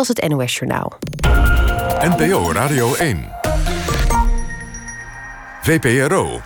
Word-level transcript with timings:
was 0.00 0.08
het 0.08 0.28
NOS 0.28 0.58
Journaal. 0.58 0.92
NPO 2.00 2.52
Radio 2.52 2.94
1. 2.94 3.32
VPRO. 5.62 6.40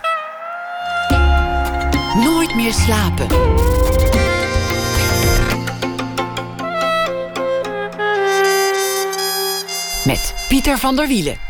Nooit 2.23 2.55
meer 2.55 2.73
slapen. 2.73 3.27
Met 10.05 10.33
Pieter 10.47 10.77
van 10.77 10.95
der 10.95 11.07
Wielen. 11.07 11.44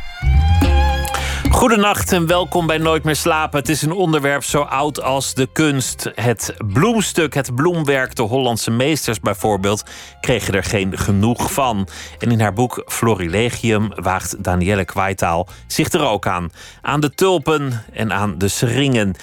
Goedenacht 1.66 2.12
en 2.12 2.28
welkom 2.28 2.68
bij 2.68 2.78
Nooit 2.78 3.04
meer 3.04 3.16
slapen. 3.16 3.60
Het 3.60 3.70
is 3.70 3.82
een 3.82 3.92
onderwerp 3.92 4.44
zo 4.44 4.62
oud 4.62 5.02
als 5.02 5.34
de 5.34 5.48
kunst. 5.54 6.12
Het 6.16 6.56
bloemstuk, 6.74 7.34
het 7.34 7.56
bloemwerk, 7.56 8.16
de 8.16 8.22
Hollandse 8.22 8.72
meesters 8.72 9.20
bijvoorbeeld, 9.20 9.84
kregen 10.22 10.54
er 10.54 10.64
geen 10.64 10.98
genoeg 10.98 11.54
van. 11.54 11.88
En 12.20 12.32
in 12.32 12.40
haar 12.40 12.54
boek 12.54 12.84
Florilegium 12.86 13.90
waagt 13.96 14.44
Danielle 14.44 14.86
Kwaitaal 14.86 15.48
zich 15.68 15.92
er 15.92 16.08
ook 16.08 16.28
aan. 16.28 16.52
Aan 16.82 17.00
de 17.00 17.10
tulpen 17.10 17.84
en 17.94 18.14
aan 18.14 18.38
de 18.38 18.48
seringen. 18.48 19.16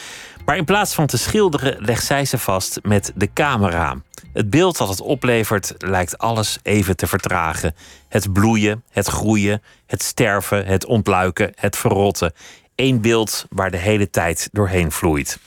Maar 0.45 0.57
in 0.57 0.65
plaats 0.65 0.95
van 0.95 1.07
te 1.07 1.19
schilderen 1.19 1.77
legt 1.79 2.05
zij 2.05 2.25
ze 2.25 2.39
vast 2.39 2.79
met 2.83 3.13
de 3.15 3.33
camera. 3.33 3.97
Het 4.33 4.51
beeld 4.51 4.79
dat 4.79 4.89
het 4.89 5.01
oplevert 5.01 5.75
lijkt 5.79 6.19
alles 6.19 6.59
even 6.63 6.97
te 6.97 7.07
vertragen. 7.07 7.75
Het 8.09 8.33
bloeien, 8.33 8.85
het 8.91 9.07
groeien, 9.07 9.63
het 9.87 10.03
sterven, 10.03 10.67
het 10.67 10.85
ontluiken, 10.85 11.53
het 11.55 11.77
verrotten. 11.77 12.33
Eén 12.77 13.01
beeld 13.01 13.47
waar 13.51 13.71
de 13.71 13.77
hele 13.77 14.11
tijd 14.11 14.49
doorheen 14.53 14.93
vloeit. 14.93 15.39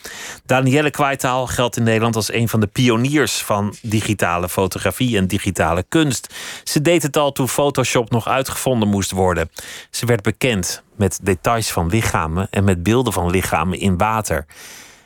Danielle 0.45 0.89
Kwaitaal 0.89 1.47
geldt 1.47 1.77
in 1.77 1.83
Nederland 1.83 2.15
als 2.15 2.33
een 2.33 2.49
van 2.49 2.59
de 2.59 2.67
pioniers 2.67 3.41
van 3.41 3.75
digitale 3.81 4.49
fotografie 4.49 5.17
en 5.17 5.27
digitale 5.27 5.83
kunst. 5.89 6.33
Ze 6.63 6.81
deed 6.81 7.03
het 7.03 7.17
al 7.17 7.31
toen 7.31 7.49
Photoshop 7.49 8.11
nog 8.11 8.27
uitgevonden 8.27 8.89
moest 8.89 9.11
worden. 9.11 9.49
Ze 9.89 10.05
werd 10.05 10.21
bekend 10.21 10.83
met 10.97 11.19
details 11.21 11.71
van 11.71 11.87
lichamen 11.87 12.47
en 12.49 12.63
met 12.63 12.83
beelden 12.83 13.13
van 13.13 13.29
lichamen 13.29 13.79
in 13.79 13.97
water. 13.97 14.45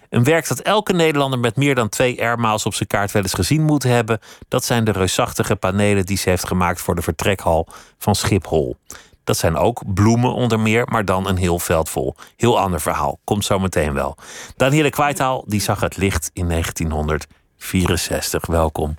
Een 0.10 0.24
werk 0.24 0.48
dat 0.48 0.60
elke 0.60 0.94
Nederlander 0.94 1.40
met 1.40 1.56
meer 1.56 1.76
dan 1.76 1.90
twee 1.90 2.22
airmiles 2.22 2.66
op 2.66 2.74
zijn 2.74 2.88
kaart 2.90 3.12
wel 3.12 3.22
eens 3.22 3.34
gezien 3.34 3.62
moet 3.64 3.84
hebben. 3.84 4.20
Dat 4.48 4.66
zijn 4.66 4.84
de 4.84 4.92
reusachtige 4.92 5.56
panelen 5.56 6.06
die 6.06 6.18
ze 6.18 6.30
heeft 6.30 6.48
gemaakt 6.48 6.82
voor 6.82 6.96
de 6.96 7.02
vertrekhal 7.02 7.68
van 7.98 8.16
Schiphol. 8.16 8.78
Dat 9.24 9.38
zijn 9.38 9.56
ook 9.56 9.94
bloemen 9.94 10.34
onder 10.34 10.60
meer, 10.60 10.88
maar 10.88 11.06
dan 11.06 11.28
een 11.28 11.38
heel 11.38 11.60
veld 11.60 11.90
vol. 11.90 12.16
Heel 12.36 12.60
ander 12.60 12.82
verhaal. 12.82 13.20
Komt 13.24 13.46
zo 13.46 13.60
meteen 13.60 13.94
wel. 13.94 14.16
Danielle 14.56 14.90
Kwijtaal 14.90 15.44
die 15.48 15.62
zag 15.62 15.80
het 15.80 15.98
licht 15.98 16.30
in 16.34 16.48
1964. 16.48 18.46
Welkom. 18.46 18.96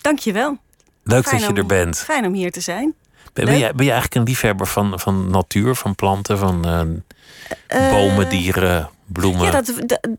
Dankjewel. 0.00 0.58
Leuk 1.02 1.26
Fijn 1.26 1.36
dat 1.40 1.44
je 1.46 1.52
om- 1.54 1.60
er 1.60 1.66
bent. 1.66 1.98
Fijn 1.98 2.26
om 2.26 2.32
hier 2.32 2.52
te 2.52 2.60
zijn. 2.60 2.94
Ben, 3.32 3.44
ben, 3.44 3.58
jij, 3.58 3.74
ben 3.74 3.84
je 3.84 3.90
eigenlijk 3.92 4.14
een 4.20 4.32
liefhebber 4.32 4.66
van, 4.66 5.00
van 5.00 5.30
natuur, 5.30 5.74
van 5.74 5.94
planten, 5.94 6.38
van 6.38 6.64
eh, 7.66 7.90
bomen, 7.90 8.28
dieren, 8.28 8.90
bloemen? 9.12 9.44
Ja, 9.44 9.50
dat, 9.50 9.72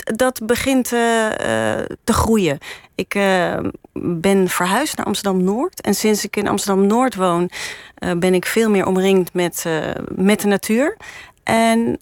dat, 0.03 0.41
begint 0.43 0.91
eh, 0.93 1.79
eh, 1.79 1.85
te 2.03 2.13
groeien. 2.13 2.57
Ik 2.95 3.15
eh, 3.15 3.57
ben 3.93 4.49
verhuisd 4.49 4.97
naar 4.97 5.05
Amsterdam-Noord. 5.05 5.81
En 5.81 5.95
sinds 5.95 6.25
ik 6.25 6.35
in 6.35 6.47
Amsterdam-Noord 6.47 7.15
woon... 7.15 7.49
ben 8.17 8.33
ik 8.33 8.45
veel 8.45 8.69
meer 8.69 8.85
omringd 8.85 9.33
met, 9.33 9.65
met 10.15 10.41
de 10.41 10.47
natuur. 10.47 10.97
En 11.43 11.99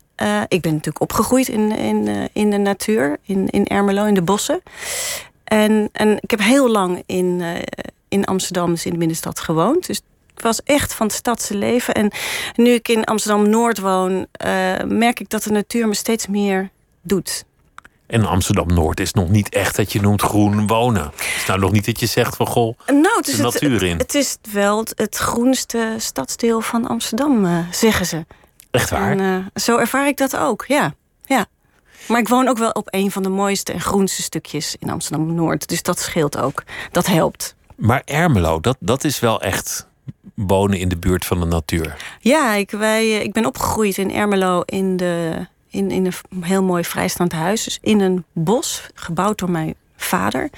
ik 0.47 0.61
ben 0.61 0.71
natuurlijk 0.71 1.01
opgegroeid 1.01 1.47
in, 1.47 1.71
in, 1.71 2.29
in 2.33 2.49
de 2.49 2.57
natuur. 2.57 3.17
In, 3.23 3.49
in 3.49 3.67
Ermelo, 3.67 4.05
in 4.05 4.13
de 4.13 4.21
bossen. 4.21 4.61
En, 5.43 5.89
en 5.91 6.17
ik 6.21 6.31
heb 6.31 6.41
heel 6.41 6.69
lang 6.69 7.03
in, 7.05 7.43
in 8.07 8.25
Amsterdam, 8.25 8.69
dus 8.69 8.85
in 8.85 8.91
de 8.91 8.97
binnenstad, 8.97 9.39
gewoond. 9.39 9.87
Dus 9.87 10.01
was 10.41 10.63
echt 10.63 10.93
van 10.93 11.05
het 11.05 11.15
stadse 11.15 11.55
leven. 11.55 11.93
En 11.93 12.11
nu 12.55 12.71
ik 12.71 12.87
in 12.87 13.03
Amsterdam-Noord 13.03 13.79
woon... 13.79 14.27
eh, 14.31 14.83
merk 14.85 15.19
ik 15.19 15.29
dat 15.29 15.43
de 15.43 15.51
natuur 15.51 15.87
me 15.87 15.93
steeds 15.93 16.27
meer 16.27 16.69
doet. 17.01 17.43
En 18.07 18.25
Amsterdam-Noord 18.25 18.99
is 18.99 19.13
nog 19.13 19.29
niet 19.29 19.49
echt 19.49 19.75
dat 19.75 19.91
je 19.91 20.01
noemt 20.01 20.21
groen 20.21 20.67
wonen. 20.67 21.03
Het 21.03 21.35
is 21.37 21.45
nou 21.45 21.59
nog 21.59 21.71
niet 21.71 21.85
dat 21.85 21.99
je 21.99 22.05
zegt 22.05 22.35
van 22.35 22.47
goh, 22.47 22.79
Nou, 22.87 23.15
het 23.15 23.25
de 23.25 23.31
is 23.31 23.37
het, 23.37 23.53
natuur 23.53 23.83
in. 23.83 23.97
het 23.97 24.15
is 24.15 24.37
wel 24.51 24.79
het, 24.79 24.93
het 24.95 25.15
groenste 25.15 25.95
stadsdeel 25.97 26.61
van 26.61 26.87
Amsterdam, 26.87 27.45
eh, 27.45 27.57
zeggen 27.71 28.05
ze. 28.05 28.25
Echt 28.71 28.89
waar? 28.89 29.11
En 29.11 29.19
eh, 29.19 29.61
zo 29.61 29.77
ervaar 29.77 30.07
ik 30.07 30.17
dat 30.17 30.37
ook, 30.37 30.65
ja. 30.67 30.93
ja. 31.25 31.45
Maar 32.07 32.19
ik 32.19 32.27
woon 32.27 32.47
ook 32.47 32.57
wel 32.57 32.71
op 32.71 32.87
een 32.91 33.11
van 33.11 33.23
de 33.23 33.29
mooiste 33.29 33.73
en 33.73 33.81
groenste 33.81 34.21
stukjes 34.21 34.75
in 34.79 34.89
Amsterdam-Noord. 34.89 35.67
Dus 35.67 35.83
dat 35.83 35.99
scheelt 35.99 36.37
ook. 36.37 36.63
Dat 36.91 37.05
helpt. 37.05 37.55
Maar 37.75 38.01
Ermelo, 38.05 38.59
dat, 38.59 38.77
dat 38.79 39.03
is 39.03 39.19
wel 39.19 39.41
echt 39.41 39.87
wonen 40.33 40.79
in 40.79 40.89
de 40.89 40.97
buurt 40.97 41.25
van 41.25 41.39
de 41.39 41.45
natuur. 41.45 41.95
Ja, 42.19 42.53
ik, 42.53 42.71
wij, 42.71 43.17
eh, 43.17 43.23
ik 43.23 43.33
ben 43.33 43.45
opgegroeid 43.45 43.97
in 43.97 44.13
Ermelo 44.13 44.61
in, 44.61 44.97
de, 44.97 45.47
in, 45.69 45.91
in 45.91 46.05
een 46.05 46.43
heel 46.43 46.63
mooi 46.63 46.83
vrijstaand 46.83 47.31
huis. 47.31 47.63
Dus 47.63 47.77
in 47.81 47.99
een 47.99 48.23
bos, 48.33 48.89
gebouwd 48.93 49.37
door 49.37 49.51
mijn 49.51 49.75
vader. 49.95 50.49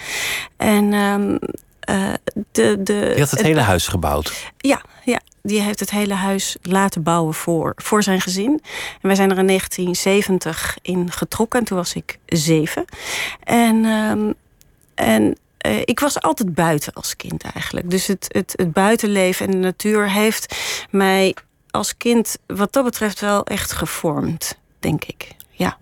En 0.57 0.93
ehm, 0.93 1.37
eh, 1.79 2.13
de, 2.51 2.83
de, 2.83 2.93
Je 2.93 3.19
had 3.19 3.31
het 3.31 3.41
hele 3.41 3.59
huis 3.59 3.87
gebouwd. 3.87 4.51
Ja, 4.57 4.81
ja, 5.03 5.19
die 5.41 5.61
heeft 5.61 5.79
het 5.79 5.91
hele 5.91 6.13
huis 6.13 6.57
laten 6.61 7.03
bouwen 7.03 7.33
voor, 7.33 7.73
voor 7.75 8.03
zijn 8.03 8.21
gezin. 8.21 8.59
En 9.01 9.07
wij 9.07 9.15
zijn 9.15 9.31
er 9.31 9.37
in 9.37 9.47
1970 9.47 10.77
in 10.81 11.11
getrokken. 11.11 11.59
En 11.59 11.65
toen 11.65 11.77
was 11.77 11.93
ik 11.93 12.17
zeven. 12.25 12.85
En, 13.43 13.85
ehm, 13.85 14.31
en 14.95 15.37
eh, 15.57 15.79
ik 15.79 15.99
was 15.99 16.21
altijd 16.21 16.53
buiten 16.53 16.93
als 16.93 17.15
kind 17.15 17.43
eigenlijk. 17.43 17.89
Dus 17.89 18.07
het, 18.07 18.25
het, 18.27 18.53
het 18.55 18.73
buitenleven 18.73 19.45
en 19.45 19.51
de 19.51 19.57
natuur 19.57 20.11
heeft 20.11 20.55
mij 20.89 21.35
als 21.71 21.97
kind 21.97 22.37
wat 22.47 22.73
dat 22.73 22.83
betreft 22.83 23.19
wel 23.19 23.45
echt 23.45 23.71
gevormd, 23.71 24.57
denk 24.81 25.03
ik. 25.03 25.27
Ja. 25.51 25.77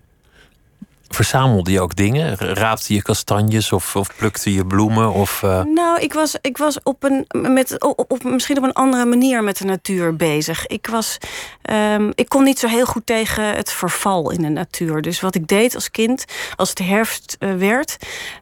Verzamelde 1.14 1.70
je 1.70 1.80
ook 1.80 1.96
dingen? 1.96 2.36
Raapte 2.36 2.94
je 2.94 3.02
kastanjes 3.02 3.72
of, 3.72 3.96
of 3.96 4.16
plukte 4.16 4.54
je 4.54 4.66
bloemen? 4.66 5.12
Of, 5.12 5.42
eh, 5.42 5.62
Nou, 5.62 6.00
ik 6.00 6.12
was, 6.12 6.36
ik 6.40 6.56
was 6.56 6.82
op 6.82 7.02
een, 7.02 7.26
met, 7.52 7.82
op, 7.82 8.04
op, 8.12 8.22
misschien 8.22 8.58
op 8.58 8.64
een 8.64 8.72
andere 8.72 9.04
manier 9.04 9.44
met 9.44 9.58
de 9.58 9.64
natuur 9.64 10.16
bezig. 10.16 10.66
Ik, 10.66 10.86
was, 10.86 11.18
ehm, 11.62 12.10
ik 12.14 12.28
kon 12.28 12.44
niet 12.44 12.58
zo 12.58 12.66
heel 12.66 12.86
goed 12.86 13.06
tegen 13.06 13.44
het 13.44 13.72
verval 13.72 14.30
in 14.30 14.42
de 14.42 14.48
natuur. 14.48 15.02
Dus 15.02 15.20
wat 15.20 15.34
ik 15.34 15.48
deed 15.48 15.74
als 15.74 15.90
kind, 15.90 16.24
als 16.56 16.68
het 16.68 16.78
herfst 16.78 17.36
eh, 17.38 17.54
werd, 17.54 17.96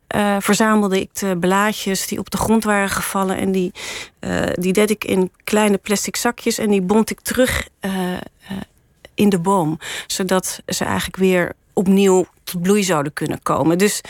eh, 0.06 0.36
verzamelde 0.38 1.00
ik 1.00 1.18
de 1.18 1.36
blaadjes 1.38 2.06
die 2.06 2.18
op 2.18 2.30
de 2.30 2.36
grond 2.36 2.64
waren 2.64 2.90
gevallen. 2.90 3.36
En 3.36 3.52
die, 3.52 3.72
die 4.54 4.72
deed 4.72 4.90
ik 4.90 5.04
in 5.04 5.30
kleine 5.44 5.76
plastic 5.76 6.16
zakjes 6.16 6.58
en 6.58 6.70
die 6.70 6.82
bond 6.82 7.10
ik 7.10 7.20
terug 7.20 7.68
in 9.18 9.28
de 9.28 9.38
boom. 9.38 9.78
Zodat 10.06 10.60
ze 10.66 10.84
eigenlijk 10.84 11.16
weer 11.16 11.52
opnieuw 11.72 12.26
tot 12.44 12.62
bloei 12.62 12.82
zouden 12.82 13.12
kunnen 13.12 13.42
komen. 13.42 13.78
Dus 13.78 14.00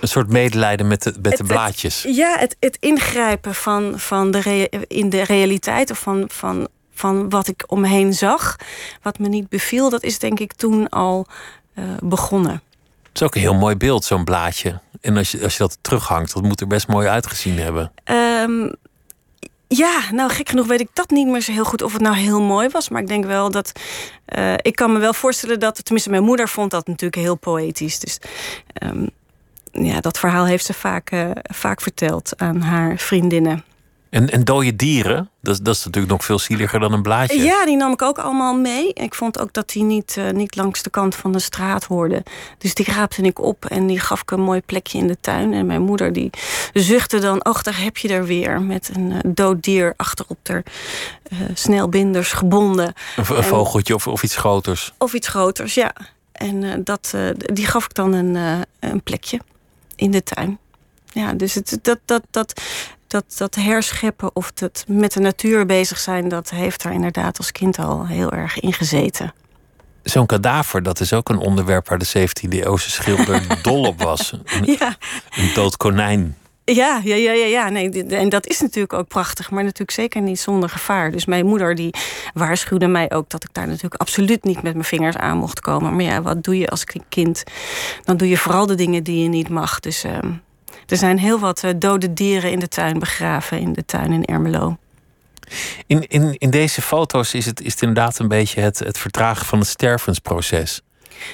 een 0.00 0.08
soort 0.08 0.28
medelijden 0.28 0.86
met 0.86 1.02
de, 1.02 1.10
met 1.12 1.22
de 1.22 1.30
het- 1.30 1.46
blaadjes. 1.46 2.02
ja, 2.08 2.36
het, 2.38 2.56
het 2.60 2.76
ingrijpen 2.80 3.54
van, 3.54 3.98
van 3.98 4.30
de 4.30 4.38
rea- 4.40 4.68
in 4.86 5.10
de 5.10 5.22
realiteit 5.24 5.90
of 5.90 5.98
van, 5.98 6.24
van, 6.28 6.68
van 6.94 7.28
wat 7.30 7.48
ik 7.48 7.64
om 7.66 7.80
me 7.80 7.88
heen 7.88 8.14
zag, 8.14 8.56
wat 9.02 9.18
me 9.18 9.28
niet 9.28 9.48
beviel, 9.48 9.90
dat 9.90 10.02
is 10.02 10.18
denk 10.18 10.40
ik 10.40 10.52
toen 10.52 10.88
al 10.88 11.26
eh, 11.74 11.84
begonnen. 12.02 12.62
Het 13.02 13.14
is 13.14 13.22
ook 13.22 13.34
een 13.34 13.40
heel 13.40 13.54
mooi 13.54 13.76
beeld, 13.76 14.04
zo'n 14.04 14.24
blaadje. 14.24 14.80
En 15.00 15.16
als 15.16 15.30
je, 15.30 15.42
als 15.42 15.52
je 15.52 15.58
dat 15.58 15.78
terughangt, 15.80 16.34
dat 16.34 16.42
moet 16.42 16.60
er 16.60 16.66
best 16.66 16.88
mooi 16.88 17.08
uitgezien 17.08 17.58
hebben. 17.58 17.92
Ehm, 18.04 18.72
ja, 19.68 20.00
nou 20.12 20.30
gek 20.30 20.48
genoeg 20.48 20.66
weet 20.66 20.80
ik 20.80 20.88
dat 20.92 21.10
niet 21.10 21.26
meer 21.26 21.40
zo 21.40 21.52
heel 21.52 21.64
goed 21.64 21.82
of 21.82 21.92
het 21.92 22.02
nou 22.02 22.16
heel 22.16 22.42
mooi 22.42 22.68
was. 22.68 22.88
Maar 22.88 23.02
ik 23.02 23.08
denk 23.08 23.24
wel 23.24 23.50
dat. 23.50 23.72
eh, 24.24 24.54
ik 24.56 24.76
kan 24.76 24.92
me 24.92 24.98
wel 24.98 25.14
voorstellen 25.14 25.60
dat. 25.60 25.84
Tenminste, 25.84 26.10
mijn 26.10 26.22
moeder 26.24 26.48
vond 26.48 26.70
dat 26.70 26.86
natuurlijk 26.86 27.22
heel 27.22 27.36
poëtisch. 27.36 27.98
Dus 27.98 28.18
ehm, 28.72 29.06
ja, 29.72 30.00
dat 30.00 30.18
verhaal 30.18 30.46
heeft 30.46 30.64
ze 30.64 30.74
vaak, 30.74 31.10
eh, 31.10 31.30
vaak 31.42 31.80
verteld 31.80 32.32
aan 32.36 32.60
haar 32.60 32.98
vriendinnen. 32.98 33.64
En, 34.10 34.30
en 34.30 34.44
dode 34.44 34.76
dieren, 34.76 35.30
dat, 35.42 35.54
is- 35.54 35.60
dat 35.60 35.74
is 35.74 35.84
natuurlijk 35.84 36.12
nog 36.12 36.24
veel 36.24 36.38
zieliger 36.38 36.80
dan 36.80 36.92
een 36.92 37.02
blaadje. 37.02 37.42
Ja, 37.42 37.64
die 37.64 37.76
nam 37.76 37.92
ik 37.92 38.02
ook 38.02 38.18
allemaal 38.18 38.54
mee. 38.54 38.92
Ik 38.92 39.14
vond 39.14 39.38
ook 39.38 39.52
dat 39.52 39.68
die 39.70 39.82
niet, 39.82 40.14
eh, 40.18 40.30
niet 40.30 40.56
langs 40.56 40.82
de 40.82 40.90
kant 40.90 41.14
van 41.14 41.32
de 41.32 41.38
straat 41.38 41.84
hoorden. 41.84 42.22
Dus 42.58 42.74
die 42.74 42.86
raapte 42.92 43.22
ik 43.22 43.40
op 43.40 43.64
en 43.64 43.86
die 43.86 44.00
gaf 44.00 44.20
ik 44.20 44.30
een 44.30 44.40
mooi 44.40 44.60
plekje 44.60 44.98
in 44.98 45.06
de 45.06 45.16
tuin. 45.20 45.52
En 45.52 45.66
mijn 45.66 45.82
moeder 45.82 46.12
die 46.12 46.30
zuchtte 46.72 47.18
dan, 47.18 47.44
och, 47.44 47.62
daar 47.62 47.80
heb 47.82 47.96
je 47.96 48.08
er 48.08 48.24
weer. 48.24 48.60
Met 48.60 48.90
een 48.94 49.12
eh, 49.12 49.18
dood 49.24 49.62
dier 49.62 49.94
achterop 49.96 50.38
de 50.42 50.62
eh, 51.22 51.38
snelbinders 51.54 52.32
gebonden. 52.32 52.86
Een, 53.16 53.24
een 53.28 53.36
En- 53.36 53.44
vogeltje 53.44 53.94
of, 53.94 54.06
of 54.06 54.22
iets 54.22 54.36
groters. 54.36 54.92
Of 54.98 55.12
iets 55.12 55.28
groters, 55.28 55.74
ja. 55.74 55.92
En 56.32 56.84
dat, 56.84 57.14
die 57.36 57.66
gaf 57.66 57.84
ik 57.84 57.94
dan 57.94 58.12
een, 58.12 58.64
een 58.80 59.02
plekje 59.02 59.40
in 59.96 60.10
de 60.10 60.22
tuin. 60.22 60.58
Ja, 61.12 61.32
dus 61.32 61.54
het, 61.54 61.78
dat, 61.82 61.98
dat, 62.04 62.22
dat, 62.30 62.60
dat, 63.06 63.24
dat 63.36 63.54
herscheppen 63.54 64.30
of 64.36 64.52
dat 64.52 64.84
met 64.88 65.12
de 65.12 65.20
natuur 65.20 65.66
bezig 65.66 65.98
zijn... 65.98 66.28
dat 66.28 66.50
heeft 66.50 66.82
daar 66.82 66.92
inderdaad 66.92 67.38
als 67.38 67.52
kind 67.52 67.78
al 67.78 68.06
heel 68.06 68.32
erg 68.32 68.60
in 68.60 68.72
gezeten. 68.72 69.32
Zo'n 70.02 70.26
kadaver, 70.26 70.82
dat 70.82 71.00
is 71.00 71.12
ook 71.12 71.28
een 71.28 71.38
onderwerp 71.38 71.88
waar 71.88 71.98
de 71.98 72.28
17e 72.28 72.48
eeuwse 72.48 72.90
schilder 72.90 73.46
dol 73.62 73.84
op 73.84 74.02
was. 74.02 74.32
Een, 74.32 74.64
Ja, 74.78 74.96
een 75.30 75.50
dood 75.54 75.76
konijn. 75.76 76.36
Ja, 76.74 77.00
ja, 77.04 77.14
ja, 77.14 77.32
ja, 77.32 77.46
ja. 77.46 77.68
Nee, 77.68 78.04
en 78.06 78.28
dat 78.28 78.46
is 78.46 78.60
natuurlijk 78.60 78.92
ook 78.92 79.08
prachtig, 79.08 79.50
maar 79.50 79.62
natuurlijk 79.62 79.90
zeker 79.90 80.22
niet 80.22 80.40
zonder 80.40 80.68
gevaar. 80.68 81.10
Dus 81.10 81.24
mijn 81.24 81.46
moeder 81.46 81.74
die 81.74 81.94
waarschuwde 82.34 82.86
mij 82.86 83.12
ook 83.12 83.30
dat 83.30 83.44
ik 83.44 83.48
daar 83.52 83.66
natuurlijk 83.66 84.00
absoluut 84.00 84.44
niet 84.44 84.62
met 84.62 84.72
mijn 84.72 84.84
vingers 84.84 85.16
aan 85.16 85.38
mocht 85.38 85.60
komen. 85.60 85.96
Maar 85.96 86.04
ja, 86.04 86.22
wat 86.22 86.44
doe 86.44 86.58
je 86.58 86.68
als 86.68 86.84
kind? 87.08 87.42
Dan 88.04 88.16
doe 88.16 88.28
je 88.28 88.36
vooral 88.36 88.66
de 88.66 88.74
dingen 88.74 89.02
die 89.02 89.22
je 89.22 89.28
niet 89.28 89.48
mag. 89.48 89.80
Dus 89.80 90.04
ehm, 90.04 90.32
er 90.86 90.96
zijn 90.96 91.18
heel 91.18 91.38
wat 91.38 91.62
uh, 91.62 91.70
dode 91.76 92.12
dieren 92.12 92.50
in 92.50 92.58
de 92.58 92.68
tuin 92.68 92.98
begraven, 92.98 93.60
in 93.60 93.72
de 93.72 93.84
tuin 93.84 94.12
in 94.12 94.24
Ermelo. 94.24 94.76
In, 95.86 96.08
in, 96.08 96.34
in 96.38 96.50
deze 96.50 96.82
foto's 96.82 97.34
is 97.34 97.46
het, 97.46 97.60
is 97.60 97.72
het 97.72 97.82
inderdaad 97.82 98.18
een 98.18 98.28
beetje 98.28 98.60
het, 98.60 98.78
het 98.78 98.98
vertragen 98.98 99.46
van 99.46 99.58
het 99.58 99.68
stervensproces. 99.68 100.80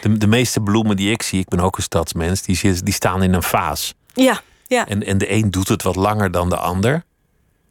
De, 0.00 0.18
de 0.18 0.26
meeste 0.26 0.60
bloemen 0.60 0.96
die 0.96 1.10
ik 1.10 1.22
zie, 1.22 1.40
ik 1.40 1.48
ben 1.48 1.60
ook 1.60 1.76
een 1.76 1.82
stadsmens, 1.82 2.42
die, 2.42 2.82
die 2.82 2.94
staan 2.94 3.22
in 3.22 3.34
een 3.34 3.42
vaas. 3.42 3.94
Ja, 4.14 4.40
ja. 4.66 4.88
En, 4.88 5.06
en 5.06 5.18
de 5.18 5.32
een 5.32 5.50
doet 5.50 5.68
het 5.68 5.82
wat 5.82 5.96
langer 5.96 6.30
dan 6.30 6.48
de 6.48 6.56
ander. 6.56 7.04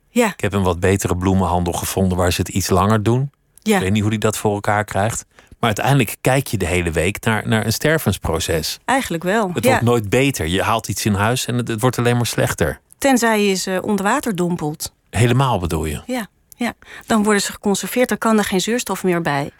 Ja. 0.09 0.27
Ik 0.27 0.41
heb 0.41 0.53
een 0.53 0.63
wat 0.63 0.79
betere 0.79 1.17
bloemenhandel 1.17 1.73
gevonden 1.73 2.17
waar 2.17 2.31
ze 2.31 2.41
het 2.41 2.49
iets 2.49 2.69
langer 2.69 3.03
doen. 3.03 3.31
Ja. 3.61 3.75
Ik 3.75 3.81
weet 3.81 3.91
niet 3.91 4.01
hoe 4.01 4.09
die 4.09 4.19
dat 4.19 4.37
voor 4.37 4.53
elkaar 4.53 4.83
krijgt. 4.83 5.25
Maar 5.61 5.69
uiteindelijk 5.69 6.15
kijk 6.21 6.47
je 6.47 6.57
de 6.57 6.65
hele 6.65 6.91
week 6.91 7.25
naar, 7.25 7.47
naar 7.47 7.65
een 7.65 7.73
stervensproces. 7.73 8.79
Eigenlijk 8.85 9.23
wel. 9.23 9.51
Het 9.53 9.65
wordt 9.65 9.81
nooit 9.81 10.09
beter. 10.09 10.47
Je 10.47 10.61
haalt 10.61 10.87
iets 10.87 11.05
in 11.05 11.13
huis 11.13 11.45
en 11.45 11.57
het, 11.57 11.67
het 11.67 11.81
wordt 11.81 11.97
alleen 11.97 12.15
maar 12.15 12.25
slechter. 12.25 12.79
Tenzij 12.97 13.45
je 13.45 13.53
ze 13.53 13.79
onder 13.83 14.05
water 14.05 14.35
dompelt. 14.35 14.93
Helemaal 15.09 15.59
bedoel 15.59 15.85
je? 15.85 16.01
Ja. 16.05 16.27
Ja, 16.55 16.73
dan 17.05 17.23
worden 17.23 17.41
ze 17.41 17.51
geconserveerd, 17.51 18.09
dan 18.09 18.17
kan 18.17 18.37
er 18.37 18.43
geen 18.43 18.61
zuurstof 18.61 19.03
meer 19.03 19.21
bij. 19.21 19.51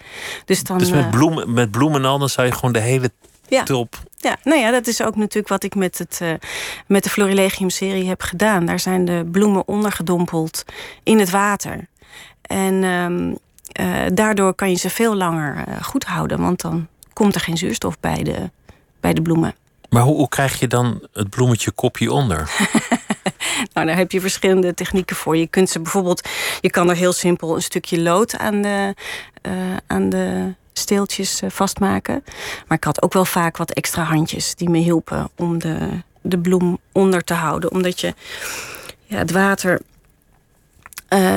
Dus, 0.45 0.63
dan, 0.63 0.77
dus 0.77 0.91
met, 0.91 1.03
eh, 1.03 1.09
bloemen, 1.09 1.53
met 1.53 1.71
bloemen 1.71 2.05
al, 2.05 2.19
dan 2.19 2.29
zou 2.29 2.47
je 2.47 2.53
gewoon 2.53 2.71
de 2.71 2.79
hele 2.79 3.11
ja. 3.47 3.63
top. 3.63 3.95
Ja, 4.17 4.37
nou 4.43 4.59
ja, 4.59 4.71
dat 4.71 4.87
is 4.87 5.01
ook 5.01 5.15
natuurlijk 5.15 5.47
wat 5.47 5.63
ik 5.63 5.75
met, 5.75 5.97
het, 5.97 6.19
uh, 6.23 6.33
met 6.87 7.03
de 7.03 7.09
Florilegium-serie 7.09 8.07
heb 8.07 8.21
gedaan. 8.21 8.65
Daar 8.65 8.79
zijn 8.79 9.05
de 9.05 9.27
bloemen 9.31 9.67
ondergedompeld 9.67 10.63
in 11.03 11.19
het 11.19 11.29
water. 11.29 11.87
En 12.41 12.83
um, 12.83 13.37
uh, 13.79 14.01
daardoor 14.13 14.53
kan 14.53 14.69
je 14.69 14.75
ze 14.75 14.89
veel 14.89 15.15
langer 15.15 15.67
uh, 15.67 15.83
goed 15.83 16.03
houden, 16.03 16.39
want 16.39 16.61
dan 16.61 16.87
komt 17.13 17.35
er 17.35 17.41
geen 17.41 17.57
zuurstof 17.57 17.99
bij 17.99 18.23
de, 18.23 18.49
bij 18.99 19.13
de 19.13 19.21
bloemen. 19.21 19.55
Maar 19.89 20.03
hoe, 20.03 20.15
hoe 20.15 20.29
krijg 20.29 20.59
je 20.59 20.67
dan 20.67 21.07
het 21.13 21.29
bloemetje 21.29 21.71
kopje 21.71 22.11
onder? 22.11 22.51
nou, 23.73 23.87
daar 23.87 23.97
heb 23.97 24.11
je 24.11 24.21
verschillende 24.21 24.73
technieken 24.73 25.15
voor. 25.15 25.37
Je 25.37 25.47
kunt 25.47 25.69
ze 25.69 25.79
bijvoorbeeld, 25.79 26.29
je 26.61 26.69
kan 26.69 26.89
er 26.89 26.95
heel 26.95 27.13
simpel 27.13 27.55
een 27.55 27.61
stukje 27.61 28.01
lood 28.01 28.37
aan 28.37 28.61
de, 28.61 28.95
uh, 29.41 29.53
aan 29.87 30.09
de 30.09 30.53
steeltjes 30.73 31.41
vastmaken. 31.47 32.23
Maar 32.67 32.77
ik 32.77 32.83
had 32.83 33.01
ook 33.01 33.13
wel 33.13 33.25
vaak 33.25 33.57
wat 33.57 33.71
extra 33.71 34.03
handjes 34.03 34.55
die 34.55 34.69
me 34.69 34.77
hielpen 34.77 35.29
om 35.35 35.59
de, 35.59 35.89
de 36.21 36.39
bloem 36.39 36.77
onder 36.91 37.23
te 37.23 37.33
houden. 37.33 37.71
Omdat 37.71 37.99
je 37.99 38.13
ja, 39.05 39.17
het 39.17 39.31
water. 39.31 39.81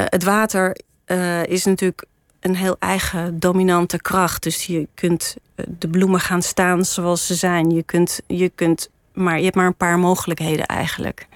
Het 0.08 0.24
water 0.24 0.76
uh, 1.06 1.44
is 1.44 1.64
natuurlijk 1.64 2.04
een 2.44 2.56
heel 2.56 2.76
eigen 2.78 3.38
dominante 3.38 4.00
kracht. 4.00 4.42
Dus 4.42 4.66
je 4.66 4.88
kunt 4.94 5.36
de 5.68 5.88
bloemen 5.88 6.20
gaan 6.20 6.42
staan 6.42 6.84
zoals 6.84 7.26
ze 7.26 7.34
zijn. 7.34 7.70
Je 7.70 7.82
kunt, 7.82 8.20
je 8.26 8.48
kunt 8.54 8.88
maar 9.14 9.36
je 9.36 9.44
hebt 9.44 9.56
maar 9.56 9.66
een 9.66 9.76
paar 9.76 9.98
mogelijkheden 9.98 10.66
eigenlijk. 10.66 11.26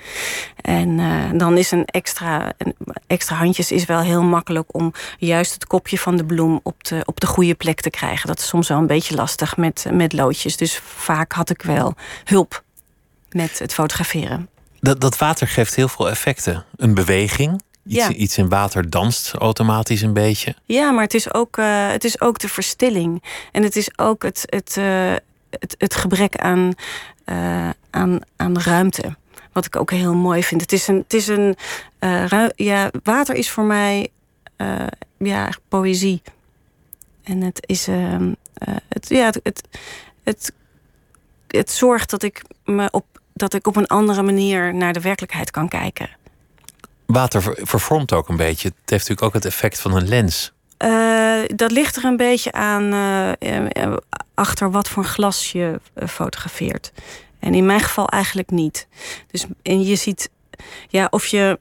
En 0.61 0.99
uh, 0.99 1.31
dan 1.35 1.57
is 1.57 1.71
een 1.71 1.85
extra, 1.85 2.53
een 2.59 2.75
extra 3.07 3.37
handjes 3.37 3.73
is 3.73 3.85
wel 3.85 4.01
heel 4.01 4.23
makkelijk 4.23 4.75
om 4.75 4.93
juist 5.19 5.55
het 5.55 5.67
kopje 5.67 5.99
van 5.99 6.17
de 6.17 6.25
bloem 6.25 6.61
op 6.63 6.85
de, 6.85 7.03
op 7.05 7.21
de 7.21 7.27
goede 7.27 7.55
plek 7.55 7.81
te 7.81 7.91
krijgen. 7.91 8.27
Dat 8.27 8.39
is 8.39 8.47
soms 8.47 8.69
wel 8.69 8.79
een 8.79 8.87
beetje 8.87 9.15
lastig 9.15 9.57
met, 9.57 9.87
met 9.93 10.13
loodjes. 10.13 10.57
Dus 10.57 10.81
vaak 10.85 11.33
had 11.33 11.51
ik 11.51 11.63
wel 11.63 11.95
hulp 12.25 12.63
met 13.31 13.59
het 13.59 13.75
fotograferen. 13.75 14.49
Dat, 14.81 15.01
dat 15.01 15.19
water 15.19 15.49
geeft 15.49 15.75
heel 15.75 15.89
veel 15.89 16.11
effecten. 16.11 16.65
Een 16.77 16.95
beweging, 16.95 17.63
Iets, 17.89 18.07
Ja. 18.07 18.13
iets 18.13 18.39
in 18.39 18.49
water 18.49 18.91
danst 18.91 19.33
automatisch 19.33 20.03
een 20.03 20.13
beetje. 20.13 20.55
Ja, 20.65 20.91
maar 20.91 21.03
het 21.03 21.15
is 21.15 21.35
ook, 21.35 21.57
uh, 21.57 21.91
het 21.91 22.05
is 22.05 22.21
ook 22.21 22.39
de 22.39 22.49
verstilling. 22.49 23.23
En 23.53 23.63
het 23.63 23.77
is 23.77 23.99
ook 23.99 24.23
het, 24.23 24.43
het, 24.47 24.77
uh, 24.79 25.15
het, 25.51 25.75
het 25.79 25.95
gebrek 25.95 26.37
aan, 26.37 26.73
uh, 27.27 27.71
aan, 27.91 28.21
aan 28.37 28.59
ruimte. 28.59 29.17
Wat 29.53 29.65
ik 29.67 29.77
ook 29.77 29.91
heel 29.91 30.15
mooi 30.15 30.45
vind. 30.45 30.61
Het 30.61 30.73
is 30.73 30.87
een. 30.87 30.97
Het 30.97 31.15
is 31.15 31.27
een 31.27 31.57
ja, 32.57 32.91
water 33.03 33.35
is 33.35 33.51
voor 33.51 33.65
mij 33.65 34.09
ja, 35.19 35.51
poëzie. 35.69 36.23
En 37.23 37.41
het 37.41 37.61
is. 37.67 37.87
het, 38.89 39.09
ja, 39.09 39.25
het, 39.25 39.41
het, 39.43 39.69
het, 40.25 40.53
het 41.47 41.71
zorgt 41.71 42.11
dat 42.11 42.23
ik, 42.23 42.43
me 42.65 42.89
op, 42.91 43.05
dat 43.33 43.55
ik 43.55 43.67
op 43.67 43.77
een 43.77 43.87
andere 43.87 44.23
manier 44.23 44.75
naar 44.75 44.93
de 44.93 45.01
werkelijkheid 45.01 45.51
kan 45.51 45.69
kijken. 45.69 46.09
Water 47.09 47.43
ver, 47.43 47.59
vervormt 47.63 48.13
ook 48.13 48.29
een 48.29 48.37
beetje. 48.37 48.69
Het 48.69 48.91
heeft 48.91 49.09
natuurlijk 49.09 49.23
ook 49.23 49.35
het 49.35 49.45
effect 49.45 49.81
van 49.81 49.97
een 49.97 50.09
lens. 50.09 50.53
Uh, 50.85 51.43
dat 51.47 51.71
ligt 51.71 51.97
er 51.97 52.05
een 52.05 52.17
beetje 52.17 52.53
aan 52.53 52.95
uh, 52.95 53.97
achter 54.35 54.71
wat 54.71 54.89
voor 54.89 55.05
glas 55.05 55.53
je 55.53 55.81
fotografeert. 56.07 56.93
En 57.39 57.55
in 57.55 57.67
mijn 57.67 57.81
geval 57.81 58.09
eigenlijk 58.09 58.51
niet. 58.51 58.89
Dus 59.31 59.47
en 59.63 59.83
je 59.83 59.97
ziet, 59.97 60.31
ja, 60.89 61.07
of 61.11 61.27
je. 61.27 61.59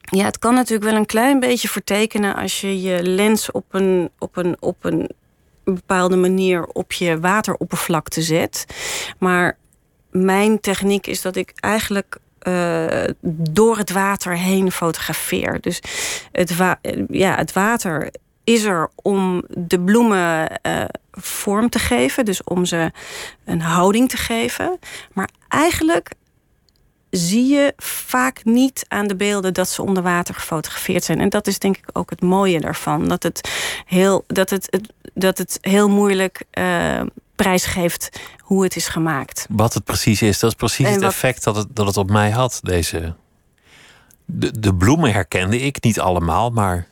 Ja, 0.00 0.24
het 0.24 0.38
kan 0.38 0.54
natuurlijk 0.54 0.90
wel 0.90 0.98
een 0.98 1.06
klein 1.06 1.40
beetje 1.40 1.68
vertekenen 1.68 2.34
als 2.34 2.60
je 2.60 2.80
je 2.80 3.02
lens 3.02 3.50
op 3.50 3.64
een, 3.70 4.10
op 4.18 4.36
een, 4.36 4.56
op 4.60 4.84
een 4.84 5.10
bepaalde 5.64 6.16
manier 6.16 6.66
op 6.66 6.92
je 6.92 7.20
wateroppervlakte 7.20 8.22
zet. 8.22 8.64
Maar 9.18 9.56
mijn 10.10 10.60
techniek 10.60 11.06
is 11.06 11.22
dat 11.22 11.36
ik 11.36 11.52
eigenlijk 11.54 12.18
uh, 12.48 13.04
door 13.50 13.76
het 13.76 13.90
water 13.90 14.36
heen 14.36 14.72
fotografeer. 14.72 15.60
Dus 15.60 15.80
het, 16.32 16.54
ja, 17.08 17.34
het 17.36 17.52
water 17.52 18.10
is 18.44 18.64
er 18.64 18.90
om 18.94 19.44
de 19.48 19.80
bloemen 19.80 20.60
uh, 20.66 20.84
vorm 21.12 21.68
te 21.68 21.78
geven, 21.78 22.24
dus 22.24 22.44
om 22.44 22.64
ze 22.64 22.90
een 23.44 23.60
houding 23.60 24.08
te 24.08 24.16
geven. 24.16 24.78
Maar 25.12 25.28
eigenlijk 25.48 26.10
zie 27.10 27.46
je 27.46 27.72
vaak 27.76 28.44
niet 28.44 28.84
aan 28.88 29.06
de 29.06 29.16
beelden 29.16 29.54
dat 29.54 29.68
ze 29.68 29.82
onder 29.82 30.02
water 30.02 30.34
gefotografeerd 30.34 31.04
zijn. 31.04 31.20
En 31.20 31.28
dat 31.28 31.46
is 31.46 31.58
denk 31.58 31.76
ik 31.76 31.88
ook 31.92 32.10
het 32.10 32.22
mooie 32.22 32.60
daarvan. 32.60 33.08
Dat 33.08 33.22
het 33.22 33.50
heel, 33.86 34.24
dat 34.26 34.50
het, 34.50 34.66
het 34.70 34.92
dat 35.14 35.38
het 35.38 35.58
heel 35.60 35.88
moeilijk 35.88 36.42
uh, 36.58 37.00
prijsgeeft 37.42 38.20
hoe 38.38 38.62
het 38.62 38.76
is 38.76 38.88
gemaakt. 38.88 39.46
Wat 39.50 39.74
het 39.74 39.84
precies 39.84 40.22
is, 40.22 40.38
dat 40.38 40.50
is 40.50 40.56
precies 40.56 40.86
en 40.86 40.92
het 40.92 41.02
wat... 41.02 41.10
effect 41.10 41.44
dat 41.44 41.56
het, 41.56 41.66
dat 41.70 41.86
het 41.86 41.96
op 41.96 42.10
mij 42.10 42.30
had. 42.30 42.60
Deze... 42.62 43.14
De, 44.24 44.60
de 44.60 44.74
bloemen 44.74 45.12
herkende 45.12 45.60
ik, 45.60 45.82
niet 45.82 46.00
allemaal, 46.00 46.50
maar 46.50 46.86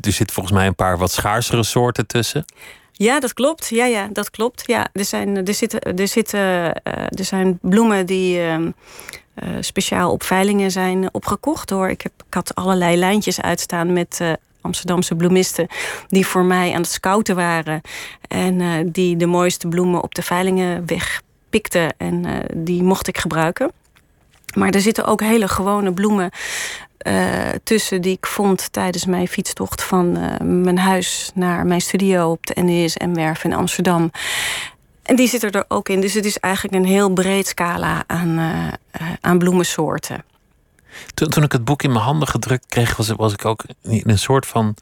er 0.00 0.12
zit 0.12 0.32
volgens 0.32 0.54
mij 0.54 0.66
een 0.66 0.74
paar 0.74 0.98
wat 0.98 1.10
schaarsere 1.10 1.62
soorten 1.62 2.06
tussen. 2.06 2.44
Ja, 2.92 3.20
dat 3.20 3.32
klopt. 3.32 3.68
Ja, 3.68 3.84
ja, 3.84 4.08
dat 4.12 4.30
klopt. 4.30 4.62
Ja, 4.66 4.88
er, 4.92 5.04
zijn, 5.04 5.46
er, 5.46 5.54
zitten, 5.54 5.80
er, 5.80 6.08
zitten, 6.08 6.40
uh, 6.40 6.72
er 6.94 7.24
zijn 7.24 7.58
bloemen 7.62 8.06
die 8.06 8.38
uh, 8.38 8.58
uh, 8.58 8.68
speciaal 9.60 10.10
op 10.10 10.22
veilingen 10.22 10.70
zijn 10.70 11.14
opgekocht 11.14 11.70
hoor. 11.70 11.88
Ik, 11.88 12.02
heb, 12.02 12.12
ik 12.26 12.34
had 12.34 12.54
allerlei 12.54 12.96
lijntjes 12.96 13.40
uitstaan 13.40 13.92
met 13.92 14.18
uh, 14.22 14.32
Amsterdamse 14.64 15.14
bloemisten 15.14 15.66
die 16.08 16.26
voor 16.26 16.44
mij 16.44 16.72
aan 16.72 16.80
het 16.80 16.90
scouten 16.90 17.36
waren. 17.36 17.80
En 18.28 18.60
uh, 18.60 18.72
die 18.86 19.16
de 19.16 19.26
mooiste 19.26 19.68
bloemen 19.68 20.02
op 20.02 20.14
de 20.14 20.22
veilingen 20.22 20.86
wegpikten. 20.86 21.94
En 21.96 22.26
uh, 22.26 22.36
die 22.54 22.82
mocht 22.82 23.08
ik 23.08 23.18
gebruiken. 23.18 23.72
Maar 24.54 24.70
er 24.70 24.80
zitten 24.80 25.04
ook 25.04 25.20
hele 25.20 25.48
gewone 25.48 25.92
bloemen 25.92 26.30
uh, 27.06 27.48
tussen 27.64 28.02
die 28.02 28.12
ik 28.12 28.26
vond 28.26 28.72
tijdens 28.72 29.06
mijn 29.06 29.28
fietstocht 29.28 29.82
van 29.82 30.12
mijn 30.62 30.78
huis 30.78 31.30
naar 31.34 31.66
mijn 31.66 31.80
studio 31.80 32.30
op 32.30 32.46
de 32.46 32.62
NESM-werf 32.62 33.44
in 33.44 33.52
Amsterdam. 33.52 34.10
En 35.02 35.16
die 35.16 35.28
zitten 35.28 35.50
er 35.50 35.64
ook 35.68 35.88
in. 35.88 36.00
Dus 36.00 36.14
het 36.14 36.24
is 36.24 36.38
eigenlijk 36.38 36.74
een 36.74 36.90
heel 36.90 37.10
breed 37.10 37.46
scala 37.46 38.04
aan, 38.06 38.40
aan 39.20 39.38
bloemensoorten. 39.38 40.24
Toen, 41.14 41.28
toen, 41.28 41.42
ik 41.42 41.52
het 41.52 41.64
boek 41.64 41.82
in 41.82 41.92
mijn 41.92 42.04
handen 42.04 42.28
gedrukt 42.28 42.66
kreeg, 42.66 42.96
was, 42.96 43.08
was 43.08 43.32
ik 43.32 43.44
ook 43.44 43.64
in 43.82 44.02
een 44.04 44.18
soort 44.18 44.46
van 44.46 44.76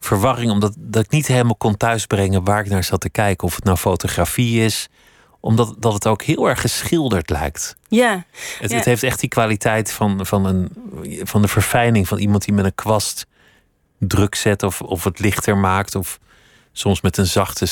verwarring. 0.00 0.50
Omdat 0.50 0.74
dat 0.78 1.04
ik 1.04 1.10
niet 1.10 1.26
helemaal 1.26 1.56
kon 1.56 1.76
thuisbrengen 1.76 2.44
waar 2.44 2.60
ik 2.60 2.70
naar 2.70 2.84
zat 2.84 3.00
te 3.00 3.10
kijken. 3.10 3.46
Of 3.46 3.54
het 3.54 3.64
nou 3.64 3.76
fotografie 3.76 4.64
is. 4.64 4.88
Omdat 5.40 5.74
dat 5.78 5.92
het 5.92 6.06
ook 6.06 6.22
heel 6.22 6.48
erg 6.48 6.60
geschilderd 6.60 7.30
lijkt. 7.30 7.76
Ja. 7.88 8.24
Het, 8.58 8.70
ja. 8.70 8.76
het 8.76 8.84
heeft 8.84 9.02
echt 9.02 9.20
die 9.20 9.28
kwaliteit 9.28 9.92
van, 9.92 10.26
van, 10.26 10.44
een, 10.44 10.70
van 11.26 11.42
de 11.42 11.48
verfijning 11.48 12.08
van 12.08 12.18
iemand 12.18 12.44
die 12.44 12.54
met 12.54 12.64
een 12.64 12.74
kwast 12.74 13.26
druk 13.98 14.34
zet. 14.34 14.62
Of, 14.62 14.82
of 14.82 15.04
het 15.04 15.18
lichter 15.18 15.56
maakt. 15.56 15.94
Of 15.94 16.18
soms 16.72 17.00
met 17.00 17.16
een 17.16 17.26
zachte 17.26 17.66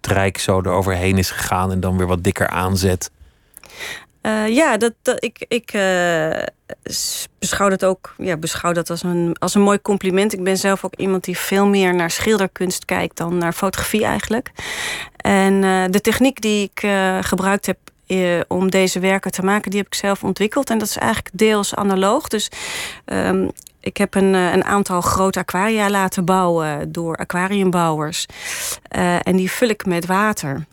strijk 0.00 0.38
zo 0.38 0.60
eroverheen 0.60 1.18
is 1.18 1.30
gegaan. 1.30 1.72
En 1.72 1.80
dan 1.80 1.96
weer 1.96 2.06
wat 2.06 2.24
dikker 2.24 2.48
aanzet. 2.48 3.10
Uh, 4.26 4.48
ja, 4.48 4.76
dat, 4.76 4.92
dat, 5.02 5.24
ik, 5.24 5.44
ik 5.48 5.72
uh, 5.72 6.42
beschouw 7.38 7.68
dat 7.68 7.84
ook 7.84 8.14
ja, 8.18 8.36
beschouw 8.36 8.72
dat 8.72 8.90
als, 8.90 9.02
een, 9.02 9.36
als 9.38 9.54
een 9.54 9.62
mooi 9.62 9.82
compliment. 9.82 10.32
Ik 10.32 10.42
ben 10.42 10.56
zelf 10.56 10.84
ook 10.84 10.94
iemand 10.96 11.24
die 11.24 11.38
veel 11.38 11.66
meer 11.66 11.94
naar 11.94 12.10
schilderkunst 12.10 12.84
kijkt 12.84 13.16
dan 13.16 13.38
naar 13.38 13.52
fotografie 13.52 14.04
eigenlijk. 14.04 14.50
En 15.16 15.62
uh, 15.62 15.84
de 15.90 16.00
techniek 16.00 16.40
die 16.40 16.70
ik 16.72 16.88
gebruikt 17.20 17.66
heb 17.66 17.78
eh, 18.06 18.40
om 18.48 18.70
deze 18.70 19.00
werken 19.00 19.30
te 19.30 19.44
maken, 19.44 19.70
die 19.70 19.80
heb 19.80 19.88
ik 19.88 19.94
zelf 19.94 20.24
ontwikkeld. 20.24 20.70
En 20.70 20.78
dat 20.78 20.88
is 20.88 20.96
eigenlijk 20.96 21.38
deels 21.38 21.74
analoog. 21.74 22.28
Dus 22.28 22.48
ehm, 23.04 23.48
ik 23.80 23.96
heb 23.96 24.14
een, 24.14 24.34
eh, 24.34 24.52
een 24.52 24.64
aantal 24.64 25.00
grote 25.00 25.38
aquaria 25.38 25.90
laten 25.90 26.24
bouwen 26.24 26.92
door 26.92 27.16
aquariumbouwers. 27.16 28.26
En 29.22 29.36
die 29.36 29.50
vul 29.50 29.68
ik 29.68 29.86
met 29.86 30.06
water. 30.06 30.64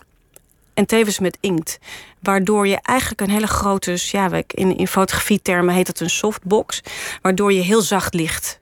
En 0.73 0.85
tevens 0.85 1.19
met 1.19 1.37
inkt. 1.39 1.79
Waardoor 2.19 2.67
je 2.67 2.79
eigenlijk 2.81 3.21
een 3.21 3.29
hele 3.29 3.47
grote, 3.47 3.97
ja, 3.97 4.29
in, 4.47 4.77
in 4.77 4.87
fotografietermen 4.87 5.75
heet 5.75 5.87
het 5.87 5.99
een 5.99 6.09
softbox. 6.09 6.81
Waardoor 7.21 7.53
je 7.53 7.61
heel 7.61 7.81
zacht 7.81 8.13
licht 8.13 8.59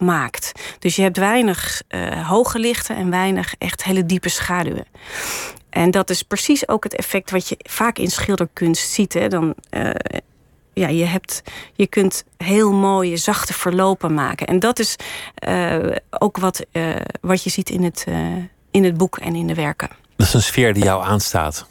maakt. 0.00 0.52
Dus 0.78 0.96
je 0.96 1.02
hebt 1.02 1.16
weinig 1.16 1.82
uh, 1.88 2.28
hoge 2.28 2.58
lichten 2.58 2.96
en 2.96 3.10
weinig 3.10 3.54
echt 3.58 3.84
hele 3.84 4.06
diepe 4.06 4.28
schaduwen. 4.28 4.86
En 5.70 5.90
dat 5.90 6.10
is 6.10 6.22
precies 6.22 6.68
ook 6.68 6.84
het 6.84 6.94
effect 6.94 7.30
wat 7.30 7.48
je 7.48 7.56
vaak 7.58 7.98
in 7.98 8.10
schilderkunst 8.10 8.90
ziet. 8.90 9.12
Hè. 9.12 9.28
Dan, 9.28 9.54
uh, 9.70 9.90
ja, 10.74 10.88
je, 10.88 11.04
hebt, 11.04 11.42
je 11.74 11.86
kunt 11.86 12.24
heel 12.36 12.72
mooie, 12.72 13.16
zachte 13.16 13.52
verlopen 13.52 14.14
maken. 14.14 14.46
En 14.46 14.58
dat 14.58 14.78
is 14.78 14.96
uh, 15.48 15.96
ook 16.10 16.36
wat, 16.36 16.66
wat 17.20 17.42
je 17.42 17.50
ziet 17.50 17.70
in 17.70 17.82
het, 17.82 18.06
in 18.70 18.84
het 18.84 18.96
boek 18.96 19.18
en 19.18 19.34
in 19.34 19.46
de 19.46 19.54
werken. 19.54 19.99
Dat 20.20 20.28
is 20.28 20.34
een 20.34 20.42
sfeer 20.42 20.74
die 20.74 20.84
jou 20.84 21.04
aanstaat. 21.04 21.66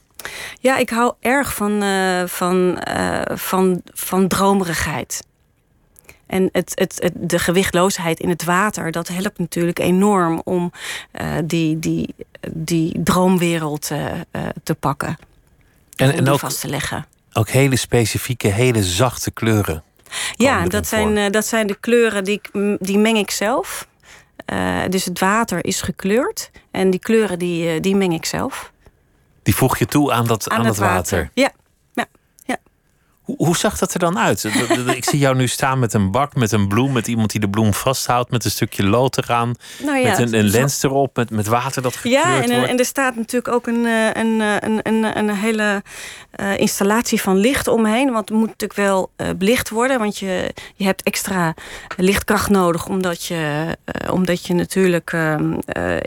Ja, 0.59 0.77
ik 0.77 0.89
hou 0.89 1.13
erg 1.19 1.53
van, 1.53 1.83
van, 2.27 2.81
van, 3.33 3.81
van 3.93 4.27
dromerigheid. 4.27 5.21
En 6.27 6.49
het, 6.51 6.71
het, 6.75 6.95
het, 6.99 7.13
de 7.15 7.39
gewichtloosheid 7.39 8.19
in 8.19 8.29
het 8.29 8.43
water, 8.43 8.91
dat 8.91 9.07
helpt 9.07 9.39
natuurlijk 9.39 9.79
enorm 9.79 10.41
om 10.43 10.71
uh, 11.21 11.27
die, 11.45 11.79
die, 11.79 12.15
die 12.51 13.03
droomwereld 13.03 13.89
uh, 13.91 14.05
uh, 14.05 14.41
te 14.63 14.75
pakken. 14.75 15.17
En, 15.95 16.13
en 16.13 16.29
ook, 16.29 16.39
vast 16.39 16.59
te 16.59 16.67
leggen. 16.67 17.05
Ook 17.33 17.49
hele 17.49 17.75
specifieke, 17.75 18.47
hele 18.47 18.83
zachte 18.83 19.31
kleuren. 19.31 19.83
Ja, 20.35 20.65
dat 20.65 20.87
zijn, 20.87 21.31
dat 21.31 21.45
zijn 21.45 21.67
de 21.67 21.77
kleuren 21.79 22.23
die, 22.23 22.41
die 22.79 22.97
meng 22.97 23.17
ik 23.17 23.31
zelf. 23.31 23.87
Dus 24.89 25.05
het 25.05 25.19
water 25.19 25.65
is 25.65 25.81
gekleurd. 25.81 26.51
En 26.71 26.89
die 26.89 26.99
kleuren 26.99 27.39
die, 27.39 27.79
die 27.79 27.95
meng 27.95 28.13
ik 28.13 28.25
zelf. 28.25 28.71
Die 29.43 29.55
voeg 29.55 29.77
je 29.77 29.85
toe 29.85 30.11
aan 30.11 30.27
dat, 30.27 30.49
aan, 30.49 30.59
aan 30.59 30.65
het 30.65 30.77
water. 30.77 31.17
water. 31.17 31.31
Ja, 31.33 31.51
hoe 33.37 33.57
zag 33.57 33.77
dat 33.77 33.93
er 33.93 33.99
dan 33.99 34.19
uit? 34.19 34.43
Ik 34.95 35.05
zie 35.05 35.19
jou 35.19 35.35
nu 35.35 35.47
staan 35.47 35.79
met 35.79 35.93
een 35.93 36.11
bak, 36.11 36.35
met 36.35 36.51
een 36.51 36.67
bloem, 36.67 36.91
met 36.91 37.07
iemand 37.07 37.31
die 37.31 37.39
de 37.39 37.49
bloem 37.49 37.73
vasthoudt, 37.73 38.31
met 38.31 38.45
een 38.45 38.51
stukje 38.51 38.83
lood 38.83 39.17
eraan, 39.17 39.55
nou 39.83 39.97
ja, 39.97 40.09
met 40.09 40.19
een, 40.19 40.33
een, 40.33 40.49
lens 40.49 40.83
erop, 40.83 41.15
met, 41.15 41.29
met 41.29 41.47
water 41.47 41.81
dat 41.81 41.95
gekleurd 41.95 42.23
ja, 42.23 42.41
en, 42.41 42.49
wordt. 42.49 42.69
en 42.69 42.77
er 42.77 42.85
staat 42.85 43.15
natuurlijk 43.15 43.53
ook 43.53 43.67
een, 43.67 43.85
eh, 43.85 44.05
een, 44.13 44.41
eh, 44.41 44.55
een, 44.59 44.79
een, 44.83 45.17
een 45.17 45.29
hele 45.35 45.83
uh, 46.39 46.57
installatie 46.57 47.21
van 47.21 47.37
licht 47.37 47.67
omheen. 47.67 48.11
Want 48.11 48.29
het 48.29 48.37
moet 48.37 48.47
natuurlijk 48.47 48.79
wel 48.79 49.11
uh, 49.17 49.27
belicht 49.37 49.69
worden, 49.69 49.99
want 49.99 50.17
je, 50.17 50.53
je 50.75 50.85
hebt 50.85 51.03
extra 51.03 51.53
lichtkracht 51.97 52.49
nodig, 52.49 52.87
omdat 52.87 53.25
je, 53.25 53.65
uh, 54.03 54.13
omdat 54.13 54.45
je 54.45 54.53
natuurlijk 54.53 55.13
ehm, 55.13 55.53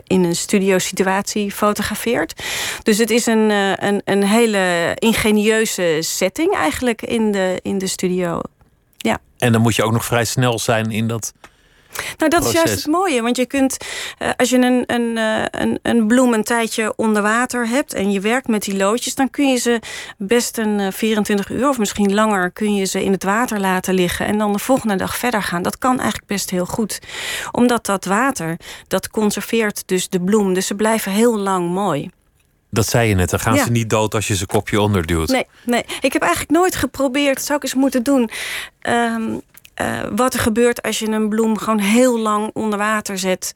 in 0.07 0.23
een 0.23 0.35
studiosituatie 0.35 1.51
fotografeert. 1.51 2.43
Dus 2.83 2.97
het 2.97 3.09
is 3.09 3.25
een, 3.25 3.49
een, 3.85 4.01
een 4.05 4.23
hele 4.23 4.91
ingenieuze 4.99 5.97
setting 5.99 6.53
eigenlijk 6.53 7.01
in 7.13 7.31
de, 7.31 7.59
in 7.61 7.77
de 7.77 7.87
studio. 7.87 8.41
Ja. 8.97 9.19
En 9.37 9.51
dan 9.51 9.61
moet 9.61 9.75
je 9.75 9.83
ook 9.83 9.91
nog 9.91 10.05
vrij 10.05 10.25
snel 10.25 10.59
zijn 10.59 10.91
in 10.91 11.07
dat. 11.07 11.33
Nou, 12.17 12.29
dat 12.29 12.45
is 12.45 12.51
juist 12.51 12.75
het 12.75 12.87
mooie. 12.87 13.21
Want 13.21 13.37
je 13.37 13.45
kunt, 13.45 13.77
uh, 14.19 14.29
als 14.37 14.49
je 14.49 14.57
een, 14.57 14.83
een, 14.87 15.17
uh, 15.17 15.43
een, 15.51 15.79
een 15.81 16.07
bloem 16.07 16.33
een 16.33 16.43
tijdje 16.43 16.93
onder 16.95 17.21
water 17.21 17.67
hebt 17.67 17.93
en 17.93 18.11
je 18.11 18.19
werkt 18.19 18.47
met 18.47 18.63
die 18.63 18.77
loodjes, 18.77 19.15
dan 19.15 19.29
kun 19.29 19.49
je 19.49 19.57
ze 19.57 19.79
best 20.17 20.57
een 20.57 20.79
uh, 20.79 20.87
24 20.91 21.49
uur 21.49 21.69
of 21.69 21.77
misschien 21.77 22.13
langer 22.13 22.51
kun 22.51 22.75
je 22.75 22.85
ze 22.85 23.03
in 23.03 23.11
het 23.11 23.23
water 23.23 23.59
laten 23.59 23.93
liggen 23.93 24.25
en 24.25 24.37
dan 24.37 24.51
de 24.53 24.59
volgende 24.59 24.95
dag 24.95 25.17
verder 25.17 25.43
gaan. 25.43 25.61
Dat 25.61 25.77
kan 25.77 25.99
eigenlijk 25.99 26.27
best 26.27 26.49
heel 26.49 26.65
goed. 26.65 26.99
Omdat 27.51 27.85
dat 27.85 28.05
water, 28.05 28.57
dat 28.87 29.09
conserveert 29.09 29.83
dus 29.85 30.09
de 30.09 30.21
bloem. 30.21 30.53
Dus 30.53 30.67
ze 30.67 30.75
blijven 30.75 31.11
heel 31.11 31.37
lang 31.37 31.69
mooi. 31.69 32.09
Dat 32.73 32.87
zei 32.87 33.09
je 33.09 33.15
net, 33.15 33.29
dan 33.29 33.39
gaan 33.39 33.55
ja. 33.55 33.63
ze 33.63 33.71
niet 33.71 33.89
dood 33.89 34.15
als 34.15 34.27
je 34.27 34.35
ze 34.35 34.45
kopje 34.45 34.81
onderduwt. 34.81 35.29
Nee, 35.29 35.45
nee, 35.65 35.85
ik 36.01 36.13
heb 36.13 36.21
eigenlijk 36.21 36.51
nooit 36.51 36.75
geprobeerd, 36.75 37.41
zou 37.41 37.57
ik 37.57 37.63
eens 37.63 37.73
moeten 37.73 38.03
doen. 38.03 38.29
Um, 38.89 39.41
uh, 39.81 39.99
wat 40.15 40.33
er 40.33 40.39
gebeurt 40.39 40.81
als 40.81 40.99
je 40.99 41.07
een 41.07 41.29
bloem 41.29 41.57
gewoon 41.57 41.79
heel 41.79 42.19
lang 42.19 42.49
onder 42.53 42.79
water 42.79 43.17
zet. 43.17 43.51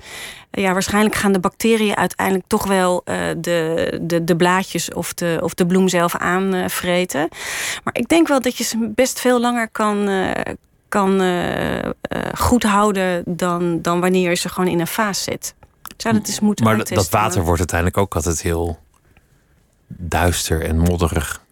Uh, 0.52 0.64
ja, 0.64 0.74
waarschijnlijk 0.74 1.16
gaan 1.16 1.32
de 1.32 1.40
bacteriën 1.40 1.96
uiteindelijk 1.96 2.48
toch 2.48 2.68
wel 2.68 3.02
uh, 3.06 3.16
de, 3.38 4.00
de, 4.02 4.24
de 4.24 4.36
blaadjes 4.36 4.94
of 4.94 5.14
de, 5.14 5.40
of 5.42 5.54
de 5.54 5.66
bloem 5.66 5.88
zelf 5.88 6.16
aanvreten. 6.16 7.28
maar 7.84 7.96
ik 7.96 8.08
denk 8.08 8.28
wel 8.28 8.42
dat 8.42 8.58
je 8.58 8.64
ze 8.64 8.92
best 8.96 9.20
veel 9.20 9.40
langer 9.40 9.70
kan, 9.70 10.10
kan 10.90 11.22
goed 12.38 12.64
houden 12.64 13.24
dan, 13.26 13.82
dan 13.82 14.00
wanneer 14.00 14.30
je 14.30 14.36
ze 14.36 14.50
gewoon 14.50 14.70
in 14.70 14.80
een 14.80 14.88
vaas 14.88 15.24
zet. 15.24 15.56
Zou 15.98 16.14
dat 16.14 16.28
eens 16.28 16.40
moeten 16.40 16.66
Maar 16.66 16.78
dat 16.78 17.10
water 17.10 17.44
wordt 17.44 17.60
uiteindelijk 17.60 17.98
ook 17.98 18.16
altijd 18.16 18.42
heel 18.42 18.80
duister 19.88 20.64
en 20.64 20.78
modderig 20.78 21.46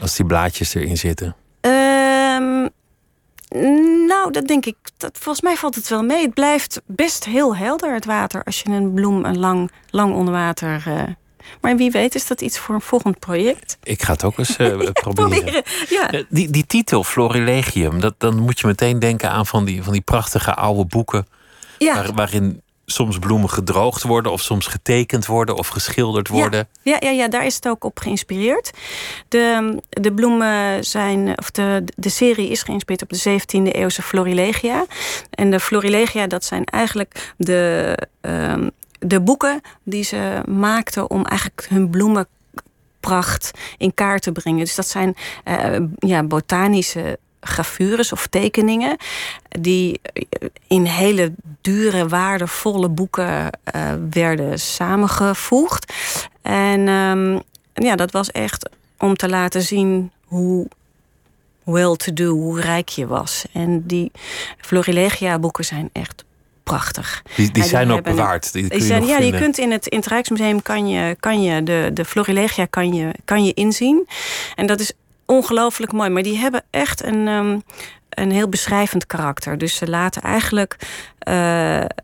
als 0.00 0.16
die 0.16 0.26
blaadjes 0.26 0.74
erin 0.74 0.96
zitten? 0.96 1.36
Um, 1.60 2.68
nou, 4.06 4.32
dat 4.32 4.46
denk 4.46 4.66
ik. 4.66 4.76
Dat, 4.96 5.18
volgens 5.18 5.44
mij 5.44 5.56
valt 5.56 5.74
het 5.74 5.88
wel 5.88 6.02
mee. 6.02 6.22
Het 6.22 6.34
blijft 6.34 6.80
best 6.86 7.24
heel 7.24 7.56
helder, 7.56 7.94
het 7.94 8.04
water, 8.04 8.44
als 8.44 8.60
je 8.60 8.70
een 8.70 8.92
bloem 8.92 9.24
een 9.24 9.38
lang, 9.38 9.70
lang 9.90 10.14
onder 10.14 10.34
water. 10.34 10.84
Uh, 10.88 11.02
maar 11.60 11.76
wie 11.76 11.90
weet 11.90 12.14
is 12.14 12.26
dat 12.26 12.40
iets 12.40 12.58
voor 12.58 12.74
een 12.74 12.80
volgend 12.80 13.18
project. 13.18 13.78
Ik 13.82 14.02
ga 14.02 14.12
het 14.12 14.24
ook 14.24 14.38
eens 14.38 14.58
uh, 14.58 14.66
proberen. 14.66 14.92
proberen. 14.92 15.62
Ja. 15.88 16.14
Uh, 16.14 16.24
die, 16.28 16.50
die 16.50 16.66
titel, 16.66 17.04
Florilegium, 17.04 18.00
dat, 18.00 18.14
dan 18.18 18.38
moet 18.38 18.60
je 18.60 18.66
meteen 18.66 18.98
denken 18.98 19.30
aan 19.30 19.46
van 19.46 19.64
die, 19.64 19.82
van 19.82 19.92
die 19.92 20.02
prachtige 20.02 20.54
oude 20.54 20.84
boeken. 20.84 21.26
Ja. 21.78 21.94
Waar, 21.94 22.14
waarin 22.14 22.62
soms 22.90 23.18
bloemen 23.18 23.50
gedroogd 23.50 24.02
worden, 24.02 24.32
of 24.32 24.40
soms 24.40 24.66
getekend 24.66 25.26
worden 25.26 25.56
of 25.56 25.68
geschilderd 25.68 26.28
worden. 26.28 26.68
Ja, 26.82 26.96
ja, 27.00 27.10
ja, 27.10 27.28
daar 27.28 27.46
is 27.46 27.54
het 27.54 27.68
ook 27.68 27.84
op 27.84 27.98
geïnspireerd. 27.98 28.70
De, 29.28 29.76
de 29.88 30.12
bloemen 30.12 30.84
zijn, 30.84 31.38
of 31.38 31.50
de, 31.50 31.84
de 31.96 32.08
serie 32.08 32.48
is 32.48 32.62
geïnspireerd 32.62 33.02
op 33.02 33.08
de 33.08 33.40
17e 33.40 33.72
eeuwse 33.72 34.02
Florilegia. 34.02 34.86
En 35.30 35.50
de 35.50 35.60
Florilegia, 35.60 36.26
dat 36.26 36.44
zijn 36.44 36.64
eigenlijk 36.64 37.32
de, 37.36 37.96
um, 38.20 38.70
de 38.98 39.20
boeken 39.20 39.60
die 39.82 40.04
ze 40.04 40.42
maakten 40.48 41.10
om 41.10 41.24
eigenlijk 41.24 41.66
hun 41.68 41.90
bloemenpracht 41.90 43.50
in 43.78 43.94
kaart 43.94 44.22
te 44.22 44.32
brengen. 44.32 44.60
Dus 44.60 44.74
dat 44.74 44.88
zijn 44.88 45.16
uh, 45.44 45.76
ja, 45.98 46.22
botanische 46.22 47.18
gravures 47.40 48.12
of 48.12 48.26
tekeningen 48.26 48.96
die 49.48 50.00
in 50.66 50.84
hele 50.84 51.32
dure, 51.60 52.08
waardevolle 52.08 52.88
boeken 52.88 53.50
uh, 53.74 53.92
werden 54.10 54.58
samengevoegd. 54.58 55.92
En 56.42 56.88
um, 56.88 57.42
ja, 57.74 57.96
dat 57.96 58.10
was 58.10 58.30
echt 58.30 58.68
om 58.98 59.16
te 59.16 59.28
laten 59.28 59.62
zien 59.62 60.10
hoe 60.24 60.68
well-to-do, 61.64 62.30
hoe 62.30 62.60
rijk 62.60 62.88
je 62.88 63.06
was. 63.06 63.44
En 63.52 63.86
die 63.86 64.12
Florilegia 64.58 65.38
boeken 65.38 65.64
zijn 65.64 65.90
echt 65.92 66.24
prachtig. 66.62 67.22
Die, 67.36 67.50
die, 67.50 67.64
zijn 67.64 67.90
ook 67.90 68.02
bewaard. 68.02 68.52
Die, 68.52 68.68
die 68.68 68.80
zijn, 68.80 69.06
ja, 69.06 69.18
je 69.18 69.38
kunt 69.38 69.58
in 69.58 69.70
het, 69.70 69.86
in 69.86 69.98
het 69.98 70.06
Rijksmuseum 70.06 70.62
kan 70.62 70.88
je, 70.88 71.16
kan 71.20 71.42
je 71.42 71.62
de, 71.62 71.90
de 71.94 72.04
Florilegia 72.04 72.64
kan 72.64 72.94
je, 72.94 73.14
kan 73.24 73.44
je 73.44 73.54
inzien. 73.54 74.08
En 74.54 74.66
dat 74.66 74.80
is 74.80 74.92
ongelooflijk 75.30 75.92
mooi. 75.92 76.10
Maar 76.10 76.22
die 76.22 76.38
hebben 76.38 76.62
echt 76.70 77.04
een, 77.04 77.26
um, 77.28 77.62
een 78.08 78.30
heel 78.30 78.48
beschrijvend 78.48 79.06
karakter. 79.06 79.58
Dus 79.58 79.76
ze 79.76 79.88
laten 79.88 80.22
eigenlijk. 80.22 80.76
Uh, 81.28 81.34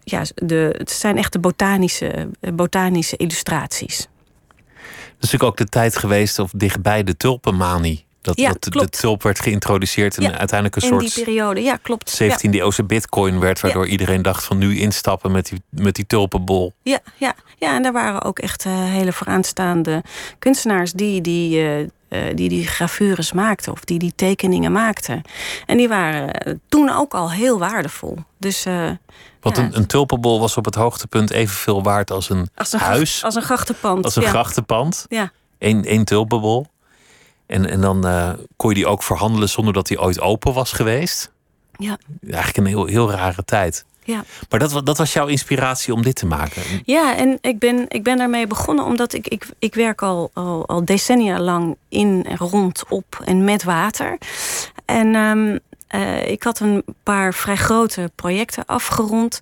ja, 0.04 0.22
de, 0.34 0.74
het 0.78 0.90
zijn 0.90 1.18
echt 1.18 1.32
de 1.32 1.38
botanische, 1.38 2.30
botanische 2.54 3.16
illustraties. 3.16 3.96
Dat 3.96 5.24
is 5.24 5.30
natuurlijk 5.32 5.42
ook 5.42 5.56
de 5.56 5.68
tijd 5.68 5.96
geweest, 5.96 6.38
of 6.38 6.50
dichtbij 6.54 7.04
de 7.04 7.16
tulpenmanie. 7.16 8.06
Dat, 8.26 8.38
ja, 8.38 8.52
dat 8.58 8.72
de 8.72 8.88
tulp 8.88 9.22
werd 9.22 9.40
geïntroduceerd 9.40 10.16
en 10.16 10.22
ja, 10.22 10.38
uiteindelijk 10.38 10.76
een 10.76 10.88
soort. 10.88 11.02
In 11.02 11.10
die 11.14 11.24
periode, 11.24 11.60
ja, 11.62 11.76
klopt. 11.76 12.22
17e 12.22 12.50
eeuwse 12.50 12.84
bitcoin 12.84 13.40
werd, 13.40 13.60
waardoor 13.60 13.86
iedereen 13.86 14.22
dacht 14.22 14.44
van 14.44 14.58
nu 14.58 14.78
instappen 14.78 15.32
met 15.32 15.48
die, 15.48 15.62
met 15.70 15.94
die 15.94 16.06
tulpenbol. 16.06 16.72
Ja, 16.82 16.98
ja, 17.16 17.34
ja, 17.58 17.74
en 17.74 17.82
daar 17.82 17.92
waren 17.92 18.22
ook 18.22 18.38
echt 18.38 18.64
uh, 18.64 18.72
hele 18.72 19.12
vooraanstaande 19.12 20.02
kunstenaars 20.38 20.92
die 20.92 21.20
die, 21.20 21.62
uh, 21.62 21.88
uh, 22.08 22.22
die 22.34 22.48
die 22.48 22.66
gravures 22.66 23.32
maakten 23.32 23.72
of 23.72 23.84
die 23.84 23.98
die 23.98 24.12
tekeningen 24.16 24.72
maakten. 24.72 25.22
En 25.66 25.76
die 25.76 25.88
waren 25.88 26.60
toen 26.68 26.90
ook 26.90 27.14
al 27.14 27.30
heel 27.30 27.58
waardevol. 27.58 28.18
Dus, 28.38 28.66
uh, 28.66 28.90
Want 29.40 29.56
ja. 29.56 29.62
een, 29.62 29.76
een 29.76 29.86
tulpenbol 29.86 30.40
was 30.40 30.56
op 30.56 30.64
het 30.64 30.74
hoogtepunt 30.74 31.30
evenveel 31.30 31.82
waard 31.82 32.10
als 32.10 32.30
een, 32.30 32.48
als 32.54 32.72
een 32.72 32.80
huis. 32.80 33.24
Als 33.24 33.34
een 33.34 33.42
grachtenpand. 33.42 34.04
Als 34.04 34.16
een 34.16 34.22
ja. 34.22 34.28
grachtenpand. 34.28 35.06
Ja. 35.08 35.32
Eén, 35.58 35.84
één 35.84 36.04
tulpenbol. 36.04 36.66
En, 37.46 37.70
en 37.70 37.80
dan 37.80 38.06
uh, 38.06 38.32
kon 38.56 38.68
je 38.68 38.74
die 38.74 38.86
ook 38.86 39.02
verhandelen 39.02 39.48
zonder 39.48 39.72
dat 39.72 39.86
die 39.86 40.00
ooit 40.00 40.20
open 40.20 40.52
was 40.52 40.72
geweest. 40.72 41.32
Ja. 41.76 41.98
Eigenlijk 42.22 42.56
een 42.56 42.66
heel, 42.66 42.86
heel 42.86 43.10
rare 43.10 43.44
tijd. 43.44 43.84
Ja. 44.06 44.24
Maar 44.48 44.58
dat, 44.58 44.86
dat 44.86 44.98
was 44.98 45.12
jouw 45.12 45.26
inspiratie 45.26 45.94
om 45.94 46.02
dit 46.02 46.16
te 46.16 46.26
maken? 46.26 46.62
Ja, 46.84 47.16
en 47.16 47.38
ik 47.40 47.58
ben, 47.58 47.84
ik 47.88 48.02
ben 48.02 48.16
daarmee 48.16 48.46
begonnen 48.46 48.84
omdat 48.84 49.12
ik, 49.12 49.28
ik, 49.28 49.46
ik 49.58 49.74
werk 49.74 50.02
al, 50.02 50.30
al, 50.32 50.66
al 50.66 50.84
decennia 50.84 51.40
lang 51.40 51.76
in 51.88 52.24
en 52.28 52.36
rond, 52.36 52.84
op 52.88 53.20
en 53.24 53.44
met 53.44 53.64
water. 53.64 54.18
En 54.84 55.14
um, 55.14 55.58
uh, 55.90 56.28
ik 56.28 56.42
had 56.42 56.60
een 56.60 56.84
paar 57.02 57.34
vrij 57.34 57.56
grote 57.56 58.10
projecten 58.14 58.66
afgerond. 58.66 59.38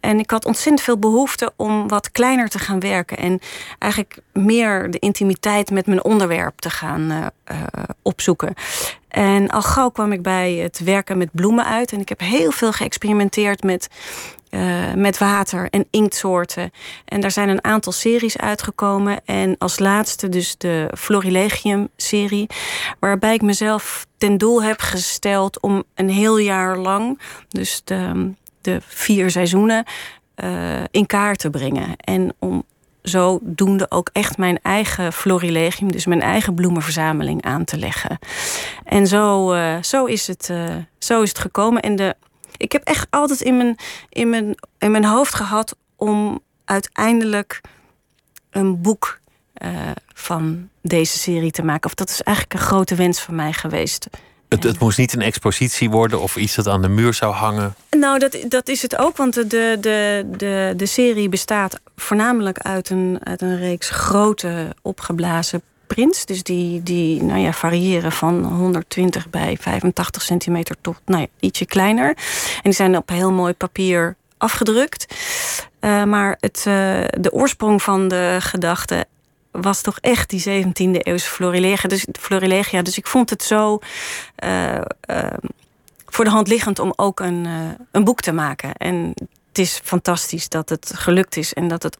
En 0.00 0.18
ik 0.18 0.30
had 0.30 0.44
ontzettend 0.44 0.80
veel 0.80 0.98
behoefte 0.98 1.52
om 1.56 1.88
wat 1.88 2.10
kleiner 2.10 2.48
te 2.48 2.58
gaan 2.58 2.80
werken. 2.80 3.16
En 3.16 3.40
eigenlijk 3.78 4.18
meer 4.32 4.90
de 4.90 4.98
intimiteit 4.98 5.70
met 5.70 5.86
mijn 5.86 6.04
onderwerp 6.04 6.58
te 6.58 6.70
gaan 6.70 7.10
uh, 7.12 7.26
uh, 7.52 7.62
opzoeken. 8.02 8.54
En 9.08 9.48
al 9.48 9.62
gauw 9.62 9.88
kwam 9.88 10.12
ik 10.12 10.22
bij 10.22 10.52
het 10.52 10.78
werken 10.78 11.18
met 11.18 11.28
bloemen 11.32 11.64
uit. 11.64 11.92
En 11.92 12.00
ik 12.00 12.08
heb 12.08 12.20
heel 12.20 12.50
veel 12.50 12.72
geëxperimenteerd 12.72 13.62
met 13.62 13.88
uh, 14.56 14.92
met 14.94 15.18
water 15.18 15.68
en 15.70 15.86
inktsoorten. 15.90 16.70
En 17.04 17.20
daar 17.20 17.30
zijn 17.30 17.48
een 17.48 17.64
aantal 17.64 17.92
series 17.92 18.38
uitgekomen. 18.38 19.20
En 19.24 19.54
als 19.58 19.78
laatste 19.78 20.28
dus 20.28 20.56
de 20.58 20.90
Florilegium-serie. 20.98 22.46
Waarbij 23.00 23.34
ik 23.34 23.42
mezelf 23.42 24.06
ten 24.18 24.38
doel 24.38 24.62
heb 24.62 24.80
gesteld 24.80 25.60
om 25.60 25.84
een 25.94 26.10
heel 26.10 26.38
jaar 26.38 26.78
lang... 26.78 27.20
dus 27.48 27.80
de, 27.84 28.32
de 28.60 28.78
vier 28.86 29.30
seizoenen 29.30 29.84
uh, 30.44 30.84
in 30.90 31.06
kaart 31.06 31.38
te 31.38 31.50
brengen. 31.50 31.96
En 31.96 32.34
om 32.38 32.64
zodoende 33.02 33.90
ook 33.90 34.10
echt 34.12 34.38
mijn 34.38 34.58
eigen 34.62 35.12
florilegium... 35.12 35.92
dus 35.92 36.06
mijn 36.06 36.22
eigen 36.22 36.54
bloemenverzameling 36.54 37.42
aan 37.42 37.64
te 37.64 37.78
leggen. 37.78 38.18
En 38.84 39.06
zo, 39.06 39.54
uh, 39.54 39.82
zo, 39.82 40.04
is, 40.04 40.26
het, 40.26 40.52
zo 40.98 41.22
is 41.22 41.28
het 41.28 41.38
gekomen. 41.38 41.82
En 41.82 41.96
de 41.96 42.16
ik 42.56 42.72
heb 42.72 42.82
echt 42.82 43.06
altijd 43.10 43.40
in 43.40 43.56
mijn, 43.56 43.76
in 44.08 44.30
mijn, 44.30 44.54
in 44.78 44.90
mijn 44.90 45.04
hoofd 45.04 45.34
gehad 45.34 45.76
om 45.96 46.40
uiteindelijk 46.64 47.60
een 48.50 48.80
boek 48.82 49.20
uh, 49.62 49.70
van 50.14 50.68
deze 50.82 51.18
serie 51.18 51.50
te 51.50 51.62
maken. 51.62 51.84
Of 51.86 51.94
dat 51.94 52.08
is 52.08 52.22
eigenlijk 52.22 52.60
een 52.60 52.66
grote 52.66 52.94
wens 52.94 53.20
van 53.20 53.34
mij 53.34 53.52
geweest. 53.52 54.06
Het, 54.48 54.62
het, 54.62 54.78
moest 54.78 54.98
niet 54.98 55.12
een 55.12 55.22
expositie 55.22 55.90
worden 55.90 56.20
of 56.20 56.36
iets 56.36 56.54
dat 56.54 56.66
aan 56.66 56.82
de 56.82 56.88
muur 56.88 57.14
zou 57.14 57.34
hangen? 57.34 57.74
Nou, 57.90 58.18
dat, 58.18 58.38
dat 58.48 58.68
is 58.68 58.82
het 58.82 58.96
ook, 58.96 59.16
want 59.16 59.34
de, 59.34 59.76
de, 59.80 60.26
de, 60.36 60.72
de 60.76 60.86
serie 60.86 61.28
bestaat 61.28 61.80
voornamelijk 61.96 62.58
uit 62.58 62.90
een, 62.90 63.18
uit 63.22 63.42
een 63.42 63.58
reeks 63.58 63.90
grote 63.90 64.74
opgeblazen 64.82 65.62
prints. 65.86 66.26
Dus 66.26 66.42
die, 66.42 66.82
die 66.82 67.22
nou 67.22 67.40
ja, 67.40 67.52
variëren 67.52 68.12
van 68.12 68.44
120 68.44 69.30
bij 69.30 69.56
85 69.60 70.22
centimeter 70.22 70.76
tot 70.80 70.96
nou 71.04 71.20
ja, 71.20 71.26
ietsje 71.40 71.66
kleiner. 71.66 72.08
En 72.08 72.62
die 72.62 72.72
zijn 72.72 72.96
op 72.96 73.08
heel 73.08 73.32
mooi 73.32 73.52
papier 73.52 74.16
afgedrukt. 74.36 75.14
Uh, 75.80 76.04
maar 76.04 76.36
het, 76.40 76.56
uh, 76.68 77.04
de 77.20 77.32
oorsprong 77.32 77.82
van 77.82 78.08
de 78.08 78.36
gedachte 78.40 79.06
was 79.50 79.80
toch 79.80 79.98
echt 80.00 80.30
die 80.30 80.64
17e 80.64 81.00
eeuwse 81.02 81.28
Florilegia. 81.30 81.88
Dus, 81.88 82.06
Florilegia. 82.20 82.82
dus 82.82 82.98
ik 82.98 83.06
vond 83.06 83.30
het 83.30 83.42
zo 83.42 83.78
uh, 84.44 84.80
voor 86.06 86.24
de 86.24 86.30
hand 86.30 86.48
liggend 86.48 86.78
om 86.78 86.92
ook 86.96 87.20
een, 87.20 87.48
een 87.90 88.04
boek 88.04 88.20
te 88.20 88.32
maken. 88.32 88.72
En 88.74 89.12
het 89.48 89.58
is 89.58 89.80
fantastisch 89.84 90.48
dat 90.48 90.68
het 90.68 90.92
gelukt 90.94 91.36
is 91.36 91.54
en 91.54 91.68
dat 91.68 91.82
het 91.82 91.98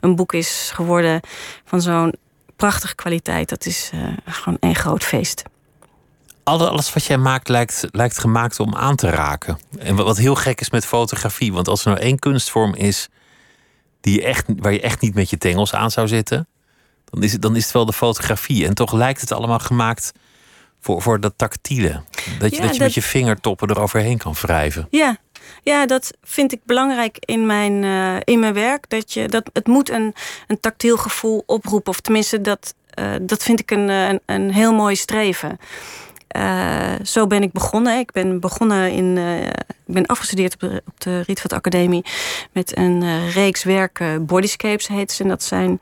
een 0.00 0.16
boek 0.16 0.32
is 0.32 0.70
geworden 0.74 1.20
van 1.64 1.80
zo'n 1.80 2.14
prachtige 2.68 2.94
kwaliteit. 2.94 3.48
Dat 3.48 3.66
is 3.66 3.90
uh, 3.94 4.00
gewoon 4.24 4.56
een 4.60 4.74
groot 4.74 5.04
feest. 5.04 5.42
Alles 6.44 6.92
wat 6.92 7.04
jij 7.04 7.18
maakt 7.18 7.48
lijkt, 7.48 7.86
lijkt 7.90 8.18
gemaakt 8.18 8.60
om 8.60 8.74
aan 8.74 8.96
te 8.96 9.10
raken. 9.10 9.58
En 9.78 9.94
wat 9.96 10.16
heel 10.16 10.34
gek 10.34 10.60
is 10.60 10.70
met 10.70 10.86
fotografie. 10.86 11.52
Want 11.52 11.68
als 11.68 11.84
er 11.84 11.90
nou 11.90 12.02
één 12.02 12.18
kunstvorm 12.18 12.74
is 12.74 13.08
die 14.00 14.14
je 14.14 14.22
echt, 14.22 14.44
waar 14.56 14.72
je 14.72 14.80
echt 14.80 15.00
niet 15.00 15.14
met 15.14 15.30
je 15.30 15.38
tengels 15.38 15.74
aan 15.74 15.90
zou 15.90 16.08
zitten, 16.08 16.46
dan 17.04 17.22
is, 17.22 17.32
het, 17.32 17.42
dan 17.42 17.56
is 17.56 17.64
het 17.64 17.72
wel 17.72 17.84
de 17.84 17.92
fotografie. 17.92 18.66
En 18.66 18.74
toch 18.74 18.92
lijkt 18.92 19.20
het 19.20 19.32
allemaal 19.32 19.58
gemaakt 19.58 20.12
voor, 20.80 21.02
voor 21.02 21.20
dat 21.20 21.32
tactiele. 21.36 22.02
Dat 22.38 22.50
je, 22.50 22.56
ja, 22.56 22.66
dat 22.66 22.76
je 22.76 22.82
met 22.82 22.94
je 22.94 23.02
vingertoppen 23.02 23.70
eroverheen 23.70 24.18
kan 24.18 24.32
wrijven. 24.32 24.86
Ja, 24.90 25.16
ja, 25.62 25.86
dat 25.86 26.10
vind 26.22 26.52
ik 26.52 26.60
belangrijk 26.64 27.16
in 27.20 27.46
mijn, 27.46 27.82
uh, 27.82 28.16
in 28.24 28.40
mijn 28.40 28.54
werk. 28.54 28.90
Dat 28.90 29.12
je, 29.12 29.28
dat, 29.28 29.50
het 29.52 29.66
moet 29.66 29.90
een, 29.90 30.14
een 30.46 30.60
tactiel 30.60 30.96
gevoel 30.96 31.42
oproepen. 31.46 31.92
Of 31.92 32.00
tenminste, 32.00 32.40
dat, 32.40 32.74
uh, 32.98 33.12
dat 33.22 33.42
vind 33.42 33.60
ik 33.60 33.70
een, 33.70 33.88
een, 33.88 34.20
een 34.26 34.52
heel 34.52 34.72
mooi 34.72 34.96
streven. 34.96 35.58
Zo 37.02 37.26
ben 37.26 37.42
ik 37.42 37.52
begonnen. 37.52 37.98
Ik 37.98 38.12
ben 38.12 38.40
begonnen 38.40 38.90
in. 38.90 39.18
Ik 39.86 39.94
ben 39.94 40.06
afgestudeerd 40.06 40.54
op 40.54 41.00
de, 41.00 41.20
Rietveld 41.20 41.52
Academie 41.52 42.04
met 42.52 42.76
een 42.76 43.30
reeks 43.30 43.64
werken, 43.64 44.26
Bodyscapes 44.26 44.88
heet 44.88 45.12
ze. 45.12 45.22
En 45.22 45.28
dat 45.28 45.42
zijn 45.42 45.80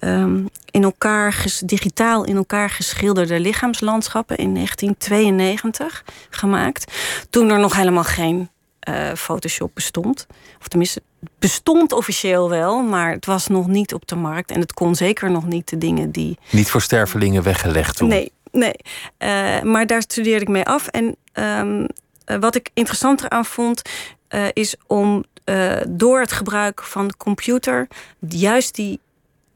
um, 0.00 0.48
in 0.70 0.82
elkaar 0.82 1.44
digitaal 1.64 2.24
in 2.24 2.36
elkaar 2.36 2.70
geschilderde 2.70 3.40
lichaamslandschappen 3.40 4.36
in 4.36 4.54
1992 4.54 6.04
gemaakt. 6.30 6.92
Toen 7.30 7.50
er 7.50 7.58
nog 7.58 7.76
helemaal 7.76 8.04
geen 8.04 8.48
uh, 8.88 9.12
Photoshop 9.14 9.70
bestond. 9.74 10.26
Of 10.60 10.68
tenminste, 10.68 11.02
bestond 11.38 11.92
officieel 11.92 12.48
wel, 12.48 12.82
maar 12.82 13.12
het 13.12 13.26
was 13.26 13.46
nog 13.46 13.66
niet 13.66 13.94
op 13.94 14.06
de 14.06 14.16
markt. 14.16 14.50
En 14.50 14.60
het 14.60 14.72
kon 14.72 14.94
zeker 14.94 15.30
nog 15.30 15.46
niet 15.46 15.68
de 15.68 15.78
dingen 15.78 16.10
die. 16.10 16.38
Niet 16.50 16.70
voor 16.70 16.82
stervelingen 16.82 17.42
weggelegd 17.42 17.96
toen. 17.96 18.08
Nee, 18.08 18.32
nee. 18.52 18.74
Uh, 19.18 19.62
maar 19.62 19.86
daar 19.86 20.02
studeerde 20.02 20.40
ik 20.40 20.48
mee 20.48 20.64
af. 20.64 20.86
En 20.86 21.16
um, 21.32 21.80
uh, 21.80 22.36
wat 22.40 22.54
ik 22.54 22.70
interessanter 22.74 23.28
aan 23.28 23.44
vond, 23.44 23.82
is 24.52 24.76
om 24.86 25.24
door 25.88 26.20
het 26.20 26.32
gebruik 26.32 26.82
van 26.82 27.08
de 27.08 27.16
computer 27.16 27.88
juist 28.28 28.74
die 28.74 29.00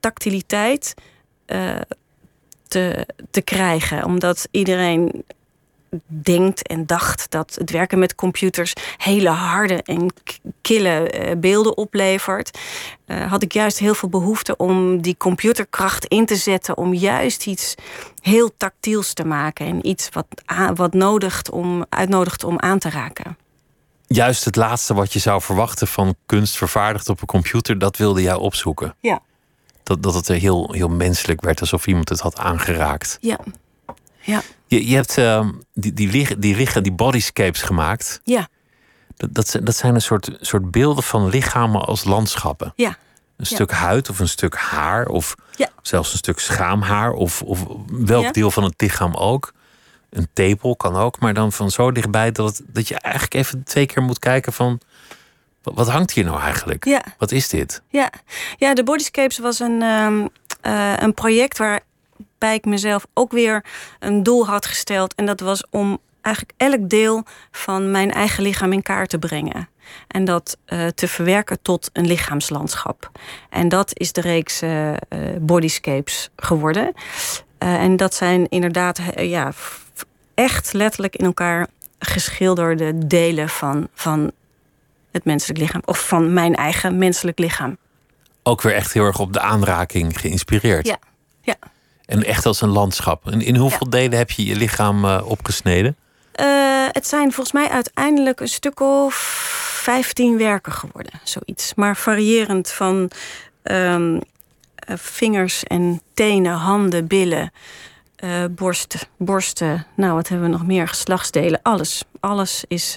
tactiliteit 0.00 0.94
te, 2.68 3.06
te 3.30 3.42
krijgen. 3.42 4.04
Omdat 4.04 4.48
iedereen 4.50 5.24
denkt 6.06 6.66
en 6.66 6.86
dacht 6.86 7.30
dat 7.30 7.54
het 7.54 7.70
werken 7.70 7.98
met 7.98 8.14
computers 8.14 8.72
hele 8.96 9.28
harde 9.28 9.82
en 9.82 10.12
kille 10.60 11.26
uh, 11.26 11.36
beelden 11.36 11.76
oplevert, 11.76 12.58
uh, 13.06 13.30
had 13.30 13.42
ik 13.42 13.52
juist 13.52 13.78
heel 13.78 13.94
veel 13.94 14.08
behoefte 14.08 14.56
om 14.56 15.02
die 15.02 15.16
computerkracht 15.16 16.04
in 16.04 16.26
te 16.26 16.36
zetten 16.36 16.76
om 16.76 16.94
juist 16.94 17.46
iets 17.46 17.74
heel 18.20 18.50
tactiels 18.56 19.12
te 19.12 19.24
maken 19.24 19.66
en 19.66 19.86
iets 19.86 20.08
wat, 20.12 20.26
wat 20.74 20.94
nodigt 20.94 21.50
om, 21.50 21.84
uitnodigt 21.88 22.44
om 22.44 22.60
aan 22.60 22.78
te 22.78 22.90
raken. 22.90 23.36
Juist 24.06 24.44
het 24.44 24.56
laatste 24.56 24.94
wat 24.94 25.12
je 25.12 25.18
zou 25.18 25.42
verwachten 25.42 25.86
van 25.86 26.14
kunst 26.26 26.56
vervaardigd 26.56 27.08
op 27.08 27.20
een 27.20 27.26
computer, 27.26 27.78
dat 27.78 27.96
wilde 27.96 28.22
jij 28.22 28.34
opzoeken. 28.34 28.94
Ja. 29.00 29.20
Dat, 29.82 30.02
dat 30.02 30.14
het 30.14 30.28
heel, 30.28 30.72
heel 30.72 30.88
menselijk 30.88 31.40
werd, 31.40 31.60
alsof 31.60 31.86
iemand 31.86 32.08
het 32.08 32.20
had 32.20 32.36
aangeraakt. 32.36 33.18
Ja. 33.20 33.38
Ja. 34.20 34.42
Je, 34.74 34.88
je 34.88 34.94
hebt 34.94 35.18
uh, 35.18 35.48
die, 35.74 35.92
die, 35.92 36.10
liggen, 36.10 36.40
die 36.40 36.56
liggen, 36.56 36.82
die 36.82 36.92
bodyscapes 36.92 37.62
gemaakt. 37.62 38.20
Ja. 38.24 38.48
Dat, 39.16 39.34
dat, 39.34 39.58
dat 39.62 39.76
zijn 39.76 39.94
een 39.94 40.02
soort, 40.02 40.30
soort 40.40 40.70
beelden 40.70 41.04
van 41.04 41.28
lichamen 41.28 41.80
als 41.84 42.04
landschappen. 42.04 42.72
Ja. 42.76 42.88
Een 42.88 42.94
ja. 43.36 43.54
stuk 43.54 43.70
huid 43.70 44.10
of 44.10 44.18
een 44.18 44.28
stuk 44.28 44.54
haar 44.54 45.06
of 45.06 45.34
ja. 45.56 45.68
zelfs 45.82 46.12
een 46.12 46.18
stuk 46.18 46.38
schaamhaar 46.38 47.12
of, 47.12 47.42
of 47.42 47.64
welk 47.90 48.24
Ja. 48.24 48.30
deel 48.30 48.50
van 48.50 48.62
het 48.64 48.74
lichaam 48.80 49.14
ook. 49.14 49.52
Een 50.10 50.28
tepel 50.32 50.76
kan 50.76 50.96
ook, 50.96 51.20
maar 51.20 51.34
dan 51.34 51.52
van 51.52 51.70
zo 51.70 51.92
dichtbij 51.92 52.32
dat, 52.32 52.46
het, 52.46 52.62
dat 52.66 52.88
je 52.88 52.98
eigenlijk 52.98 53.34
even 53.34 53.64
twee 53.64 53.86
keer 53.86 54.02
moet 54.02 54.18
kijken 54.18 54.52
van... 54.52 54.80
Wat, 55.62 55.88
hangt 55.88 56.10
hier 56.10 56.24
nou 56.24 56.40
eigenlijk? 56.40 56.84
Ja. 56.84 57.02
Wat 57.18 57.32
is 57.32 57.48
dit? 57.48 57.82
Ja, 57.88 58.10
ja 58.56 58.74
de 58.74 58.84
Bodyscapes 58.84 59.38
was 59.38 59.60
een, 59.60 59.82
um, 59.82 60.28
uh, 60.62 60.92
een 60.96 61.14
project 61.14 61.58
waarbij 62.38 62.58
ik 62.58 62.64
mezelf 62.64 63.06
ook 63.14 63.32
weer 63.32 63.64
een 63.98 64.22
doel 64.22 64.46
had 64.46 64.66
gesteld. 64.66 65.14
En 65.14 65.26
dat 65.26 65.40
was 65.40 65.64
om 65.70 65.98
eigenlijk 66.20 66.54
elk 66.56 66.90
deel 66.90 67.24
van 67.50 67.90
mijn 67.90 68.12
eigen 68.12 68.42
lichaam 68.42 68.72
in 68.72 68.82
kaart 68.82 69.08
te 69.08 69.18
brengen. 69.18 69.68
En 70.08 70.24
dat 70.24 70.56
uh, 70.66 70.86
te 70.86 71.08
verwerken 71.08 71.58
tot 71.62 71.90
een 71.92 72.06
lichaamslandschap. 72.06 73.10
En 73.50 73.68
dat 73.68 73.98
is 73.98 74.12
de 74.12 74.20
reeks 74.20 74.62
uh, 74.62 74.90
uh, 74.90 74.96
Bodyscapes 75.40 76.30
geworden. 76.36 76.92
en 77.58 77.96
dat 77.96 78.14
zijn 78.14 78.48
inderdaad 78.48 79.00
ja, 79.16 79.52
echt 80.34 80.72
letterlijk 80.72 81.16
in 81.16 81.24
elkaar 81.24 81.66
geschilderde 81.98 83.06
delen 83.06 83.48
van, 83.48 83.88
van 83.94 84.32
het 85.10 85.24
menselijk 85.24 85.58
lichaam. 85.58 85.82
Of 85.84 86.08
van 86.08 86.32
mijn 86.32 86.54
eigen 86.54 86.98
menselijk 86.98 87.38
lichaam. 87.38 87.76
Ook 88.42 88.62
weer 88.62 88.74
echt 88.74 88.92
heel 88.92 89.04
erg 89.04 89.18
op 89.18 89.32
de 89.32 89.40
aanraking 89.40 90.20
geïnspireerd. 90.20 90.86
Ja, 90.86 90.98
ja. 91.40 91.56
En 92.06 92.24
echt 92.24 92.46
als 92.46 92.60
een 92.60 92.68
landschap. 92.68 93.30
En 93.30 93.40
in 93.40 93.56
hoeveel 93.56 93.86
ja. 93.90 93.90
delen 93.90 94.18
heb 94.18 94.30
je 94.30 94.44
je 94.44 94.56
lichaam 94.56 95.04
uh, 95.04 95.20
opgesneden? 95.24 95.96
Uh, 96.40 96.46
het 96.90 97.06
zijn 97.06 97.32
volgens 97.32 97.52
mij 97.52 97.68
uiteindelijk 97.68 98.40
een 98.40 98.48
stuk 98.48 98.80
of 98.80 99.14
15 99.82 100.38
werken 100.38 100.72
geworden, 100.72 101.20
zoiets. 101.22 101.74
Maar 101.74 101.96
variërend 101.96 102.70
van 102.70 103.10
um, 103.62 104.14
uh, 104.14 104.20
vingers 104.96 105.64
en 105.64 106.00
tenen, 106.14 106.52
handen, 106.52 107.06
billen, 107.06 107.52
uh, 108.24 108.44
borst, 108.50 109.08
borsten. 109.16 109.86
Nou, 109.96 110.14
wat 110.14 110.28
hebben 110.28 110.46
we 110.46 110.56
nog 110.56 110.66
meer? 110.66 110.88
Geslachtsdelen. 110.88 111.60
Alles. 111.62 112.04
Alles 112.20 112.64
is 112.68 112.96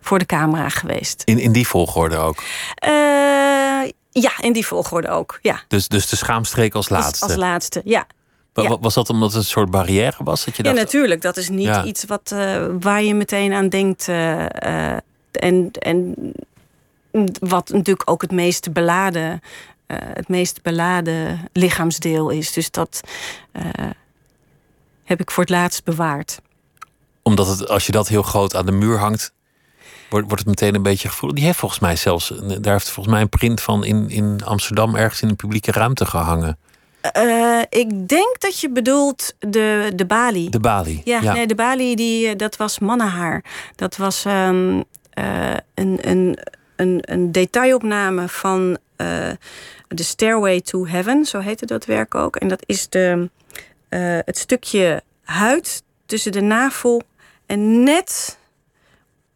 voor 0.00 0.18
de 0.18 0.26
camera 0.26 0.68
geweest. 0.68 1.22
In, 1.24 1.38
in 1.38 1.52
die 1.52 1.66
volgorde 1.66 2.16
ook? 2.16 2.42
Uh, 2.88 3.25
ja, 4.20 4.32
in 4.40 4.52
die 4.52 4.66
volgorde 4.66 5.08
ook. 5.08 5.38
Ja. 5.42 5.60
Dus, 5.68 5.88
dus 5.88 6.08
de 6.08 6.16
schaamstreek 6.16 6.74
als 6.74 6.88
laatste? 6.88 7.24
Als, 7.24 7.32
als 7.32 7.40
laatste, 7.40 7.82
ja. 7.84 8.06
Ja. 8.52 8.78
Was 8.80 8.94
dat 8.94 9.10
omdat 9.10 9.28
het 9.28 9.38
een 9.38 9.44
soort 9.48 9.70
barrière 9.70 10.16
was? 10.24 10.44
Dat 10.44 10.56
je 10.56 10.62
dacht... 10.62 10.76
Ja, 10.76 10.82
natuurlijk. 10.82 11.22
Dat 11.22 11.36
is 11.36 11.48
niet 11.48 11.76
iets 11.84 12.04
wat, 12.04 12.30
uh, 12.34 12.66
waar 12.80 13.02
je 13.02 13.14
meteen 13.14 13.52
aan 13.52 13.68
denkt. 13.68 14.08
Uh, 14.08 14.40
uh, 14.42 14.96
en, 15.30 15.70
en 15.70 16.14
wat 17.40 17.68
natuurlijk 17.68 18.10
ook 18.10 18.22
het 18.22 18.30
meest 18.30 18.72
beladen, 18.72 19.40
het 19.86 20.28
meest 20.28 20.62
beladen 20.62 21.48
lichaamsdeel 21.52 22.30
is. 22.30 22.52
Dus 22.52 22.70
dat 22.70 23.00
heb 25.04 25.20
ik 25.20 25.30
voor 25.30 25.42
het 25.42 25.52
laatst 25.52 25.84
bewaard. 25.84 26.40
Omdat 27.22 27.46
het, 27.46 27.68
als 27.68 27.86
je 27.86 27.92
dat 27.92 28.08
heel 28.08 28.22
groot 28.22 28.56
aan 28.56 28.66
de 28.66 28.72
muur 28.72 28.98
hangt, 28.98 29.32
wordt, 30.08 30.26
wordt 30.26 30.38
het 30.38 30.46
meteen 30.46 30.74
een 30.74 30.82
beetje 30.82 31.08
gevoelig. 31.08 31.36
Die 31.36 31.46
heeft 31.46 31.58
volgens 31.58 31.80
mij 31.80 31.96
zelfs, 31.96 32.32
daar 32.60 32.72
heeft 32.72 32.90
volgens 32.90 33.14
mij 33.14 33.22
een 33.22 33.28
print 33.28 33.60
van 33.60 33.84
in, 33.84 34.10
in 34.10 34.40
Amsterdam 34.44 34.94
ergens 34.96 35.22
in 35.22 35.28
een 35.28 35.36
publieke 35.36 35.72
ruimte 35.72 36.06
gehangen. 36.06 36.58
Uh, 37.16 37.60
ik 37.68 38.08
denk 38.08 38.40
dat 38.40 38.60
je 38.60 38.70
bedoelt 38.70 39.34
de, 39.38 39.92
de 39.94 40.06
Bali. 40.06 40.50
De 40.50 40.60
Bali. 40.60 41.00
Ja, 41.04 41.20
ja. 41.22 41.32
Nee, 41.32 41.46
de 41.46 41.54
Bali 41.54 41.94
die, 41.94 42.28
eh, 42.28 42.36
dat 42.36 42.56
was 42.56 42.78
mannenhaar. 42.78 43.44
Dat 43.74 43.96
was 43.96 44.24
um, 44.24 44.76
uh, 44.78 44.84
een, 45.74 45.98
een, 46.00 46.38
een, 46.76 46.98
een 47.00 47.32
detailopname 47.32 48.28
van 48.28 48.78
uh, 48.96 49.30
The 49.88 50.04
Stairway 50.04 50.60
to 50.60 50.86
Heaven, 50.86 51.24
zo 51.24 51.38
heette 51.38 51.66
dat 51.66 51.84
werk 51.84 52.14
ook. 52.14 52.36
En 52.36 52.48
dat 52.48 52.62
is 52.66 52.88
de, 52.88 53.30
het 54.24 54.38
stukje 54.38 55.02
huid 55.22 55.82
tussen 56.06 56.32
de 56.32 56.40
navel 56.40 57.02
en 57.46 57.82
net 57.82 58.38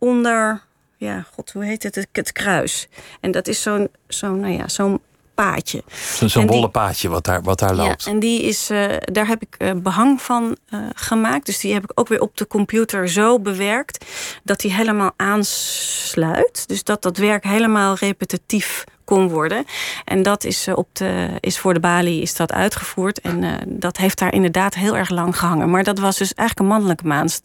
onder, 0.00 0.62
ja, 0.96 1.24
god, 1.34 1.52
hoe 1.52 1.64
heet 1.64 1.82
het? 1.82 1.94
Het, 1.94 2.08
het 2.12 2.32
kruis. 2.32 2.88
En 3.20 3.30
dat 3.30 3.48
is 3.48 3.62
zo'n 3.62 3.88
zo'n 4.06 4.40
nou 4.40 4.52
ja, 4.52 4.68
zo'n 4.68 5.00
paadje. 5.34 5.82
Zo'n 6.26 6.46
bolle 6.46 6.68
paadje 6.68 7.08
wat 7.08 7.24
daar, 7.24 7.42
wat 7.42 7.58
daar 7.58 7.74
loopt. 7.74 8.04
Ja, 8.04 8.10
en 8.10 8.18
die 8.18 8.42
is, 8.42 8.70
uh, 8.70 8.84
daar 9.00 9.26
heb 9.26 9.42
ik 9.42 9.56
uh, 9.58 9.70
behang 9.76 10.22
van 10.22 10.56
uh, 10.70 10.80
gemaakt. 10.94 11.46
Dus 11.46 11.58
die 11.58 11.72
heb 11.72 11.82
ik 11.82 11.92
ook 11.94 12.08
weer 12.08 12.20
op 12.20 12.36
de 12.36 12.46
computer 12.46 13.08
zo 13.08 13.38
bewerkt 13.38 14.04
dat 14.42 14.60
die 14.60 14.72
helemaal 14.72 15.12
aansluit. 15.16 16.68
Dus 16.68 16.84
dat 16.84 17.02
dat 17.02 17.16
werk 17.16 17.44
helemaal 17.44 17.94
repetitief 17.94 18.84
kon 19.04 19.28
worden. 19.28 19.64
En 20.04 20.22
dat 20.22 20.44
is, 20.44 20.68
op 20.68 20.88
de, 20.92 21.28
is 21.40 21.58
voor 21.58 21.74
de 21.74 21.80
balie 21.80 22.22
is 22.22 22.34
dat 22.34 22.52
uitgevoerd. 22.52 23.20
En 23.20 23.60
dat 23.66 23.96
heeft 23.96 24.18
daar 24.18 24.32
inderdaad 24.32 24.74
heel 24.74 24.96
erg 24.96 25.10
lang 25.10 25.38
gehangen. 25.38 25.70
Maar 25.70 25.84
dat 25.84 25.98
was 25.98 26.16
dus 26.16 26.34
eigenlijk 26.34 26.58
een 26.58 26.76
mannelijke 26.76 27.06
maand. 27.06 27.40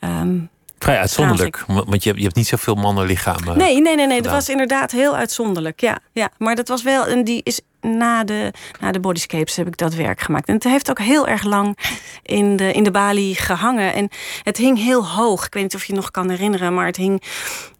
Um, 0.00 0.50
Vrij 0.84 0.98
uitzonderlijk, 0.98 1.64
want 1.66 2.02
je 2.02 2.08
hebt, 2.08 2.16
je 2.18 2.24
hebt 2.24 2.34
niet 2.36 2.46
zoveel 2.46 2.74
mannenlichamen. 2.74 3.58
Nee, 3.58 3.80
nee, 3.80 3.96
nee, 3.96 4.06
nee. 4.06 4.22
dat 4.22 4.32
was 4.32 4.48
inderdaad 4.48 4.90
heel 4.90 5.16
uitzonderlijk. 5.16 5.80
Ja, 5.80 5.98
ja. 6.12 6.28
Maar 6.38 6.54
dat 6.54 6.68
was 6.68 6.82
wel, 6.82 7.06
en 7.06 7.24
die 7.24 7.40
is 7.42 7.60
na 7.80 8.24
de, 8.24 8.52
na 8.80 8.92
de 8.92 9.00
bodyscapes 9.00 9.56
heb 9.56 9.66
ik 9.66 9.76
dat 9.76 9.94
werk 9.94 10.20
gemaakt. 10.20 10.48
En 10.48 10.54
het 10.54 10.64
heeft 10.64 10.90
ook 10.90 10.98
heel 10.98 11.26
erg 11.26 11.42
lang 11.42 11.78
in 12.22 12.56
de, 12.56 12.72
in 12.72 12.82
de 12.82 12.90
balie 12.90 13.34
gehangen. 13.34 13.94
En 13.94 14.08
het 14.42 14.56
hing 14.56 14.78
heel 14.78 15.08
hoog. 15.08 15.46
Ik 15.46 15.54
weet 15.54 15.62
niet 15.62 15.74
of 15.74 15.84
je 15.84 15.92
het 15.92 16.00
nog 16.00 16.10
kan 16.10 16.30
herinneren, 16.30 16.74
maar 16.74 16.86
het 16.86 16.96
hing 16.96 17.22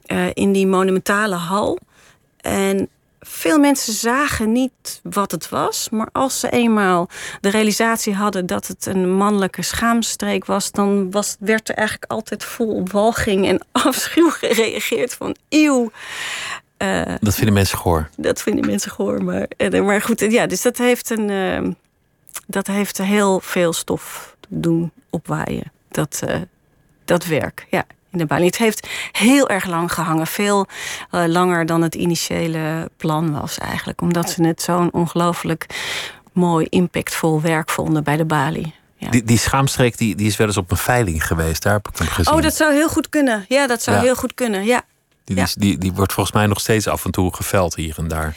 uh, 0.06 0.26
in 0.32 0.52
die 0.52 0.66
monumentale 0.66 1.34
hal. 1.34 1.78
En 2.40 2.88
veel 3.26 3.58
mensen 3.58 3.92
zagen 3.92 4.52
niet 4.52 5.00
wat 5.02 5.30
het 5.30 5.48
was. 5.48 5.88
Maar 5.88 6.08
als 6.12 6.40
ze 6.40 6.50
eenmaal 6.50 7.08
de 7.40 7.50
realisatie 7.50 8.14
hadden 8.14 8.46
dat 8.46 8.66
het 8.66 8.86
een 8.86 9.12
mannelijke 9.12 9.62
schaamstreek 9.62 10.44
was, 10.44 10.70
dan 10.70 11.10
was, 11.10 11.36
werd 11.38 11.68
er 11.68 11.74
eigenlijk 11.74 12.10
altijd 12.10 12.44
vol 12.44 12.82
walging 12.90 13.46
en 13.46 13.60
afschuw 13.86 14.30
gereageerd 14.30 15.14
van 15.14 15.36
eeuw. 15.48 15.90
Uh, 16.78 17.02
dat 17.20 17.34
vinden 17.34 17.54
mensen 17.54 17.78
goor. 17.78 18.08
Dat 18.16 18.42
vinden 18.42 18.66
mensen 18.66 18.90
goor. 18.90 19.24
Maar, 19.24 19.48
uh, 19.58 19.84
maar 19.84 20.02
goed, 20.02 20.20
ja, 20.20 20.46
dus 20.46 20.62
dat 20.62 20.78
heeft, 20.78 21.10
een, 21.10 21.28
uh, 21.28 21.70
dat 22.46 22.66
heeft 22.66 22.98
heel 22.98 23.40
veel 23.40 23.72
stof 23.72 24.36
doen 24.48 24.92
opwaaien. 25.10 25.72
Dat, 25.88 26.22
dat 27.04 27.24
werk, 27.24 27.66
ja 27.70 27.84
de 28.18 28.26
balie. 28.26 28.46
Het 28.46 28.56
heeft 28.56 28.88
heel 29.12 29.48
erg 29.48 29.64
lang 29.64 29.92
gehangen. 29.92 30.26
Veel 30.26 30.66
uh, 31.10 31.24
langer 31.26 31.66
dan 31.66 31.82
het 31.82 31.94
initiële 31.94 32.90
plan 32.96 33.32
was 33.40 33.58
eigenlijk. 33.58 34.00
Omdat 34.00 34.30
ze 34.30 34.46
het 34.46 34.62
zo'n 34.62 34.92
ongelooflijk 34.92 35.66
mooi, 36.32 36.66
impactvol 36.68 37.40
werk 37.40 37.70
vonden 37.70 38.04
bij 38.04 38.16
de 38.16 38.24
balie. 38.24 38.74
Ja. 38.96 39.10
Die, 39.10 39.24
die 39.24 39.38
schaamstreek 39.38 39.98
die, 39.98 40.14
die 40.14 40.26
is 40.26 40.36
wel 40.36 40.46
eens 40.46 40.56
op 40.56 40.70
een 40.70 40.76
veiling 40.76 41.26
geweest. 41.26 41.62
Daar 41.62 41.72
heb 41.72 41.88
ik 41.88 41.98
hem 41.98 42.06
gezien. 42.06 42.34
Oh, 42.34 42.42
dat 42.42 42.54
zou 42.54 42.72
heel 42.72 42.88
goed 42.88 43.08
kunnen. 43.08 43.44
Ja, 43.48 43.66
dat 43.66 43.82
zou 43.82 43.98
heel 43.98 44.14
goed 44.14 44.34
kunnen. 44.34 44.64
Ja. 44.64 44.82
Die, 45.24 45.36
die, 45.36 45.46
die, 45.54 45.78
die, 45.78 45.92
wordt 45.92 46.12
volgens 46.12 46.36
mij 46.36 46.46
nog 46.46 46.60
steeds 46.60 46.88
af 46.88 47.04
en 47.04 47.10
toe 47.10 47.34
geveld 47.34 47.74
hier 47.74 47.94
en 47.98 48.08
daar. 48.08 48.36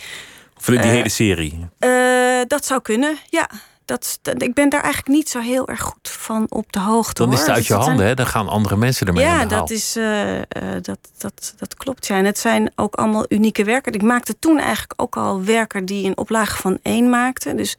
Of 0.58 0.66
die 0.66 0.76
uh, 0.76 0.84
hele 0.84 1.10
serie. 1.10 1.68
Uh, 1.80 2.42
dat 2.48 2.66
zou 2.66 2.82
kunnen, 2.82 3.18
ja 3.30 3.50
dat, 3.88 4.20
ik 4.38 4.54
ben 4.54 4.70
daar 4.70 4.82
eigenlijk 4.82 5.14
niet 5.14 5.30
zo 5.30 5.40
heel 5.40 5.68
erg 5.68 5.82
goed 5.82 6.10
van 6.10 6.46
op 6.50 6.72
de 6.72 6.80
hoogte. 6.80 7.24
Dan 7.24 7.34
is 7.34 7.40
het 7.40 7.50
uit 7.50 7.68
je 7.68 7.74
handen, 7.74 8.06
hè? 8.06 8.14
Dan 8.14 8.28
gaan 8.28 8.48
andere 8.48 8.78
mensen 8.78 9.08
ermee 9.08 9.24
ja, 9.24 9.40
aan 9.40 9.48
de 9.48 9.56
dat, 9.56 9.70
is, 9.70 9.98
uh, 9.98 10.36
uh, 10.36 10.42
dat, 10.82 11.00
dat, 11.18 11.54
dat 11.58 11.76
klopt. 11.76 12.08
Ja. 12.08 12.18
En 12.18 12.26
het 12.26 12.40
zijn 12.40 12.72
ook 12.76 12.96
allemaal 12.96 13.26
unieke 13.30 13.64
werken. 13.64 13.94
Ik 13.94 14.02
maakte 14.02 14.40
toen 14.40 14.58
eigenlijk 14.60 14.94
ook 14.96 15.18
al 15.18 15.44
werken 15.44 15.86
die 15.86 16.06
een 16.06 16.18
oplage 16.18 16.62
van 16.62 16.80
één 16.82 17.10
maakten. 17.10 17.58
Dus 17.58 17.78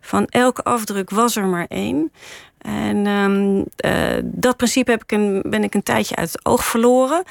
van 0.00 0.26
elke 0.26 0.62
afdruk 0.62 1.10
was 1.10 1.36
er 1.36 1.44
maar 1.44 1.66
één. 1.68 2.12
En 2.58 3.06
um, 3.06 3.64
uh, 3.84 4.22
dat 4.24 4.56
principe 4.56 4.90
heb 4.90 5.02
ik 5.02 5.12
een, 5.12 5.42
ben 5.46 5.64
ik 5.64 5.74
een 5.74 5.82
tijdje 5.82 6.16
uit 6.16 6.32
het 6.32 6.46
oog 6.46 6.64
verloren. 6.64 7.22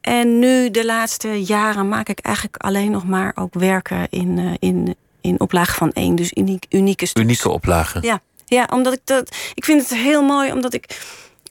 En 0.00 0.38
nu, 0.38 0.70
de 0.70 0.84
laatste 0.84 1.44
jaren, 1.44 1.88
maak 1.88 2.08
ik 2.08 2.18
eigenlijk 2.18 2.56
alleen 2.56 2.90
nog 2.90 3.06
maar 3.06 3.32
ook 3.34 3.54
werken 3.54 4.06
in, 4.10 4.56
in, 4.58 4.96
in 5.24 5.40
oplage 5.40 5.74
van 5.74 5.92
één. 5.92 6.14
Dus 6.14 6.32
uniek, 6.32 6.66
unieke. 6.70 7.08
Unieke 7.14 7.48
oplagen. 7.48 8.02
Ja, 8.02 8.20
ja 8.44 8.68
omdat 8.72 8.92
ik 8.92 9.00
dat. 9.04 9.36
Ik 9.54 9.64
vind 9.64 9.80
het 9.80 9.98
heel 9.98 10.22
mooi, 10.22 10.52
omdat 10.52 10.74
ik. 10.74 10.98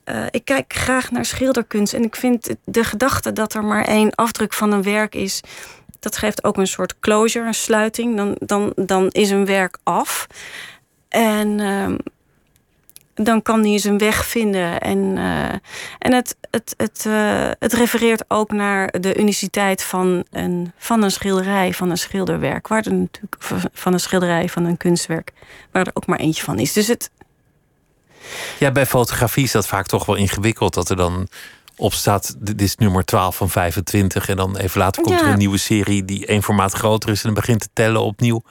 Uh, 0.04 0.26
ik 0.30 0.44
kijk 0.44 0.72
graag 0.72 1.10
naar 1.10 1.24
schilderkunst. 1.24 1.92
En 1.92 2.04
ik 2.04 2.16
vind 2.16 2.54
de 2.64 2.84
gedachte 2.84 3.32
dat 3.32 3.54
er 3.54 3.64
maar 3.64 3.84
één 3.84 4.14
afdruk 4.14 4.52
van 4.52 4.72
een 4.72 4.82
werk 4.82 5.14
is. 5.14 5.40
Dat 6.00 6.16
geeft 6.16 6.44
ook 6.44 6.56
een 6.56 6.66
soort 6.66 6.98
closure, 7.00 7.46
een 7.46 7.54
sluiting. 7.54 8.16
Dan, 8.16 8.36
dan, 8.38 8.72
dan 8.76 9.08
is 9.08 9.30
een 9.30 9.46
werk 9.46 9.78
af. 9.82 10.26
En 11.08 11.58
uh, 11.58 11.94
dan 13.14 13.42
kan 13.42 13.64
hij 13.64 13.78
zijn 13.78 13.98
weg 13.98 14.26
vinden. 14.26 14.80
En, 14.80 14.98
uh, 14.98 15.48
en 15.98 16.12
het, 16.12 16.36
het, 16.50 16.74
het, 16.76 17.04
uh, 17.06 17.50
het 17.58 17.72
refereert 17.72 18.24
ook 18.28 18.52
naar 18.52 19.00
de 19.00 19.18
uniciteit 19.18 19.82
van 19.82 20.24
een, 20.30 20.72
van 20.78 21.02
een 21.02 21.10
schilderij, 21.10 21.72
van 21.72 21.90
een 21.90 21.98
schilderwerk. 21.98 22.68
Waar 22.68 22.84
er 22.86 22.94
natuurlijk 22.94 23.70
van 23.72 23.92
een 23.92 24.00
schilderij, 24.00 24.48
van 24.48 24.64
een 24.64 24.76
kunstwerk, 24.76 25.32
waar 25.70 25.86
er 25.86 25.94
ook 25.94 26.06
maar 26.06 26.18
eentje 26.18 26.44
van 26.44 26.58
is. 26.58 26.72
Dus 26.72 26.86
het. 26.86 27.10
Ja, 28.58 28.70
bij 28.70 28.86
fotografie 28.86 29.44
is 29.44 29.52
dat 29.52 29.66
vaak 29.66 29.86
toch 29.86 30.06
wel 30.06 30.16
ingewikkeld. 30.16 30.74
Dat 30.74 30.90
er 30.90 30.96
dan 30.96 31.28
op 31.76 31.92
staat, 31.92 32.34
dit 32.38 32.62
is 32.62 32.76
nummer 32.76 33.04
12 33.04 33.36
van 33.36 33.50
25. 33.50 34.28
En 34.28 34.36
dan 34.36 34.56
even 34.56 34.80
later 34.80 35.02
komt 35.02 35.20
ja. 35.20 35.24
er 35.24 35.32
een 35.32 35.38
nieuwe 35.38 35.58
serie 35.58 36.04
die 36.04 36.26
één 36.26 36.42
formaat 36.42 36.72
groter 36.72 37.10
is. 37.10 37.18
En 37.18 37.24
dan 37.24 37.34
begint 37.34 37.60
te 37.60 37.68
tellen 37.72 38.02
opnieuw. 38.02 38.42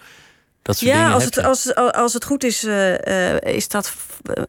Dat 0.63 0.77
soort 0.77 0.91
ja, 0.91 1.11
als 1.11 1.23
het, 1.23 1.43
als, 1.43 1.75
als 1.75 2.13
het 2.13 2.25
goed 2.25 2.43
is, 2.43 2.63
uh, 2.63 3.41
is 3.41 3.67
dat 3.67 3.93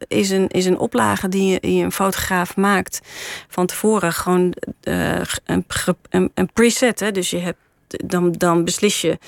is 0.08 0.30
een, 0.30 0.48
is 0.48 0.66
een 0.66 0.78
oplage 0.78 1.28
die, 1.28 1.60
die 1.60 1.84
een 1.84 1.92
fotograaf 1.92 2.56
maakt 2.56 3.00
van 3.48 3.66
tevoren. 3.66 4.12
Gewoon 4.12 4.54
uh, 4.82 5.20
een, 5.44 5.66
een, 6.10 6.30
een, 6.34 6.52
preset. 6.52 7.00
Hè? 7.00 7.12
Dus 7.12 7.30
je 7.30 7.38
hebt, 7.38 7.58
dan, 7.86 8.32
dan 8.32 8.64
beslis 8.64 9.00
je. 9.00 9.18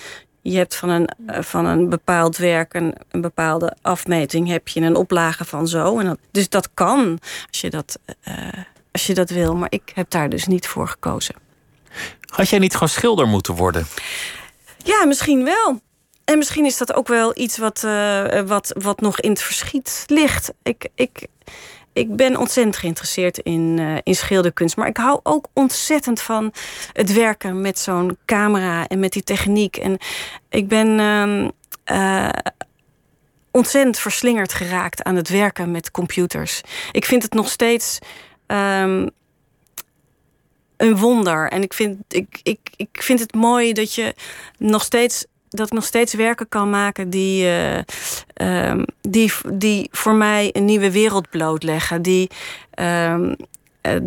Je 0.43 0.57
hebt 0.57 0.77
van 0.77 0.89
een, 0.89 1.09
van 1.27 1.67
een 1.67 1.89
bepaald 1.89 2.37
werk 2.37 2.75
een, 2.75 2.95
een 3.11 3.21
bepaalde 3.21 3.77
afmeting. 3.83 4.49
Heb 4.49 4.69
je 4.69 4.81
een 4.81 4.97
oplage 4.97 5.45
van 5.45 5.69
zo. 5.69 5.99
En 5.99 6.07
dat, 6.07 6.19
dus 6.31 6.49
dat 6.49 6.69
kan 6.75 7.19
als 7.49 7.61
je 7.61 7.71
dat, 7.71 7.99
als 8.93 9.07
je 9.07 9.15
dat 9.15 9.31
wil. 9.31 9.55
Maar 9.55 9.73
ik 9.73 9.93
heb 9.95 10.11
daar 10.11 10.29
dus 10.29 10.47
niet 10.47 10.67
voor 10.67 10.89
gekozen. 10.89 11.35
Had 12.21 12.49
jij 12.49 12.59
niet 12.59 12.73
gewoon 12.73 12.89
schilder 12.89 13.27
moeten 13.27 13.55
worden? 13.55 13.87
Ja, 14.85 15.05
misschien 15.05 15.45
wel. 15.45 15.81
En 16.27 16.39
misschien 16.39 16.65
is 16.65 16.77
dat 16.77 16.95
ook 16.95 17.09
wel 17.09 17.39
iets 17.39 17.59
wat, 17.59 17.83
uh, 17.85 18.41
wat, 18.41 18.73
wat 18.79 19.01
nog 19.01 19.21
in 19.21 19.31
het 19.31 19.43
verschiet 19.43 20.05
ligt. 20.07 20.53
Ik, 20.63 20.89
ik, 20.95 21.27
ik 21.93 22.17
ben 22.17 22.37
ontzettend 22.37 22.77
geïnteresseerd 22.77 23.39
in, 23.39 23.77
uh, 23.79 23.97
in 24.03 24.15
schilderkunst. 24.15 24.77
Maar 24.77 24.89
ik 24.89 24.97
hou 24.97 25.21
ook 25.23 25.47
ontzettend 25.53 26.21
van 26.21 26.53
het 26.93 27.13
werken 27.13 27.61
met 27.61 27.79
zo'n 27.79 28.19
camera 28.25 28.87
en 28.87 28.99
met 28.99 29.13
die 29.13 29.23
techniek. 29.23 29.77
En 29.77 29.99
ik 30.49 30.69
ben 30.69 30.89
uh, 31.93 32.29
ontzettend 33.51 33.99
verslingerd 33.99 34.53
geraakt 34.53 35.03
aan 35.03 35.17
het 35.17 35.29
werken 35.29 35.71
met 35.71 35.91
computers. 35.91 36.61
Ik 36.93 37.05
vind 37.05 37.23
het 37.23 37.33
nog 37.33 37.51
steeds. 37.51 37.99
Um, 38.47 39.11
een 40.77 40.97
wonder. 40.97 41.51
En 41.51 41.63
ik 41.63 41.75
vind, 41.75 41.99
ik, 42.09 42.41
ik, 42.43 42.59
ik 42.77 43.03
vind 43.03 43.21
het 43.21 43.35
mooi 43.35 43.73
dat 43.73 43.95
je 43.95 44.15
nog 44.59 44.83
steeds 44.83 45.25
dat 45.57 45.67
ik 45.67 45.73
nog 45.73 45.85
steeds 45.85 46.15
werken 46.15 46.49
kan 46.49 46.71
maken 46.71 47.11
die, 47.11 47.49
uh, 48.37 48.73
die, 49.01 49.33
die 49.53 49.89
voor 49.91 50.15
mij 50.15 50.51
een 50.53 50.65
nieuwe 50.65 50.91
wereld 50.91 51.31
blootleggen. 51.31 52.03
Die, 52.03 52.31
uh, 52.81 53.15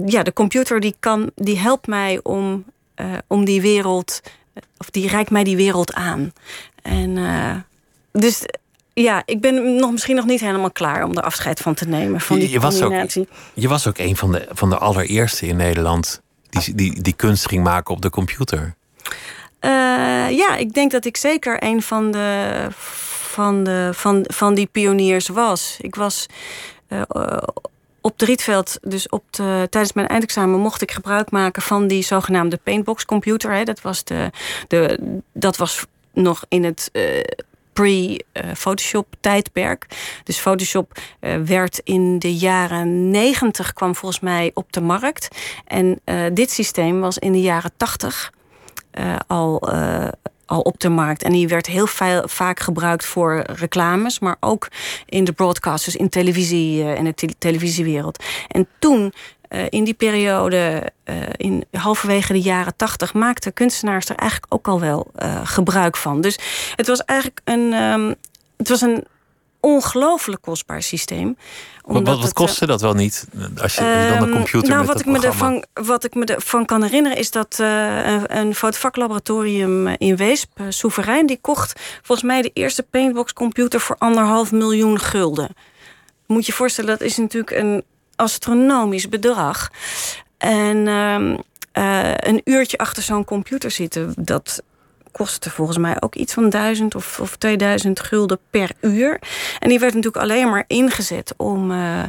ja, 0.05 0.23
de 0.23 0.33
computer 0.33 0.79
die, 0.79 0.95
kan, 0.99 1.31
die 1.35 1.57
helpt 1.57 1.87
mij 1.87 2.19
om, 2.23 2.65
om 3.27 3.45
die 3.45 3.61
wereld, 3.61 4.21
of 4.77 4.89
die 4.89 5.07
reikt 5.07 5.31
mij 5.31 5.43
die 5.43 5.55
wereld 5.55 5.93
aan. 5.93 6.33
En 6.81 7.17
dus 8.11 8.45
ja, 8.93 9.21
ik 9.25 9.41
ben 9.41 9.75
nog, 9.75 9.91
misschien 9.91 10.15
nog 10.15 10.25
niet 10.25 10.39
helemaal 10.39 10.71
klaar 10.71 11.03
om 11.03 11.17
er 11.17 11.23
afscheid 11.23 11.59
van 11.59 11.73
te 11.73 11.87
nemen. 11.87 12.21
Van 12.21 12.39
die 12.39 12.49
je, 12.49 12.59
was 12.59 12.81
ook, 12.81 13.09
je 13.53 13.67
was 13.67 13.87
ook 13.87 13.97
een 13.97 14.15
van 14.15 14.31
de, 14.31 14.47
van 14.51 14.69
de 14.69 14.77
allereerste 14.77 15.47
in 15.47 15.55
Nederland 15.55 16.21
die, 16.49 16.75
die, 16.75 17.01
die 17.01 17.13
kunst 17.13 17.47
ging 17.47 17.63
maken 17.63 17.93
op 17.93 18.01
de 18.01 18.09
computer. 18.09 18.75
Uh, 19.61 19.71
ja, 20.29 20.55
ik 20.55 20.73
denk 20.73 20.91
dat 20.91 21.05
ik 21.05 21.17
zeker 21.17 21.63
een 21.63 21.81
van 21.81 22.11
de, 22.11 22.67
van 22.71 23.63
de, 23.63 23.89
van, 23.93 24.25
van 24.27 24.53
die 24.53 24.69
pioniers 24.71 25.27
was. 25.27 25.77
Ik 25.81 25.95
was 25.95 26.25
uh, 26.89 27.01
op 28.01 28.19
de 28.19 28.25
Rietveld, 28.25 28.77
dus 28.81 29.09
op 29.09 29.23
de, 29.29 29.67
tijdens 29.69 29.93
mijn 29.93 30.07
eindexamen, 30.07 30.59
mocht 30.59 30.81
ik 30.81 30.91
gebruik 30.91 31.31
maken 31.31 31.61
van 31.61 31.87
die 31.87 32.03
zogenaamde 32.03 32.59
paintbox 32.63 33.05
computer. 33.05 33.51
Hè. 33.51 33.63
Dat, 33.63 33.81
was 33.81 34.03
de, 34.03 34.29
de, 34.67 34.99
dat 35.33 35.57
was 35.57 35.85
nog 36.13 36.45
in 36.47 36.63
het 36.63 36.91
pre-Photoshop-tijdperk. 37.73 39.85
Dus 40.23 40.37
Photoshop 40.37 40.99
werd 41.45 41.81
in 41.83 42.19
de 42.19 42.35
jaren 42.35 43.11
90 43.11 43.73
kwam 43.73 43.95
volgens 43.95 44.21
mij 44.21 44.51
op 44.53 44.73
de 44.73 44.81
markt. 44.81 45.27
En 45.65 46.01
dit 46.33 46.51
systeem 46.51 46.99
was 46.99 47.17
in 47.17 47.31
de 47.31 47.41
jaren 47.41 47.71
80 47.77 48.31
uh, 48.99 49.15
al 49.27 49.69
al 50.45 50.61
op 50.61 50.79
de 50.79 50.89
markt. 50.89 51.23
En 51.23 51.31
die 51.31 51.47
werd 51.47 51.65
heel 51.65 51.87
vaak 52.25 52.59
gebruikt 52.59 53.05
voor 53.05 53.43
reclames, 53.45 54.19
maar 54.19 54.35
ook 54.39 54.67
in 55.05 55.23
de 55.23 55.31
broadcast, 55.31 55.85
dus 55.85 55.95
in 55.95 56.09
televisie, 56.09 56.83
uh, 56.83 56.95
in 56.95 57.03
de 57.03 57.13
te 57.13 57.35
televisiewereld. 57.37 58.23
En 58.47 58.67
toen 58.79 59.13
in 59.69 59.83
die 59.83 59.93
periode, 59.93 60.91
in 61.35 61.65
halverwege 61.71 62.33
de 62.33 62.41
jaren 62.41 62.75
tachtig, 62.75 63.13
maakten 63.13 63.53
kunstenaars 63.53 64.09
er 64.09 64.15
eigenlijk 64.15 64.53
ook 64.53 64.67
al 64.67 64.79
wel 64.79 65.11
gebruik 65.43 65.97
van. 65.97 66.21
Dus 66.21 66.39
het 66.75 66.87
was 66.87 67.03
eigenlijk 67.05 67.41
een. 67.43 67.73
Um, 67.73 68.15
het 68.57 68.69
was 68.69 68.81
een 68.81 69.05
ongelooflijk 69.59 70.41
kostbaar 70.41 70.83
systeem. 70.83 71.37
Wat, 71.85 72.07
wat, 72.07 72.21
wat 72.21 72.33
kostte 72.33 72.65
dat 72.65 72.81
wel 72.81 72.93
niet? 72.93 73.27
Als 73.61 73.75
je, 73.75 73.81
dan 73.81 73.91
een 73.91 74.23
ehm, 74.23 74.31
computer 74.31 74.69
nou, 74.69 74.79
met 74.79 74.87
wat 74.87 74.99
ik 74.99 75.05
me 75.05 75.19
ervan, 75.19 75.65
Wat 75.73 76.03
ik 76.03 76.15
me 76.15 76.25
ervan 76.25 76.65
kan 76.65 76.83
herinneren 76.83 77.17
is 77.17 77.31
dat 77.31 77.57
uh, 77.61 78.05
een, 78.05 78.37
een 78.37 78.55
fotovaklaboratorium 78.55 79.87
in 79.87 80.15
Weesp, 80.15 80.59
uh, 80.59 80.65
Soeverein, 80.69 81.25
die 81.25 81.39
kocht 81.41 81.79
volgens 82.01 82.27
mij 82.27 82.41
de 82.41 82.51
eerste 82.53 82.83
paintbox 82.83 83.33
computer 83.33 83.79
voor 83.79 83.95
anderhalf 83.99 84.51
miljoen 84.51 84.99
gulden. 84.99 85.49
Moet 86.25 86.45
je 86.45 86.53
voorstellen, 86.53 86.89
dat 86.89 87.07
is 87.07 87.17
natuurlijk 87.17 87.51
een 87.51 87.83
astronomisch 88.15 89.09
bedrag. 89.09 89.69
En 90.37 90.77
uh, 91.73 92.13
een 92.15 92.41
uurtje 92.43 92.77
achter 92.77 93.03
zo'n 93.03 93.25
computer 93.25 93.71
zitten, 93.71 94.13
dat 94.17 94.63
kostte 95.11 95.49
volgens 95.49 95.77
mij 95.77 96.01
ook 96.01 96.15
iets 96.15 96.33
van 96.33 96.49
1000 96.49 96.95
of, 96.95 97.19
of 97.19 97.35
2000 97.35 97.99
gulden 97.99 98.39
per 98.49 98.71
uur. 98.81 99.19
En 99.59 99.69
die 99.69 99.79
werd 99.79 99.93
natuurlijk 99.93 100.23
alleen 100.23 100.49
maar 100.49 100.63
ingezet 100.67 101.33
om, 101.37 101.71
uh, 101.71 102.03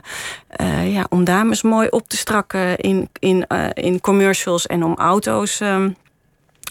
uh, 0.60 0.92
ja, 0.92 1.06
om 1.08 1.24
dames 1.24 1.62
mooi 1.62 1.88
op 1.88 2.08
te 2.08 2.16
strakken 2.16 2.76
in, 2.76 3.08
in, 3.18 3.44
uh, 3.48 3.66
in 3.72 4.00
commercials 4.00 4.66
en 4.66 4.84
om 4.84 4.94
auto's 4.96 5.60
um, 5.60 5.96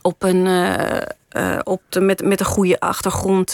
op 0.01 0.23
een, 0.23 0.47
op 1.63 1.81
de, 1.89 1.99
met, 1.99 2.23
met 2.23 2.39
een 2.39 2.45
goede 2.45 2.79
achtergrond 2.79 3.51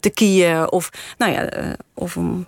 te 0.00 0.10
kieën. 0.14 0.70
Of, 0.70 0.90
nou 1.18 1.32
ja, 1.32 1.48
of 1.94 2.16
om 2.16 2.46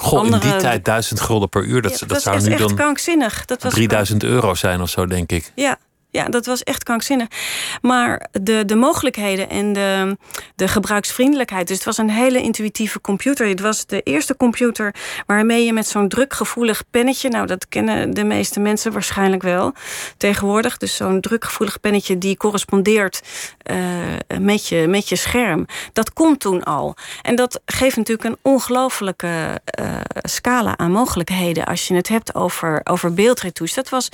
Goh, 0.00 0.26
in 0.26 0.38
die 0.38 0.56
tijd 0.56 0.84
1000 0.84 1.20
gulden 1.20 1.48
per 1.48 1.64
uur, 1.64 1.82
dat, 1.82 1.98
ja, 1.98 2.06
dat, 2.06 2.22
zou 2.22 2.42
nu 2.42 2.56
dan 2.56 2.74
krankzinnig. 2.74 3.44
Dat 3.44 3.62
was 3.62 3.72
3000 3.72 4.22
euro 4.22 4.54
zijn 4.54 4.80
of 4.80 4.90
zo, 4.90 5.06
denk 5.06 5.32
ik. 5.32 5.52
Ja, 5.54 5.78
ja, 6.18 6.28
dat 6.28 6.46
was 6.46 6.62
echt 6.62 6.82
krankzinnig. 6.82 7.28
Maar 7.82 8.28
de, 8.32 8.64
de 8.64 8.74
mogelijkheden 8.74 9.50
en 9.50 9.72
de, 9.72 10.16
de 10.54 10.68
gebruiksvriendelijkheid. 10.68 11.66
Dus 11.68 11.76
het 11.76 11.86
was 11.86 11.98
een 11.98 12.10
hele 12.10 12.42
intuïtieve 12.42 13.00
computer. 13.00 13.48
Het 13.48 13.60
was 13.60 13.86
de 13.86 14.00
eerste 14.02 14.36
computer 14.36 14.94
waarmee 15.26 15.64
je 15.64 15.72
met 15.72 15.86
zo'n 15.86 16.08
drukgevoelig 16.08 16.82
pennetje. 16.90 17.28
Nou, 17.28 17.46
dat 17.46 17.68
kennen 17.68 18.14
de 18.14 18.24
meeste 18.24 18.60
mensen 18.60 18.92
waarschijnlijk 18.92 19.42
wel 19.42 19.72
tegenwoordig. 20.16 20.76
Dus 20.76 20.96
zo'n 20.96 21.20
drukgevoelig 21.20 21.80
pennetje 21.80 22.18
die 22.18 22.36
correspondeert 22.36 23.22
uh, 23.70 23.78
met, 24.40 24.68
je, 24.68 24.86
met 24.88 25.08
je 25.08 25.16
scherm. 25.16 25.66
Dat 25.92 26.12
kon 26.12 26.36
toen 26.36 26.62
al. 26.64 26.96
En 27.22 27.36
dat 27.36 27.60
geeft 27.64 27.96
natuurlijk 27.96 28.28
een 28.28 28.52
ongelofelijke 28.52 29.60
uh, 29.80 29.96
scala 30.22 30.76
aan 30.76 30.92
mogelijkheden. 30.92 31.64
als 31.64 31.88
je 31.88 31.94
het 31.94 32.08
hebt 32.08 32.34
over, 32.34 32.80
over 32.84 33.14
beeldretouche. 33.14 33.74
Dat 33.74 33.88
was. 33.88 34.08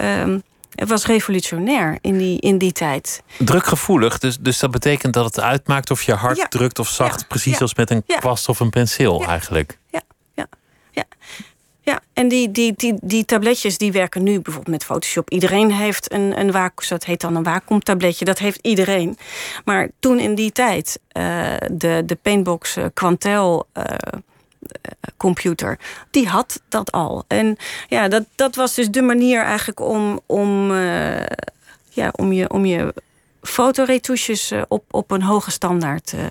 Uh, 0.00 0.36
het 0.76 0.88
was 0.88 1.06
revolutionair 1.06 1.98
in 2.00 2.18
die, 2.18 2.40
in 2.40 2.58
die 2.58 2.72
tijd. 2.72 3.22
Drukgevoelig, 3.38 4.18
dus, 4.18 4.38
dus 4.38 4.58
dat 4.58 4.70
betekent 4.70 5.14
dat 5.14 5.24
het 5.24 5.40
uitmaakt 5.40 5.90
of 5.90 6.02
je 6.02 6.14
hard 6.14 6.50
drukt 6.50 6.78
of 6.78 6.88
zacht, 6.88 7.28
precies 7.28 7.60
als 7.60 7.74
met 7.74 7.90
een 7.90 8.04
kwast 8.06 8.48
of 8.48 8.60
een 8.60 8.70
penseel 8.70 9.24
eigenlijk. 9.24 9.78
Ja, 9.90 10.00
ja, 10.34 10.46
ja. 10.90 11.04
Ja, 11.80 12.00
en 12.12 12.28
die, 12.28 12.50
die, 12.50 12.72
die, 12.76 12.94
die 13.00 13.24
tabletjes 13.24 13.78
die 13.78 13.92
werken 13.92 14.22
nu 14.22 14.40
bijvoorbeeld 14.40 14.74
met 14.74 14.84
Photoshop. 14.84 15.30
Iedereen 15.30 15.72
heeft 15.72 16.12
een, 16.12 16.40
een 16.40 16.52
Wacom, 16.52 16.88
dat 16.88 17.04
heet 17.04 17.20
dan 17.20 17.36
een 17.36 17.42
Wacom 17.42 17.80
tabletje, 17.80 18.24
dat 18.24 18.38
heeft 18.38 18.58
iedereen. 18.62 19.18
Maar 19.64 19.88
toen 20.00 20.18
in 20.18 20.34
die 20.34 20.52
tijd, 20.52 20.98
uh, 21.12 21.54
de, 21.72 22.02
de 22.06 22.18
Paintbox 22.22 22.76
uh, 22.76 22.84
Quantel... 22.94 23.66
Uh, 23.74 23.84
computer. 25.16 25.78
Die 26.10 26.28
had 26.28 26.60
dat 26.68 26.92
al. 26.92 27.24
En 27.28 27.56
ja, 27.88 28.08
dat, 28.08 28.24
dat 28.34 28.54
was 28.54 28.74
dus 28.74 28.90
de 28.90 29.02
manier 29.02 29.42
eigenlijk 29.42 29.80
om, 29.80 30.20
om, 30.26 30.70
uh, 30.70 31.26
ja, 31.88 32.12
om 32.16 32.32
je, 32.32 32.50
om 32.50 32.64
je 32.64 32.94
fotoretouches 33.42 34.52
uh, 34.52 34.62
op, 34.68 34.84
op 34.90 35.10
een 35.10 35.22
hoge 35.22 35.50
standaard 35.50 36.12
uh, 36.12 36.24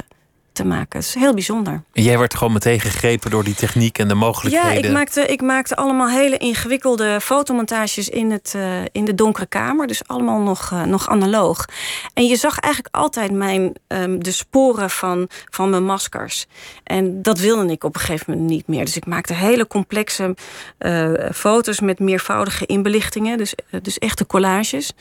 te 0.55 0.65
maken. 0.65 0.87
Dat 0.89 1.01
is 1.01 1.13
heel 1.13 1.33
bijzonder. 1.33 1.83
En 1.93 2.03
jij 2.03 2.17
werd 2.17 2.35
gewoon 2.35 2.53
meteen 2.53 2.79
gegrepen 2.79 3.31
door 3.31 3.43
die 3.43 3.55
techniek 3.55 3.99
en 3.99 4.07
de 4.07 4.13
mogelijkheden. 4.13 4.81
Ja, 4.81 4.87
ik 4.87 4.91
maakte, 4.91 5.21
ik 5.21 5.41
maakte 5.41 5.75
allemaal 5.75 6.09
hele 6.09 6.37
ingewikkelde 6.37 7.21
fotomontages 7.21 8.09
in, 8.09 8.31
het, 8.31 8.53
uh, 8.55 8.81
in 8.91 9.05
de 9.05 9.15
donkere 9.15 9.45
kamer. 9.45 9.87
Dus 9.87 10.07
allemaal 10.07 10.39
nog, 10.39 10.71
uh, 10.73 10.83
nog 10.83 11.09
analoog. 11.09 11.65
En 12.13 12.25
je 12.25 12.35
zag 12.35 12.59
eigenlijk 12.59 12.95
altijd 12.95 13.31
mijn, 13.31 13.73
um, 13.87 14.23
de 14.23 14.31
sporen 14.31 14.89
van, 14.89 15.29
van 15.49 15.69
mijn 15.69 15.85
maskers. 15.85 16.45
En 16.83 17.21
dat 17.21 17.39
wilde 17.39 17.71
ik 17.71 17.83
op 17.83 17.95
een 17.95 18.01
gegeven 18.01 18.33
moment 18.33 18.49
niet 18.49 18.67
meer. 18.67 18.85
Dus 18.85 18.95
ik 18.95 19.05
maakte 19.05 19.33
hele 19.33 19.67
complexe 19.67 20.35
uh, 20.79 21.11
foto's 21.33 21.79
met 21.79 21.99
meervoudige 21.99 22.65
inbelichtingen. 22.65 23.37
Dus, 23.37 23.55
dus 23.81 23.97
echte 23.97 24.25
collages. 24.25 24.93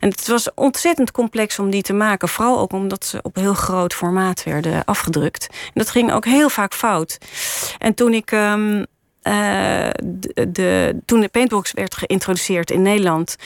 En 0.00 0.08
het 0.08 0.28
was 0.28 0.54
ontzettend 0.54 1.10
complex 1.10 1.58
om 1.58 1.70
die 1.70 1.82
te 1.82 1.92
maken. 1.92 2.28
Vooral 2.28 2.58
ook 2.58 2.72
omdat 2.72 3.04
ze 3.04 3.18
op 3.22 3.34
heel 3.34 3.54
groot 3.54 3.94
formaat 3.94 4.44
werden 4.44 4.72
afgegeven 4.72 5.01
afgedrukt. 5.02 5.46
En 5.50 5.72
dat 5.74 5.90
ging 5.90 6.12
ook 6.12 6.24
heel 6.24 6.48
vaak 6.48 6.74
fout. 6.74 7.18
En 7.78 7.94
toen 7.94 8.14
ik. 8.14 8.30
Um, 8.30 8.86
uh, 9.22 9.90
de, 10.48 11.00
toen 11.04 11.20
de 11.20 11.28
Paintbox 11.28 11.72
werd 11.72 11.94
geïntroduceerd 11.94 12.70
in 12.70 12.82
Nederland 12.82 13.36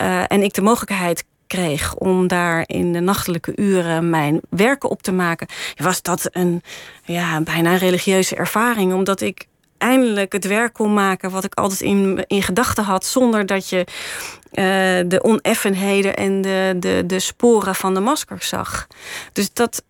uh, 0.00 0.32
en 0.32 0.42
ik 0.42 0.54
de 0.54 0.62
mogelijkheid 0.62 1.24
kreeg 1.46 1.94
om 1.94 2.26
daar 2.26 2.64
in 2.66 2.92
de 2.92 3.00
nachtelijke 3.00 3.52
uren 3.56 4.10
mijn 4.10 4.40
werken 4.48 4.90
op 4.90 5.02
te 5.02 5.12
maken, 5.12 5.46
was 5.76 6.02
dat 6.02 6.28
een 6.32 6.62
ja, 7.04 7.40
bijna 7.40 7.72
een 7.72 7.78
religieuze 7.78 8.36
ervaring. 8.36 8.92
Omdat 8.92 9.20
ik 9.20 9.46
eindelijk 9.78 10.32
het 10.32 10.46
werk 10.46 10.72
kon 10.72 10.94
maken 10.94 11.30
wat 11.30 11.44
ik 11.44 11.54
altijd 11.54 11.80
in, 11.80 12.24
in 12.26 12.42
gedachten 12.42 12.84
had, 12.84 13.04
zonder 13.04 13.46
dat 13.46 13.68
je 13.68 13.78
uh, 13.78 15.08
de 15.08 15.20
oneffenheden 15.22 16.16
en 16.16 16.40
de, 16.40 16.76
de, 16.78 17.02
de 17.06 17.18
sporen 17.18 17.74
van 17.74 17.94
de 17.94 18.00
masker 18.00 18.42
zag. 18.42 18.86
Dus 19.32 19.52
dat, 19.52 19.82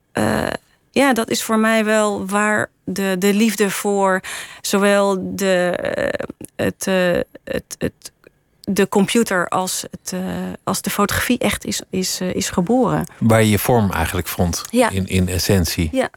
ja, 0.94 1.12
dat 1.12 1.30
is 1.30 1.42
voor 1.42 1.58
mij 1.58 1.84
wel 1.84 2.26
waar 2.26 2.70
de, 2.84 3.16
de 3.18 3.34
liefde 3.34 3.70
voor 3.70 4.20
zowel 4.60 5.34
de, 5.36 5.70
eh, 5.70 6.26
het, 6.56 6.86
uh, 6.86 7.20
het, 7.44 7.76
het, 7.78 8.12
de 8.60 8.88
computer 8.88 9.48
als, 9.48 9.84
het, 9.90 10.12
uh, 10.14 10.20
als 10.62 10.82
de 10.82 10.90
fotografie 10.90 11.38
echt 11.38 11.64
is, 11.64 11.82
is, 11.90 12.20
is 12.20 12.50
geboren. 12.50 13.06
Waar 13.18 13.42
je 13.42 13.50
je 13.50 13.58
vorm 13.58 13.90
eigenlijk 13.90 14.28
vond, 14.28 14.64
ja. 14.70 14.90
in, 14.90 15.06
in 15.06 15.28
essentie. 15.28 15.88
Ja. 15.92 16.10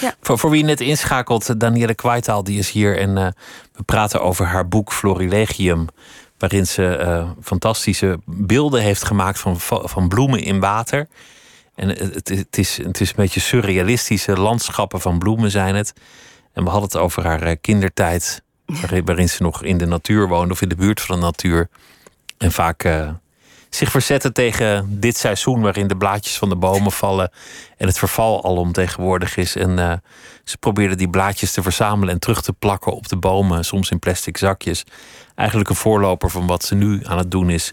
Ja. 0.00 0.14
Voor, 0.20 0.38
voor 0.38 0.50
wie 0.50 0.64
net 0.64 0.80
inschakelt, 0.80 1.60
Danielle 1.60 1.94
Kwaitaal, 1.94 2.44
die 2.44 2.58
is 2.58 2.70
hier 2.70 2.98
en 2.98 3.16
uh, 3.16 3.26
we 3.72 3.82
praten 3.82 4.22
over 4.22 4.46
haar 4.46 4.68
boek 4.68 4.92
Florilegium. 4.92 5.86
Waarin 6.38 6.66
ze 6.66 6.98
uh, 7.00 7.30
fantastische 7.42 8.18
beelden 8.24 8.80
heeft 8.82 9.04
gemaakt 9.04 9.38
van, 9.38 9.60
van 9.60 10.08
bloemen 10.08 10.40
in 10.40 10.60
water. 10.60 11.08
En 11.74 11.88
het, 11.88 12.58
is, 12.58 12.76
het 12.76 13.00
is 13.00 13.08
een 13.08 13.14
beetje 13.16 13.40
surrealistische 13.40 14.40
landschappen 14.40 15.00
van 15.00 15.18
bloemen 15.18 15.50
zijn 15.50 15.74
het. 15.74 15.92
En 16.52 16.64
we 16.64 16.70
hadden 16.70 16.88
het 16.88 16.98
over 17.00 17.24
haar 17.24 17.42
eh, 17.42 17.56
kindertijd, 17.60 18.42
waarin, 19.04 19.28
ze 19.28 19.42
nog 19.42 19.62
in 19.62 19.78
de 19.78 19.86
natuur 19.86 20.28
woonde 20.28 20.52
of 20.52 20.62
in 20.62 20.68
de 20.68 20.74
buurt 20.74 21.00
van 21.00 21.16
de 21.16 21.22
natuur. 21.22 21.68
En 22.38 22.52
vaak 22.52 22.84
uh, 22.84 23.10
zich 23.68 23.90
verzetten 23.90 24.32
tegen 24.32 25.00
dit 25.00 25.16
seizoen 25.16 25.60
waarin 25.60 25.86
de 25.86 25.96
blaadjes 25.96 26.38
van 26.38 26.48
de 26.48 26.56
bomen 26.56 26.92
vallen 26.92 27.30
en 27.76 27.86
het 27.86 27.98
verval 27.98 28.44
alom 28.44 28.72
tegenwoordig 28.72 29.36
is. 29.36 29.56
En 29.56 29.78
uh, 29.78 29.92
ze 30.44 30.56
probeerden 30.58 30.98
die 30.98 31.10
blaadjes 31.10 31.52
te 31.52 31.62
verzamelen 31.62 32.14
en 32.14 32.20
terug 32.20 32.42
te 32.42 32.52
plakken 32.52 32.92
op 32.92 33.08
de 33.08 33.16
bomen, 33.16 33.64
soms 33.64 33.90
in 33.90 33.98
plastic 33.98 34.36
zakjes. 34.36 34.84
Eigenlijk 35.34 35.68
een 35.68 35.76
voorloper 35.76 36.30
van 36.30 36.46
wat 36.46 36.64
ze 36.64 36.74
nu 36.74 37.00
aan 37.04 37.18
het 37.18 37.30
doen 37.30 37.50
is. 37.50 37.72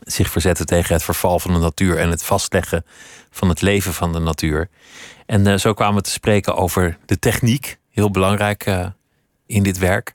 Zich 0.00 0.30
verzetten 0.30 0.66
tegen 0.66 0.94
het 0.94 1.02
verval 1.02 1.38
van 1.38 1.52
de 1.52 1.58
natuur 1.58 1.98
en 1.98 2.10
het 2.10 2.24
vastleggen 2.24 2.84
van 3.30 3.48
het 3.48 3.60
leven 3.60 3.94
van 3.94 4.12
de 4.12 4.18
natuur. 4.18 4.68
En 5.26 5.46
uh, 5.46 5.56
zo 5.56 5.74
kwamen 5.74 5.96
we 5.96 6.02
te 6.02 6.10
spreken 6.10 6.56
over 6.56 6.98
de 7.06 7.18
techniek, 7.18 7.78
heel 7.90 8.10
belangrijk 8.10 8.66
uh, 8.66 8.86
in 9.46 9.62
dit 9.62 9.78
werk, 9.78 10.14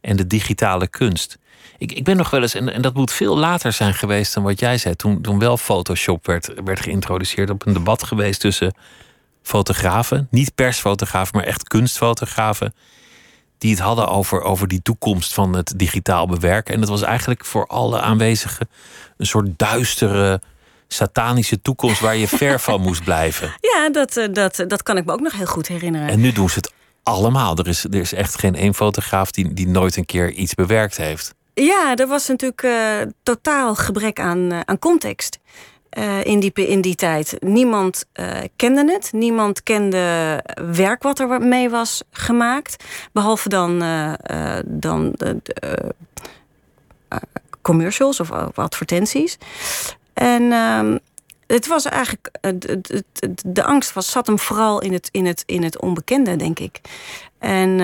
en 0.00 0.16
de 0.16 0.26
digitale 0.26 0.88
kunst. 0.88 1.38
Ik, 1.78 1.92
ik 1.92 2.04
ben 2.04 2.16
nog 2.16 2.30
wel 2.30 2.42
eens, 2.42 2.54
en, 2.54 2.72
en 2.72 2.82
dat 2.82 2.94
moet 2.94 3.12
veel 3.12 3.36
later 3.36 3.72
zijn 3.72 3.94
geweest 3.94 4.34
dan 4.34 4.42
wat 4.42 4.60
jij 4.60 4.78
zei, 4.78 4.94
toen, 4.94 5.22
toen 5.22 5.38
wel 5.38 5.56
Photoshop 5.56 6.26
werd, 6.26 6.52
werd 6.64 6.80
geïntroduceerd, 6.80 7.50
op 7.50 7.66
een 7.66 7.72
debat 7.72 8.02
geweest 8.02 8.40
tussen 8.40 8.74
fotografen, 9.42 10.28
niet 10.30 10.54
persfotografen, 10.54 11.36
maar 11.36 11.46
echt 11.46 11.68
kunstfotografen, 11.68 12.74
die 13.58 13.70
het 13.70 13.80
hadden 13.80 14.08
over, 14.08 14.42
over 14.42 14.68
die 14.68 14.82
toekomst 14.82 15.34
van 15.34 15.56
het 15.56 15.72
digitaal 15.76 16.26
bewerken. 16.26 16.74
En 16.74 16.80
dat 16.80 16.88
was 16.88 17.02
eigenlijk 17.02 17.44
voor 17.44 17.66
alle 17.66 18.00
aanwezigen 18.00 18.68
een 19.16 19.26
soort 19.26 19.58
duistere, 19.58 20.40
satanische 20.88 21.62
toekomst 21.62 22.00
waar 22.00 22.16
je 22.16 22.28
ver 22.28 22.60
van 22.60 22.80
moest 22.80 23.04
blijven. 23.04 23.54
Ja, 23.76 23.90
dat, 23.90 24.16
eh, 24.16 24.32
dat, 24.32 24.64
dat 24.66 24.82
kan 24.82 24.96
ik 24.96 25.04
me 25.04 25.12
ook 25.12 25.20
nog 25.20 25.32
heel 25.32 25.46
goed 25.46 25.68
herinneren. 25.68 26.08
En 26.08 26.20
nu 26.20 26.32
doen 26.32 26.48
ze 26.48 26.56
het 26.56 26.72
allemaal. 27.02 27.56
Er 27.56 27.68
is, 27.68 27.84
er 27.84 27.94
is 27.94 28.12
echt 28.12 28.38
geen 28.38 28.54
één 28.54 28.74
fotograaf 28.74 29.30
die, 29.30 29.52
die 29.52 29.68
nooit 29.68 29.96
een 29.96 30.04
keer 30.04 30.30
iets 30.30 30.54
bewerkt 30.54 30.96
heeft. 30.96 31.34
Ja, 31.54 31.94
er 31.96 32.06
was 32.06 32.28
natuurlijk 32.28 32.62
uh, 32.62 32.72
totaal 33.22 33.74
gebrek 33.74 34.20
aan, 34.20 34.52
uh, 34.52 34.60
aan 34.64 34.78
context. 34.78 35.38
Uh, 35.98 36.24
in, 36.24 36.40
die, 36.40 36.52
in 36.52 36.80
die 36.80 36.94
tijd. 36.94 37.36
Niemand 37.40 38.06
kende 38.56 38.92
het. 38.92 39.12
Niemand 39.12 39.62
kende 39.62 40.42
werk 40.72 41.02
wat 41.02 41.18
er 41.18 41.40
mee 41.40 41.70
was 41.70 42.02
gemaakt. 42.10 42.84
Behalve 43.12 43.48
dan, 43.48 43.78
dan 44.64 45.12
de, 45.16 45.40
commercials 47.62 48.20
of, 48.20 48.30
advertenties. 48.54 49.38
En 50.12 50.52
ehm, 50.52 50.98
het 51.46 51.66
was 51.66 51.84
eigenlijk. 51.84 52.30
De, 52.40 53.04
de, 53.46 53.64
angst 53.64 53.92
was, 53.92 54.10
zat 54.10 54.26
hem 54.26 54.38
vooral 54.38 54.80
in 54.80 54.92
het, 54.92 55.08
in, 55.12 55.26
het, 55.26 55.42
in 55.46 55.62
het 55.62 55.80
onbekende, 55.80 56.36
denk 56.36 56.58
ik. 56.58 56.80
En 57.38 57.80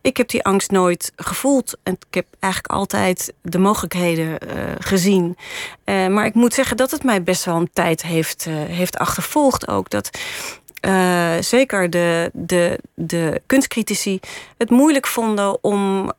ik 0.00 0.16
heb 0.16 0.28
die 0.28 0.44
angst 0.44 0.70
nooit 0.70 1.12
gevoeld. 1.16 1.76
En 1.82 1.92
ik 1.92 2.14
heb 2.14 2.26
eigenlijk 2.38 2.72
altijd 2.72 3.32
de 3.42 3.58
mogelijkheden 3.58 4.28
uh, 4.28 4.62
gezien. 4.78 5.36
Uh, 5.84 6.06
maar 6.06 6.26
ik 6.26 6.34
moet 6.34 6.54
zeggen 6.54 6.76
dat 6.76 6.90
het 6.90 7.04
mij 7.04 7.22
best 7.22 7.44
wel 7.44 7.56
een 7.56 7.70
tijd 7.72 8.02
heeft, 8.02 8.46
uh, 8.48 8.54
heeft 8.54 8.98
achtervolgd 8.98 9.68
ook. 9.68 9.90
Dat 9.90 10.18
zeker 11.40 11.90
de, 11.90 12.30
de, 12.32 12.78
de 12.94 13.42
kunstcritici 13.46 14.20
het 14.58 14.70
moeilijk 14.70 15.06
vonden 15.06 15.64
om, 15.64 16.12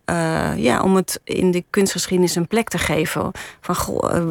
ja, 0.56 0.82
om 0.82 0.96
het 0.96 1.22
in 1.24 1.52
de 1.52 1.64
kunstgeschiedenis 1.70 2.36
een 2.36 2.48
plek 2.48 2.70
te 2.70 2.78
geven. 2.78 3.32
Van 3.62 3.76
goh, 3.76 4.30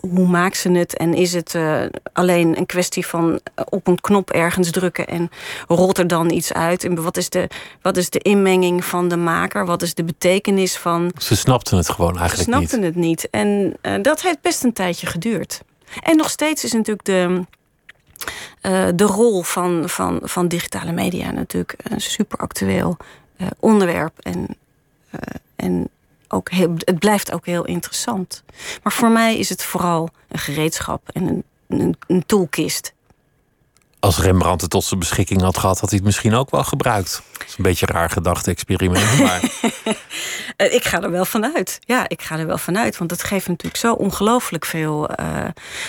hoe 0.00 0.26
maakt 0.28 0.56
ze 0.56 0.70
het? 0.70 0.96
En 0.96 1.14
is 1.14 1.32
het 1.32 1.54
uh, 1.54 1.82
alleen 2.12 2.58
een 2.58 2.66
kwestie 2.66 3.06
van 3.06 3.40
eh, 3.54 3.64
op 3.68 3.86
een 3.86 4.00
knop 4.00 4.30
ergens 4.30 4.70
drukken 4.70 5.06
en 5.06 5.30
rolt 5.68 5.98
er 5.98 6.06
dan 6.06 6.30
iets 6.30 6.52
uit? 6.52 6.84
En 6.84 7.02
wat 7.02 7.16
is 7.16 7.28
de, 7.28 7.48
wat 7.82 7.96
is 7.96 8.10
de 8.10 8.18
inmenging 8.18 8.84
van 8.84 9.08
de 9.08 9.16
maker? 9.16 9.66
Wat 9.66 9.82
is 9.82 9.94
de 9.94 10.04
betekenis 10.04 10.76
van. 10.76 11.12
Ze 11.18 11.36
snapten 11.36 11.76
het 11.76 11.88
gewoon 11.88 12.18
eigenlijk 12.18 12.48
niet. 12.48 12.58
Ze 12.58 12.66
snapten 12.66 12.82
het 12.82 12.94
niet. 12.96 13.30
En 13.30 13.76
uh, 13.82 13.94
dat 14.02 14.22
heeft 14.22 14.40
best 14.40 14.64
een 14.64 14.72
tijdje 14.72 15.06
geduurd. 15.06 15.60
En 16.02 16.16
nog 16.16 16.30
steeds 16.30 16.64
is 16.64 16.72
natuurlijk 16.72 17.04
de. 17.04 17.44
Uh, 18.62 18.88
de 18.94 19.04
rol 19.04 19.42
van, 19.42 19.88
van, 19.88 20.20
van 20.22 20.48
digitale 20.48 20.92
media 20.92 21.30
natuurlijk 21.30 21.74
een 21.82 22.00
super 22.00 22.38
actueel 22.38 22.96
onderwerp. 23.58 24.12
En, 24.18 24.56
en 25.56 25.88
ook 26.32 26.50
heel, 26.50 26.74
het 26.78 26.98
blijft 26.98 27.32
ook 27.32 27.46
heel 27.46 27.64
interessant. 27.64 28.42
Maar 28.82 28.92
voor 28.92 29.10
mij 29.10 29.38
is 29.38 29.48
het 29.48 29.64
vooral 29.64 30.08
een 30.28 30.38
gereedschap 30.38 31.08
en 31.12 31.26
een, 31.26 31.44
een, 31.68 31.96
een 32.06 32.26
toolkist. 32.26 32.92
Als 33.98 34.18
Rembrandt 34.18 34.62
het 34.62 34.70
tot 34.70 34.84
zijn 34.84 35.00
beschikking 35.00 35.40
had 35.40 35.58
gehad, 35.58 35.80
had 35.80 35.88
hij 35.88 35.98
het 35.98 36.06
misschien 36.06 36.34
ook 36.34 36.50
wel 36.50 36.64
gebruikt. 36.64 37.22
Dat 37.32 37.46
is 37.48 37.56
een 37.56 37.64
beetje 37.64 37.88
een 37.88 37.94
raar 37.94 38.10
gedachte 38.10 38.50
experiment. 38.50 39.18
Maar... 39.26 39.42
Eh, 40.56 40.74
ik 40.74 40.84
ga 40.84 41.02
er 41.02 41.10
wel 41.10 41.24
vanuit. 41.24 41.78
Ja, 41.80 42.08
ik 42.08 42.22
ga 42.22 42.38
er 42.38 42.46
wel 42.46 42.58
vanuit. 42.58 42.98
Want 42.98 43.10
het 43.10 43.22
geeft 43.22 43.48
natuurlijk 43.48 43.76
zo 43.76 43.92
ongelooflijk 43.92 44.64
veel, 44.64 45.10
uh, 45.20 45.44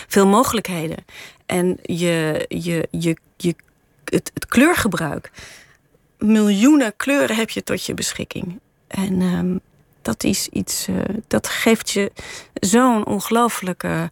veel 0.08 0.28
mogelijkheden. 0.28 0.98
En 1.46 1.78
je, 1.82 2.46
je, 2.48 2.88
je, 2.92 3.18
je, 3.38 3.56
het, 4.06 4.32
het 4.34 4.46
kleurgebruik. 4.46 5.32
Miljoenen 6.18 6.94
kleuren 6.98 7.36
heb 7.36 7.50
je 7.50 7.64
tot 7.64 7.86
je 7.86 7.94
beschikking. 7.94 8.60
En 8.88 9.22
um, 9.22 9.62
dat 10.02 10.24
is 10.24 10.48
iets, 10.48 10.88
uh, 10.88 11.02
dat 11.28 11.48
geeft 11.48 11.90
je 11.90 12.12
zo'n 12.54 13.06
ongelooflijke 13.06 14.10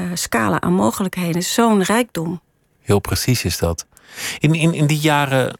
uh, 0.00 0.10
scala 0.14 0.60
aan 0.60 0.72
mogelijkheden, 0.72 1.42
zo'n 1.42 1.82
rijkdom. 1.82 2.40
Heel 2.80 2.98
precies 3.00 3.44
is 3.44 3.58
dat. 3.58 3.86
In, 4.38 4.54
in, 4.54 4.74
in 4.74 4.86
die 4.86 4.98
jaren 4.98 5.58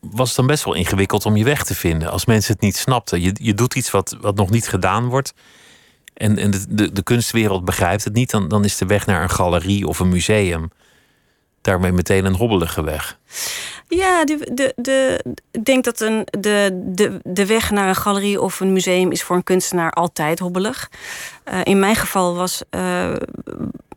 was 0.00 0.28
het 0.28 0.36
dan 0.36 0.46
best 0.46 0.64
wel 0.64 0.74
ingewikkeld 0.74 1.26
om 1.26 1.36
je 1.36 1.44
weg 1.44 1.64
te 1.64 1.74
vinden. 1.74 2.10
Als 2.10 2.24
mensen 2.24 2.52
het 2.52 2.62
niet 2.62 2.76
snapten. 2.76 3.20
Je, 3.20 3.36
je 3.42 3.54
doet 3.54 3.74
iets 3.74 3.90
wat, 3.90 4.16
wat 4.20 4.36
nog 4.36 4.50
niet 4.50 4.68
gedaan 4.68 5.06
wordt. 5.06 5.34
En, 6.14 6.38
en 6.38 6.50
de, 6.50 6.64
de, 6.68 6.92
de 6.92 7.02
kunstwereld 7.02 7.64
begrijpt 7.64 8.04
het 8.04 8.14
niet. 8.14 8.30
Dan, 8.30 8.48
dan 8.48 8.64
is 8.64 8.76
de 8.76 8.86
weg 8.86 9.06
naar 9.06 9.22
een 9.22 9.30
galerie 9.30 9.88
of 9.88 9.98
een 9.98 10.08
museum 10.08 10.70
daarmee 11.64 11.92
meteen 11.92 12.24
een 12.24 12.36
hobbelige 12.36 12.84
weg. 12.84 13.18
Ja, 13.88 14.24
de, 14.24 14.50
de, 14.52 14.72
de, 14.76 15.24
ik 15.50 15.64
denk 15.64 15.84
dat 15.84 16.00
een, 16.00 16.26
de, 16.38 16.82
de, 16.86 17.20
de 17.22 17.46
weg 17.46 17.70
naar 17.70 17.88
een 17.88 17.94
galerie 17.94 18.40
of 18.40 18.60
een 18.60 18.72
museum 18.72 19.10
is 19.10 19.22
voor 19.22 19.36
een 19.36 19.44
kunstenaar 19.44 19.90
altijd 19.90 20.38
hobbelig. 20.38 20.90
Uh, 21.48 21.60
in 21.62 21.78
mijn 21.78 21.96
geval 21.96 22.34
was, 22.34 22.62
uh, 22.70 23.14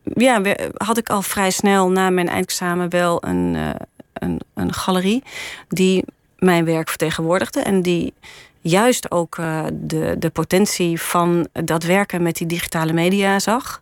ja, 0.03 0.41
had 0.77 0.97
ik 0.97 1.09
al 1.09 1.21
vrij 1.21 1.51
snel 1.51 1.89
na 1.89 2.09
mijn 2.09 2.29
eindexamen 2.29 2.89
wel 2.89 3.23
een, 3.25 3.53
uh, 3.53 3.69
een, 4.13 4.41
een 4.53 4.73
galerie 4.73 5.23
die 5.67 6.05
mijn 6.37 6.65
werk 6.65 6.89
vertegenwoordigde 6.89 7.61
en 7.61 7.81
die 7.81 8.13
juist 8.61 9.11
ook 9.11 9.35
de, 9.71 10.15
de 10.19 10.29
potentie 10.29 11.01
van 11.01 11.47
dat 11.51 11.83
werken 11.83 12.21
met 12.21 12.35
die 12.35 12.47
digitale 12.47 12.93
media 12.93 13.39
zag. 13.39 13.81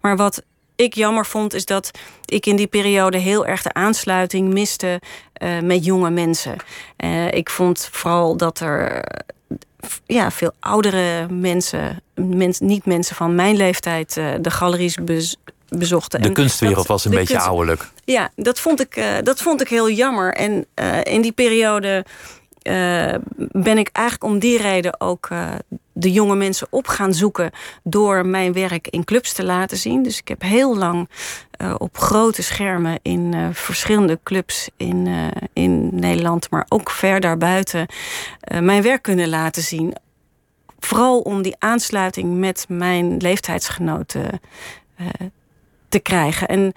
Maar 0.00 0.16
wat 0.16 0.42
ik 0.76 0.94
jammer 0.94 1.26
vond, 1.26 1.54
is 1.54 1.64
dat 1.64 1.90
ik 2.24 2.46
in 2.46 2.56
die 2.56 2.66
periode 2.66 3.18
heel 3.18 3.46
erg 3.46 3.62
de 3.62 3.72
aansluiting 3.72 4.52
miste 4.52 5.00
uh, 5.42 5.60
met 5.60 5.84
jonge 5.84 6.10
mensen. 6.10 6.56
Uh, 7.04 7.32
ik 7.32 7.50
vond 7.50 7.88
vooral 7.92 8.36
dat 8.36 8.60
er 8.60 9.04
ja, 10.06 10.30
veel 10.30 10.52
oudere 10.60 11.28
mensen, 11.28 12.02
mens, 12.14 12.60
niet 12.60 12.86
mensen 12.86 13.16
van 13.16 13.34
mijn 13.34 13.56
leeftijd, 13.56 14.16
uh, 14.16 14.34
de 14.40 14.50
galeries 14.50 14.94
bez, 14.94 15.36
bezochten. 15.68 16.22
De 16.22 16.32
kunstwereld 16.32 16.86
was 16.86 17.04
een 17.04 17.10
beetje 17.10 17.34
kunst... 17.34 17.46
ouderlijk. 17.46 17.88
Ja, 18.04 18.30
dat 18.36 18.60
vond 18.60 18.80
ik, 18.80 19.04
dat 19.22 19.42
vond 19.42 19.60
ik 19.60 19.68
heel 19.68 19.90
jammer. 19.90 20.34
En 20.34 20.66
in 21.02 21.20
die 21.20 21.32
periode 21.32 22.04
uh, 22.68 23.14
ben 23.50 23.78
ik 23.78 23.88
eigenlijk 23.92 24.32
om 24.32 24.38
die 24.38 24.58
reden 24.58 25.00
ook 25.00 25.28
uh, 25.32 25.54
de 25.92 26.12
jonge 26.12 26.36
mensen 26.36 26.66
op 26.70 26.86
gaan 26.86 27.14
zoeken 27.14 27.50
door 27.82 28.26
mijn 28.26 28.52
werk 28.52 28.88
in 28.88 29.04
clubs 29.04 29.32
te 29.32 29.44
laten 29.44 29.76
zien. 29.76 30.02
Dus 30.02 30.18
ik 30.18 30.28
heb 30.28 30.42
heel 30.42 30.76
lang 30.76 31.08
uh, 31.60 31.74
op 31.78 31.98
grote 31.98 32.42
schermen 32.42 32.98
in 33.02 33.50
verschillende 33.52 34.18
clubs 34.22 34.70
in, 34.76 35.08
in 35.52 35.88
Nederland, 35.92 36.50
maar 36.50 36.66
ook 36.68 36.90
ver 36.90 37.20
daarbuiten, 37.20 37.86
mijn 38.60 38.82
werk 38.82 39.02
kunnen 39.02 39.28
laten 39.28 39.62
zien. 39.62 39.94
Vooral 40.78 41.20
om 41.20 41.42
die 41.42 41.56
aansluiting 41.58 42.38
met 42.38 42.64
mijn 42.68 43.16
leeftijdsgenoten 43.16 44.40
te 45.88 45.98
krijgen. 45.98 46.48
En 46.48 46.72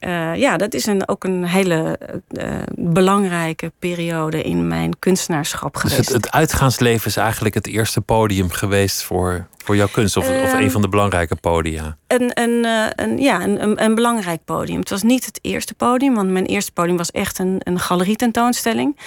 uh, 0.00 0.34
ja, 0.34 0.56
dat 0.56 0.74
is 0.74 0.86
een, 0.86 1.08
ook 1.08 1.24
een 1.24 1.44
hele 1.44 1.98
uh, 2.30 2.62
belangrijke 2.74 3.72
periode 3.78 4.42
in 4.42 4.68
mijn 4.68 4.98
kunstenaarschap 4.98 5.72
dus 5.72 5.82
geweest. 5.82 5.96
Dus 5.96 6.14
het, 6.14 6.24
het, 6.24 6.34
uitgaansleven 6.34 7.06
is 7.06 7.16
eigenlijk 7.16 7.54
het 7.54 7.66
eerste 7.66 8.00
podium 8.00 8.50
geweest 8.50 9.02
voor, 9.02 9.46
voor 9.64 9.76
jouw 9.76 9.88
kunst, 9.92 10.16
of, 10.16 10.30
uh, 10.30 10.42
of 10.42 10.52
een 10.52 10.58
ehm, 10.58 10.70
van 10.70 10.80
de 10.80 10.88
belangrijke 10.88 11.36
podia? 11.36 11.96
Een, 12.06 12.30
een, 12.34 12.66
een, 12.96 13.18
ja, 13.18 13.42
een, 13.42 13.62
een, 13.62 13.82
een, 13.84 13.94
belangrijk 13.94 14.44
podium. 14.44 14.78
Het 14.78 14.90
was 14.90 15.02
niet 15.02 15.26
het 15.26 15.38
eerste 15.42 15.74
podium, 15.74 16.14
want 16.14 16.30
mijn 16.30 16.46
eerste 16.46 16.72
podium 16.72 16.96
was 16.96 17.10
echt 17.10 17.38
een, 17.38 17.60
een 17.62 17.80
galerietentoonstelling. 17.80 18.98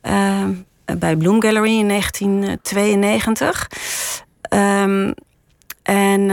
Ehm, 0.00 0.50
bij 0.98 1.16
Bloom 1.16 1.42
Gallery 1.42 1.78
in 1.78 1.88
1992. 1.88 3.68
Um, 4.50 5.14
en 5.82 6.30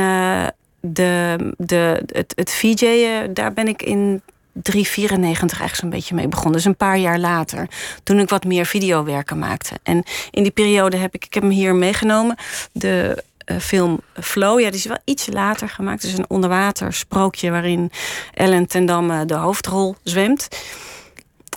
de, 0.82 1.38
de, 1.58 2.04
het, 2.06 2.34
het 2.36 3.36
daar 3.36 3.54
ben 3.54 3.68
ik 3.68 3.82
in 3.82 4.22
394 4.54 5.60
eigenlijk 5.60 5.76
zo'n 5.76 5.90
beetje 5.90 6.16
mee 6.16 6.28
begonnen. 6.28 6.54
Dus 6.54 6.66
een 6.66 6.76
paar 6.76 6.98
jaar 6.98 7.20
later. 7.20 7.68
Toen 8.04 8.20
ik 8.20 8.30
wat 8.30 8.44
meer 8.44 8.66
videowerken 8.66 9.40
maakte. 9.40 9.76
En 9.84 10.04
in 10.32 10.44
die 10.44 10.52
periode 10.52 10.98
heb 10.98 11.16
ik, 11.16 11.26
ik 11.26 11.34
heb 11.34 11.44
hem 11.44 11.52
hier 11.52 11.76
meegenomen. 11.76 12.36
De 12.72 13.24
film 13.60 14.00
Flow. 14.14 14.60
Ja, 14.60 14.70
die 14.70 14.80
is 14.80 14.86
wel 14.86 15.00
iets 15.04 15.28
later 15.28 15.70
gemaakt. 15.70 16.04
Is 16.04 16.18
een 16.18 16.30
onderwater 16.30 16.94
sprookje 16.94 17.52
waarin 17.52 17.92
Ellen 18.34 18.68
ten 18.68 18.86
Damme 18.86 19.26
de 19.26 19.34
hoofdrol 19.34 19.96
zwemt. 20.04 20.48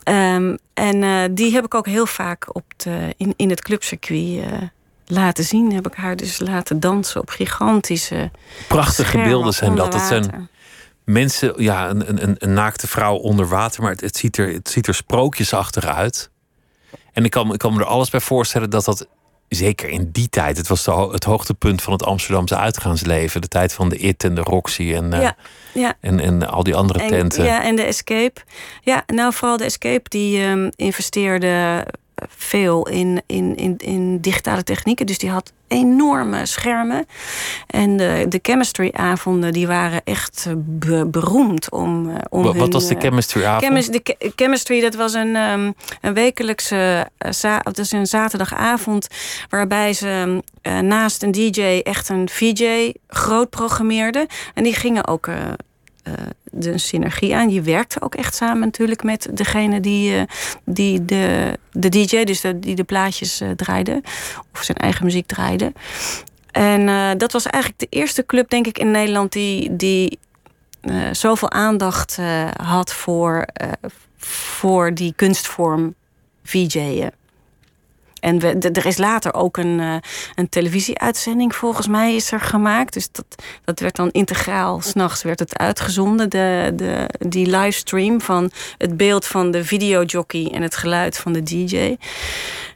Ehm, 0.03 0.57
en 0.75 1.35
die 1.35 1.53
heb 1.53 1.65
ik 1.65 1.75
ook 1.75 1.87
heel 1.87 2.07
vaak 2.07 2.55
op 2.55 2.65
de, 2.77 3.15
in, 3.17 3.35
in 3.37 3.51
het 3.51 3.63
clubcircuit 3.63 4.71
laten 5.13 5.45
zien. 5.45 5.73
Heb 5.73 5.87
ik 5.87 5.95
haar 5.95 6.17
dus 6.17 6.39
laten 6.39 6.81
dansen 6.81 7.21
op 7.21 7.31
gigantische. 7.31 8.31
Prachtige 8.69 9.17
beelden 9.17 9.55
zijn 9.55 9.75
dat. 9.75 9.93
Het 9.93 10.03
zijn 10.03 10.49
mensen, 11.05 11.63
ja, 11.63 11.91
een, 11.91 12.23
een, 12.23 12.35
een, 12.39 12.53
naakte 12.53 12.87
vrouw 12.87 13.17
onder 13.17 13.49
water, 13.49 13.83
maar 13.83 13.91
het, 13.91 14.01
het, 14.01 14.17
ziet 14.17 14.39
er, 14.39 14.53
het 14.53 14.69
ziet 14.69 14.87
er 14.87 14.95
sprookjesachtig 14.95 15.87
uit. 15.87 16.31
En 17.13 17.25
ik 17.25 17.31
kan, 17.31 17.53
ik 17.53 17.59
kan 17.59 17.75
me 17.75 17.81
er 17.81 17.87
alles 17.87 18.11
bij 18.11 18.21
voorstellen 18.21 18.71
dat 18.71 18.85
dat, 18.85 19.07
zeker 19.49 19.89
in 19.89 20.09
die 20.13 20.29
tijd, 20.29 20.57
het 20.57 20.69
was 20.69 20.85
de, 20.85 21.09
het 21.13 21.25
hoogtepunt 21.25 21.83
van 21.83 21.93
het 21.93 22.05
Amsterdamse 22.05 22.57
uitgaansleven. 22.57 23.41
De 23.41 23.49
tijd 23.49 23.73
van 23.73 23.89
de 23.89 23.97
IT 23.97 24.25
en 24.25 24.35
de 24.35 24.41
Roxy 24.41 24.95
en, 24.95 25.11
ja, 25.11 25.37
ja. 25.75 25.95
en, 26.01 26.21
en 26.21 26.49
al 26.49 26.63
die 26.63 26.75
andere 26.75 27.07
tenten. 27.07 27.45
Ja, 27.45 27.65
en 27.65 27.77
de 27.77 27.83
Escape. 27.83 28.41
Ja, 28.81 29.03
nou 29.07 29.33
vooral 29.33 29.57
de 29.57 29.65
Escape 29.65 30.09
die 30.09 30.43
um, 30.43 30.71
investeerde 30.77 31.87
veel 32.29 32.89
in, 32.89 33.23
in, 33.27 33.57
in, 33.57 33.77
in 33.79 34.19
digitale 34.21 34.63
technieken. 34.63 35.07
Dus 35.07 35.19
die 35.19 35.31
had 35.31 35.53
enorme 35.69 36.47
schermen. 36.47 37.07
En 37.67 37.97
de, 37.97 38.27
de 38.29 38.39
chemistry-avonden 38.43 39.53
die 39.53 39.67
waren 39.67 40.01
echt 40.05 40.49
eh, 40.49 41.03
beroemd 41.07 41.71
om, 41.71 42.13
om 42.29 42.43
Wat, 42.43 42.73
was 42.73 42.89
de 42.89 42.95
eh, 42.95 43.01
chemistry-avond? 43.01 43.93
de 43.93 44.33
chemistry, 44.37 44.81
dat 44.81 44.95
was 44.95 45.15
een, 45.15 45.37
um, 45.37 45.75
een 46.01 46.15
wekelijkse 46.15 47.11
dat 47.63 47.79
is 47.79 47.93
een 47.93 48.07
zaterdagavond... 48.07 49.07
waarbij 49.49 49.93
ze 49.93 50.43
naast 50.83 51.23
een 51.23 51.33
DJ 51.33 51.81
echt 51.83 52.09
een 52.09 52.29
VJ 52.29 52.93
groot 53.07 53.51
programmeerden. 53.51 54.27
En 54.55 54.63
die 54.63 54.75
gingen 54.75 55.07
ook 55.07 55.27
uh, 55.27 55.37
de 56.45 56.79
synergie 56.79 57.35
aan. 57.37 57.51
Je 57.51 57.63
werkte 57.63 58.03
ook 58.03 58.15
echt 58.15 58.35
samen 58.35 58.61
natuurlijk 58.61 59.03
met 59.03 59.29
degene 59.33 59.81
die, 59.81 60.13
uh, 60.13 60.23
die 60.65 61.05
de, 61.05 61.59
de 61.73 61.89
DJ, 61.89 62.25
dus 62.25 62.41
de, 62.41 62.59
die 62.59 62.75
de 62.75 62.85
plaatjes 62.85 63.41
uh, 63.41 63.51
draaide, 63.51 64.03
of 64.53 64.63
zijn 64.63 64.79
eigen 64.79 65.05
muziek 65.05 65.27
draaide. 65.27 65.73
En 66.51 67.19
dat 67.19 67.33
was 67.33 67.47
eigenlijk 67.47 67.83
de 67.83 67.99
eerste 67.99 68.27
club, 68.27 68.51
denk 68.51 68.67
ik, 68.67 68.79
in 68.79 68.91
Nederland 68.91 69.33
die, 69.33 69.77
die 69.77 70.19
zoveel 71.13 71.51
aandacht 71.51 72.19
had 72.63 72.93
voor, 72.93 73.47
voor 74.17 74.95
die 74.95 75.13
kunstvorm 75.17 75.95
VJ'en. 76.45 77.13
En 78.23 78.39
we, 78.39 78.71
er 78.73 78.87
is 78.87 78.97
later 78.97 79.35
ook 79.35 79.57
een, 79.57 79.79
uh, 79.79 79.95
een 80.35 80.49
televisieuitzending, 80.49 81.55
volgens 81.55 81.87
mij, 81.87 82.15
is 82.15 82.33
er 82.33 82.41
gemaakt. 82.41 82.93
Dus 82.93 83.09
dat, 83.13 83.25
dat 83.65 83.81
werd 83.81 83.97
dan 83.97 84.11
integraal, 84.11 84.81
s'nachts 84.81 85.23
werd 85.23 85.39
het 85.39 85.59
uitgezonden. 85.59 86.31
De, 86.31 86.73
de, 86.75 87.09
die 87.19 87.47
livestream 87.47 88.21
van 88.21 88.51
het 88.79 88.97
beeld 88.97 89.27
van 89.27 89.51
de 89.51 89.65
videojockey 89.65 90.51
en 90.53 90.63
het 90.63 90.77
geluid 90.77 91.19
van 91.19 91.33
de 91.33 91.43
DJ. 91.43 91.97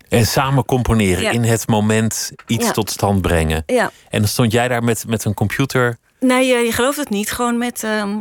En 0.08 0.26
samen 0.26 0.64
componeren, 0.64 1.32
in 1.32 1.42
het 1.42 1.68
moment 1.68 2.32
iets 2.46 2.72
tot 2.72 2.90
stand 2.90 3.22
brengen. 3.22 3.62
Ja. 3.66 3.90
En 4.08 4.18
dan 4.18 4.28
stond 4.28 4.52
jij 4.52 4.68
daar 4.68 4.84
met, 4.84 5.04
met 5.06 5.24
een 5.24 5.34
computer. 5.34 5.98
Nee, 6.20 6.46
je, 6.46 6.56
je 6.56 6.72
gelooft 6.72 6.96
het 6.96 7.10
niet. 7.10 7.32
Gewoon 7.32 7.58
met 7.58 7.82
uh, 7.82 8.14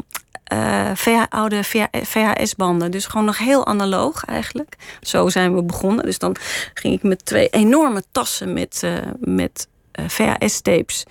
uh, 0.54 1.24
oude 1.30 1.64
VHS-banden. 1.92 2.92
Dus 2.92 3.06
gewoon 3.06 3.26
nog 3.26 3.38
heel 3.38 3.66
analoog 3.66 4.26
eigenlijk. 4.26 4.76
Zo 5.02 5.30
zijn 5.30 5.56
we 5.56 5.64
begonnen. 5.64 6.06
Dus 6.06 6.20
dan 6.20 6.36
ging 6.74 6.94
ik 6.94 7.04
met 7.04 7.26
twee 7.26 7.50
enorme 7.50 8.04
tassen 8.12 8.54
met, 8.54 8.82
uh, 8.86 8.98
met 9.20 9.68
uh, 10.00 10.06
VHS-tapes 10.08 11.04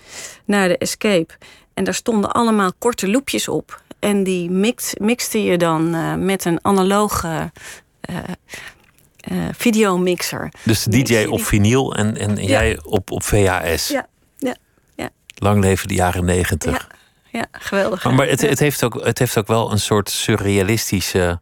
naar 0.45 0.69
de 0.69 0.79
Escape. 0.79 1.35
En 1.75 1.85
daar 1.85 1.95
stonden 1.95 2.33
allemaal 2.33 2.73
korte 2.79 3.11
loopjes 3.11 3.49
op. 3.49 3.83
En 3.99 4.25
die 4.25 4.51
mix, 4.51 4.95
mixte 5.01 5.43
je 5.43 5.59
dan 5.59 5.91
met 6.25 6.45
een 6.45 6.59
analoge 6.63 7.51
videomixer. 9.53 10.53
Dus 10.63 10.85
de 10.85 11.03
DJ 11.03 11.25
op 11.25 11.45
vinyl 11.45 11.95
en, 11.95 12.17
en 12.17 12.37
ja. 12.37 12.43
jij 12.43 12.79
op, 12.83 13.11
op 13.11 13.23
VHS. 13.23 13.89
Ja, 13.89 14.07
ja, 14.39 14.57
ja. 14.97 15.11
Lang 15.35 15.61
leven 15.61 15.89
de 15.89 15.95
jaren 15.95 16.25
negentig. 16.25 16.73
Ja 16.73 17.03
ja, 17.39 17.47
geweldig. 17.53 18.05
Maar, 18.05 18.27
het, 18.27 18.41
het, 18.41 18.59
heeft 18.59 18.85
ook, 18.85 19.05
het 19.05 19.19
heeft 19.19 19.39
ook 19.39 19.47
wel 19.47 19.73
een 19.73 19.79
soort 19.79 20.11
surrealistische 20.11 21.41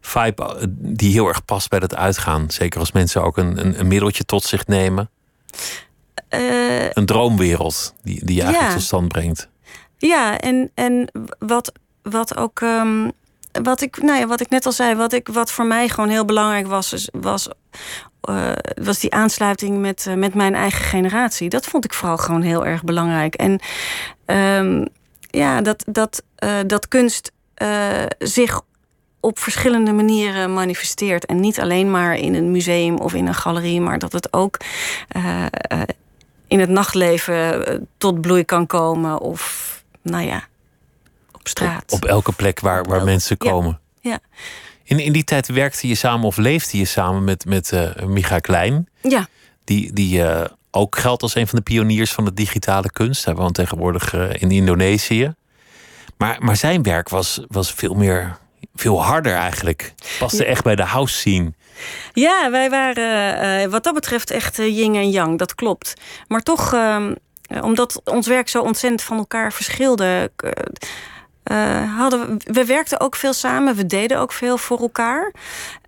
vibe 0.00 0.44
eh, 0.44 0.66
die 0.70 1.12
heel 1.12 1.28
erg 1.28 1.44
past 1.44 1.68
bij 1.68 1.78
het 1.78 1.96
uitgaan. 1.96 2.50
Zeker 2.50 2.80
als 2.80 2.92
mensen 2.92 3.22
ook 3.22 3.36
een, 3.36 3.66
een, 3.66 3.80
een 3.80 3.88
middeltje 3.88 4.24
tot 4.24 4.42
zich 4.44 4.66
nemen. 4.66 5.10
Uh, 6.30 6.90
een 6.90 7.06
droomwereld 7.06 7.94
die, 8.02 8.24
die 8.24 8.36
je 8.36 8.42
eigenlijk 8.42 8.72
tot 8.72 8.82
stand 8.82 9.08
brengt. 9.08 9.48
Ja, 9.96 10.38
en, 10.38 10.70
en 10.74 11.10
wat, 11.38 11.72
wat 12.02 12.36
ook. 12.36 12.60
Um, 12.60 13.12
wat 13.62 13.80
ik, 13.80 14.02
nou 14.02 14.18
ja, 14.18 14.26
wat 14.26 14.40
ik 14.40 14.48
net 14.48 14.66
al 14.66 14.72
zei, 14.72 14.94
wat, 14.94 15.12
ik, 15.12 15.28
wat 15.28 15.52
voor 15.52 15.66
mij 15.66 15.88
gewoon 15.88 16.08
heel 16.08 16.24
belangrijk 16.24 16.66
was, 16.66 17.08
was, 17.12 17.48
uh, 18.28 18.52
was 18.82 18.98
die 18.98 19.12
aansluiting 19.12 19.78
met, 19.78 20.06
uh, 20.08 20.14
met 20.14 20.34
mijn 20.34 20.54
eigen 20.54 20.84
generatie. 20.84 21.48
Dat 21.48 21.66
vond 21.66 21.84
ik 21.84 21.94
vooral 21.94 22.16
gewoon 22.16 22.42
heel 22.42 22.66
erg 22.66 22.84
belangrijk. 22.84 23.34
En 23.34 23.60
um, 24.26 24.88
ja, 25.30 25.60
dat, 25.60 25.84
dat, 25.86 26.22
uh, 26.44 26.58
dat 26.66 26.88
kunst 26.88 27.32
uh, 27.62 28.02
zich 28.18 28.60
op 29.20 29.38
verschillende 29.38 29.92
manieren 29.92 30.52
manifesteert. 30.52 31.26
En 31.26 31.40
niet 31.40 31.60
alleen 31.60 31.90
maar 31.90 32.16
in 32.16 32.34
een 32.34 32.50
museum 32.50 32.98
of 32.98 33.14
in 33.14 33.26
een 33.26 33.34
galerie, 33.34 33.80
maar 33.80 33.98
dat 33.98 34.12
het 34.12 34.32
ook 34.32 34.56
uh, 35.16 35.46
in 36.46 36.60
het 36.60 36.68
nachtleven 36.68 37.88
tot 37.98 38.20
bloei 38.20 38.44
kan 38.44 38.66
komen. 38.66 39.20
Of 39.20 39.84
nou 40.02 40.26
ja, 40.26 40.44
op 41.32 41.48
straat. 41.48 41.92
Op, 41.92 42.02
op 42.02 42.04
elke 42.04 42.32
plek 42.32 42.60
waar, 42.60 42.84
waar 42.84 43.04
mensen 43.04 43.36
komen. 43.36 43.80
Ja. 44.00 44.18
In, 44.84 44.98
in 44.98 45.12
die 45.12 45.24
tijd 45.24 45.48
werkte 45.48 45.88
je 45.88 45.94
samen 45.94 46.26
of 46.26 46.36
leefde 46.36 46.78
je 46.78 46.84
samen 46.84 47.24
met, 47.24 47.44
met 47.44 47.72
Micha 48.06 48.38
Klein. 48.38 48.88
Ja. 49.00 49.28
Die, 49.64 49.92
die 49.92 50.22
ook 50.70 50.98
geldt 50.98 51.22
als 51.22 51.34
een 51.34 51.46
van 51.46 51.58
de 51.58 51.64
pioniers 51.64 52.12
van 52.12 52.24
de 52.24 52.34
digitale 52.34 52.90
kunst. 52.90 53.24
Hij 53.24 53.34
woont 53.34 53.54
tegenwoordig 53.54 54.14
eh, 54.14 54.42
in 54.42 54.50
Indonesië. 54.50 55.34
Maar, 56.16 56.36
maar 56.40 56.56
zijn 56.56 56.82
werk 56.82 57.08
was, 57.08 57.40
was 57.48 57.72
veel 57.72 57.94
meer, 57.94 58.36
veel 58.74 59.02
harder 59.02 59.34
eigenlijk. 59.34 59.94
Paste 60.18 60.44
echt 60.44 60.64
bij 60.64 60.76
de 60.76 60.82
house 60.82 61.14
scene. 61.14 61.52
Ja, 62.12 62.50
wij 62.50 62.70
waren 62.70 63.62
uh, 63.62 63.70
wat 63.70 63.84
dat 63.84 63.94
betreft 63.94 64.30
echt 64.30 64.58
uh, 64.58 64.76
yin 64.76 64.94
en 64.94 65.10
yang, 65.10 65.38
dat 65.38 65.54
klopt. 65.54 65.94
Maar 66.28 66.40
toch, 66.40 66.74
uh, 66.74 67.06
omdat 67.60 68.00
ons 68.04 68.26
werk 68.26 68.48
zo 68.48 68.62
ontzettend 68.62 69.02
van 69.02 69.16
elkaar 69.16 69.52
verschilde 69.52 70.30
uh, 71.50 71.96
hadden 71.98 72.38
we, 72.38 72.52
we 72.52 72.64
werkten 72.64 73.00
ook 73.00 73.16
veel 73.16 73.32
samen, 73.32 73.74
we 73.74 73.86
deden 73.86 74.18
ook 74.18 74.32
veel 74.32 74.58
voor 74.58 74.80
elkaar. 74.80 75.32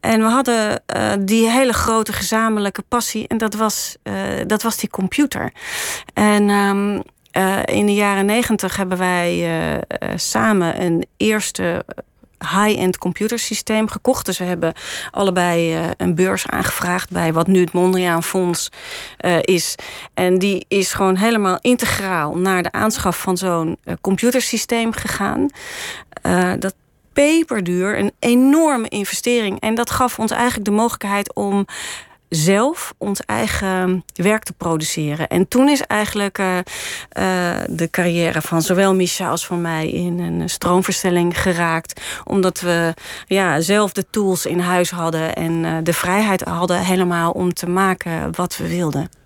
En 0.01 0.21
we 0.21 0.29
hadden 0.29 0.83
uh, 0.97 1.13
die 1.21 1.51
hele 1.51 1.73
grote 1.73 2.13
gezamenlijke 2.13 2.83
passie 2.89 3.29
en 3.29 3.39
dat 3.39 3.55
was, 3.55 3.97
uh, 4.03 4.15
dat 4.47 4.63
was 4.63 4.77
die 4.77 4.91
computer. 4.91 5.53
En 6.15 6.51
um, 6.51 7.03
in 7.65 7.87
de 7.87 7.95
jaren 7.95 8.27
negentig 8.27 8.77
hebben 8.77 8.99
wij 8.99 9.49
samen 10.17 10.83
een 10.83 11.07
eerste 11.17 11.85
high-end 12.43 12.99
computersysteem 12.99 13.89
gekocht. 13.89 14.27
Dus 14.27 14.39
we 14.39 14.45
hebben 14.45 14.73
allebei 15.11 15.79
uh, 15.79 15.91
een 15.97 16.15
beurs 16.15 16.47
aangevraagd 16.47 17.11
bij 17.11 17.33
wat 17.33 17.47
nu 17.47 17.61
het 17.61 17.73
Mondriaan 17.73 18.23
Fonds 18.23 18.69
uh, 19.25 19.37
is. 19.41 19.75
En 20.15 20.39
die 20.39 20.65
is 20.69 20.93
gewoon 20.93 21.17
helemaal 21.17 21.59
integraal 21.61 22.37
naar 22.37 22.63
de 22.63 22.73
aanschaf 22.73 23.21
van 23.21 23.37
zo'n 23.37 23.77
uh, 23.85 23.95
computersysteem 24.01 24.93
gegaan. 24.93 25.49
dat 26.59 26.75
peperduur, 27.13 27.99
een 27.99 28.13
enorme 28.19 28.89
investering. 28.89 29.61
En 29.61 29.75
dat 29.75 29.91
gaf 29.91 30.19
ons 30.19 30.31
eigenlijk 30.31 30.65
de 30.65 30.71
mogelijkheid 30.71 31.35
om 31.35 31.67
zelf 32.35 32.95
ons 32.99 33.21
eigen 33.21 34.05
werk 34.15 34.43
te 34.43 34.53
produceren. 34.53 35.29
En 35.29 35.49
toen 35.49 35.69
is 35.69 35.81
eigenlijk 35.81 36.39
uh, 36.39 36.57
uh, 36.57 36.63
de 37.67 37.91
carrière 37.91 38.43
van 38.43 38.63
zowel 38.63 38.95
Micha 38.95 39.29
als 39.29 39.47
van 39.47 39.61
mij 39.61 39.91
in 39.91 40.19
een 40.19 40.49
stroomverstelling 40.49 41.41
geraakt. 41.41 42.01
Omdat 42.25 42.61
we 42.61 42.95
ja, 43.27 43.61
zelf 43.61 43.93
de 43.93 44.05
tools 44.11 44.47
in 44.47 44.59
huis 44.59 44.91
hadden 44.91 45.35
en 45.35 45.53
uh, 45.53 45.77
de 45.83 45.93
vrijheid 45.93 46.43
hadden 46.43 46.85
helemaal 46.85 47.31
om 47.31 47.55
te 47.55 47.69
maken 47.69 48.37
wat 48.37 48.57
we 48.57 48.69
wilden. 48.69 49.22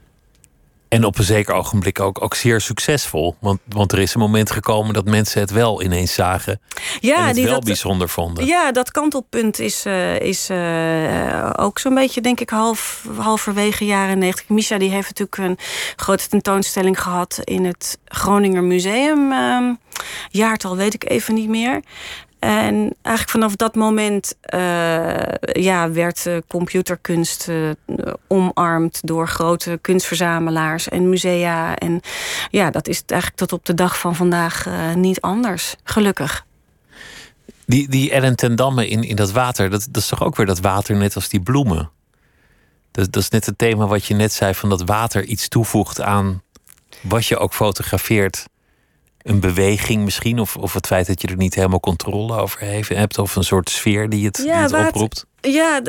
En 0.89 1.05
op 1.05 1.19
een 1.19 1.25
zeker 1.25 1.55
ogenblik 1.55 2.01
ook, 2.01 2.23
ook 2.23 2.35
zeer 2.35 2.61
succesvol. 2.61 3.37
Want, 3.41 3.61
want 3.69 3.93
er 3.93 3.99
is 3.99 4.15
een 4.15 4.21
moment 4.21 4.51
gekomen 4.51 4.95
dat 4.95 5.05
mensen 5.05 5.41
het 5.41 5.51
wel 5.51 5.83
ineens 5.83 6.15
zagen. 6.15 6.61
Ja, 7.01 7.17
en 7.17 7.25
het 7.27 7.35
die 7.35 7.45
wel 7.45 7.55
dat, 7.55 7.65
bijzonder 7.65 8.09
vonden. 8.09 8.47
Ja, 8.47 8.73
dat 8.73 8.91
kantelpunt 8.91 9.59
is, 9.59 9.87
uh, 9.87 10.21
is 10.21 10.51
uh, 10.51 11.51
ook 11.57 11.79
zo'n 11.79 11.95
beetje, 11.95 12.21
denk 12.21 12.41
ik, 12.41 12.51
half, 12.51 13.07
halverwege 13.17 13.85
jaren 13.85 14.19
90. 14.19 14.49
Misha 14.49 14.79
die 14.79 14.91
heeft 14.91 15.19
natuurlijk 15.19 15.37
een 15.37 15.67
grote 15.97 16.29
tentoonstelling 16.29 17.03
gehad 17.03 17.41
in 17.45 17.65
het 17.65 17.99
Groninger 18.05 18.65
Museum. 18.65 19.33
Uh, 19.33 19.71
jaartal 20.31 20.77
weet 20.77 20.95
ik 20.95 21.11
even 21.11 21.35
niet 21.35 21.49
meer. 21.49 21.83
En 22.39 22.75
eigenlijk 23.03 23.31
vanaf 23.31 23.57
dat 23.57 23.75
moment 23.75 24.35
ja, 25.53 25.91
werd 25.91 26.29
computerkunst 26.49 27.49
omarmd 28.29 29.01
door 29.03 29.29
grote 29.29 29.79
kunstverzamelaars 29.81 30.89
en 30.89 31.09
musea. 31.09 31.77
En 31.77 32.01
ja, 32.51 32.71
dat 32.71 32.89
is 32.89 33.03
eigenlijk 33.07 33.41
tot 33.41 33.53
op 33.53 33.65
de 33.65 33.75
dag 33.75 33.99
van 33.99 34.15
vandaag 34.15 34.67
niet 34.95 35.21
anders, 35.21 35.75
gelukkig. 35.85 36.45
Die, 37.67 37.89
die 37.89 38.11
Ellen 38.11 38.37
ten 38.37 38.57
Damme 38.57 38.89
in, 38.89 39.03
in 39.03 39.17
dat 39.17 39.33
water, 39.33 39.71
dat, 39.71 39.87
dat 39.91 40.03
is 40.03 40.09
toch 40.09 40.23
ook 40.23 40.37
weer 40.37 40.47
dat 40.47 40.61
water 40.61 40.97
net 40.97 41.15
als 41.15 41.29
die 41.29 41.41
bloemen? 41.41 41.91
Dat, 42.91 43.13
dat 43.13 43.23
is 43.23 43.29
net 43.29 43.47
het 43.47 43.59
thema 43.59 43.87
wat 43.87 44.05
je 44.05 44.15
net 44.15 44.33
zei, 44.33 44.55
van 44.55 44.69
dat 44.69 44.83
water 44.83 45.25
iets 45.25 45.49
toevoegt 45.49 46.01
aan 46.01 46.43
wat 47.01 47.27
je 47.27 47.39
ook 47.39 47.55
fotografeert. 47.55 48.47
Een 49.27 49.41
beweging 49.41 50.05
misschien, 50.05 50.39
of, 50.39 50.57
of 50.57 50.73
het 50.73 50.87
feit 50.87 51.07
dat 51.07 51.21
je 51.21 51.29
er 51.29 51.37
niet 51.37 51.55
helemaal 51.55 51.81
controle 51.81 52.37
over 52.37 52.61
hebt, 52.97 53.19
of 53.19 53.37
een 53.37 53.45
soort 53.45 53.71
sfeer 53.71 54.09
die 54.09 54.27
het, 54.27 54.37
ja, 54.45 54.67
die 54.67 54.77
het 54.77 54.87
oproept. 54.87 55.27
Ja, 55.41 55.83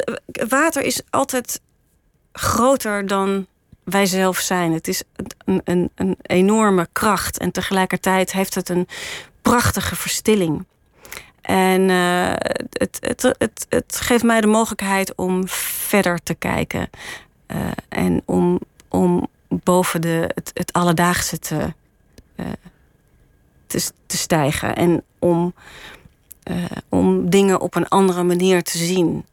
water 0.49 0.83
is 0.83 1.01
altijd 1.09 1.61
groter 2.31 3.07
dan 3.07 3.47
wij 3.83 4.05
zelf 4.05 4.37
zijn. 4.37 4.73
Het 4.73 4.87
is 4.87 5.03
een, 5.45 5.61
een, 5.63 5.91
een 5.95 6.17
enorme 6.21 6.87
kracht 6.91 7.37
en 7.37 7.51
tegelijkertijd 7.51 8.31
heeft 8.31 8.55
het 8.55 8.69
een 8.69 8.87
prachtige 9.41 9.95
verstilling. 9.95 10.65
En 11.41 11.89
uh, 11.89 12.33
het, 12.69 12.97
het, 12.99 13.21
het, 13.37 13.65
het 13.69 13.99
geeft 14.01 14.23
mij 14.23 14.41
de 14.41 14.47
mogelijkheid 14.47 15.15
om 15.15 15.47
verder 15.87 16.23
te 16.23 16.33
kijken. 16.33 16.89
Uh, 17.47 17.57
en 17.89 18.21
om, 18.25 18.59
om 18.87 19.27
boven 19.47 20.01
de, 20.01 20.31
het, 20.33 20.51
het 20.53 20.73
alledaagse 20.73 21.39
te, 21.39 21.73
uh, 22.35 22.45
te, 23.67 23.91
te, 24.05 24.17
stijgen. 24.17 24.75
En 24.75 25.03
om, 25.19 25.53
om 26.89 27.29
dingen 27.29 27.61
op 27.61 27.75
een 27.75 27.87
andere 27.87 28.23
manier 28.23 28.63
te 28.63 28.77
zien. 28.77 29.25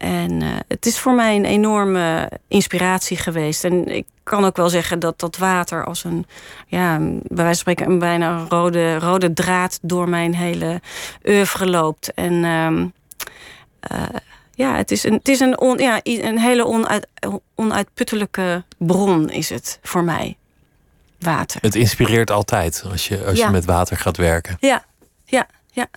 En 0.00 0.42
uh, 0.42 0.48
het 0.68 0.86
is 0.86 0.98
voor 0.98 1.14
mij 1.14 1.36
een 1.36 1.44
enorme 1.44 2.30
inspiratie 2.48 3.16
geweest. 3.16 3.64
En 3.64 3.86
ik 3.86 4.06
kan 4.22 4.44
ook 4.44 4.56
wel 4.56 4.68
zeggen 4.68 4.98
dat 4.98 5.20
dat 5.20 5.36
water 5.36 5.84
als 5.84 6.04
een, 6.04 6.26
ja, 6.66 6.98
bij 6.98 7.20
wijze 7.22 7.44
van 7.44 7.54
spreken, 7.54 7.86
een 7.86 7.98
bijna 7.98 8.46
rode, 8.48 8.98
rode 8.98 9.32
draad 9.32 9.78
door 9.82 10.08
mijn 10.08 10.34
hele 10.34 10.80
oeuvre 11.24 11.66
loopt. 11.66 12.14
En 12.14 12.32
uh, 12.32 12.70
uh, 13.92 14.08
ja, 14.54 14.76
het 14.76 14.90
is 14.90 15.04
een, 15.04 15.12
het 15.12 15.28
is 15.28 15.40
een, 15.40 15.60
on, 15.60 15.78
ja, 15.78 16.00
een 16.02 16.38
hele 16.38 16.66
onuit, 16.66 17.06
onuitputtelijke 17.54 18.64
bron, 18.78 19.30
is 19.30 19.48
het 19.48 19.78
voor 19.82 20.04
mij. 20.04 20.36
Water. 21.20 21.60
Het 21.60 21.74
inspireert 21.74 22.30
altijd 22.30 22.84
als 22.90 23.08
je, 23.08 23.24
als 23.24 23.38
ja. 23.38 23.46
je 23.46 23.52
met 23.52 23.64
water 23.64 23.96
gaat 23.96 24.16
werken. 24.16 24.56
Ja, 24.60 24.84
ja, 25.24 25.46
ja. 25.70 25.88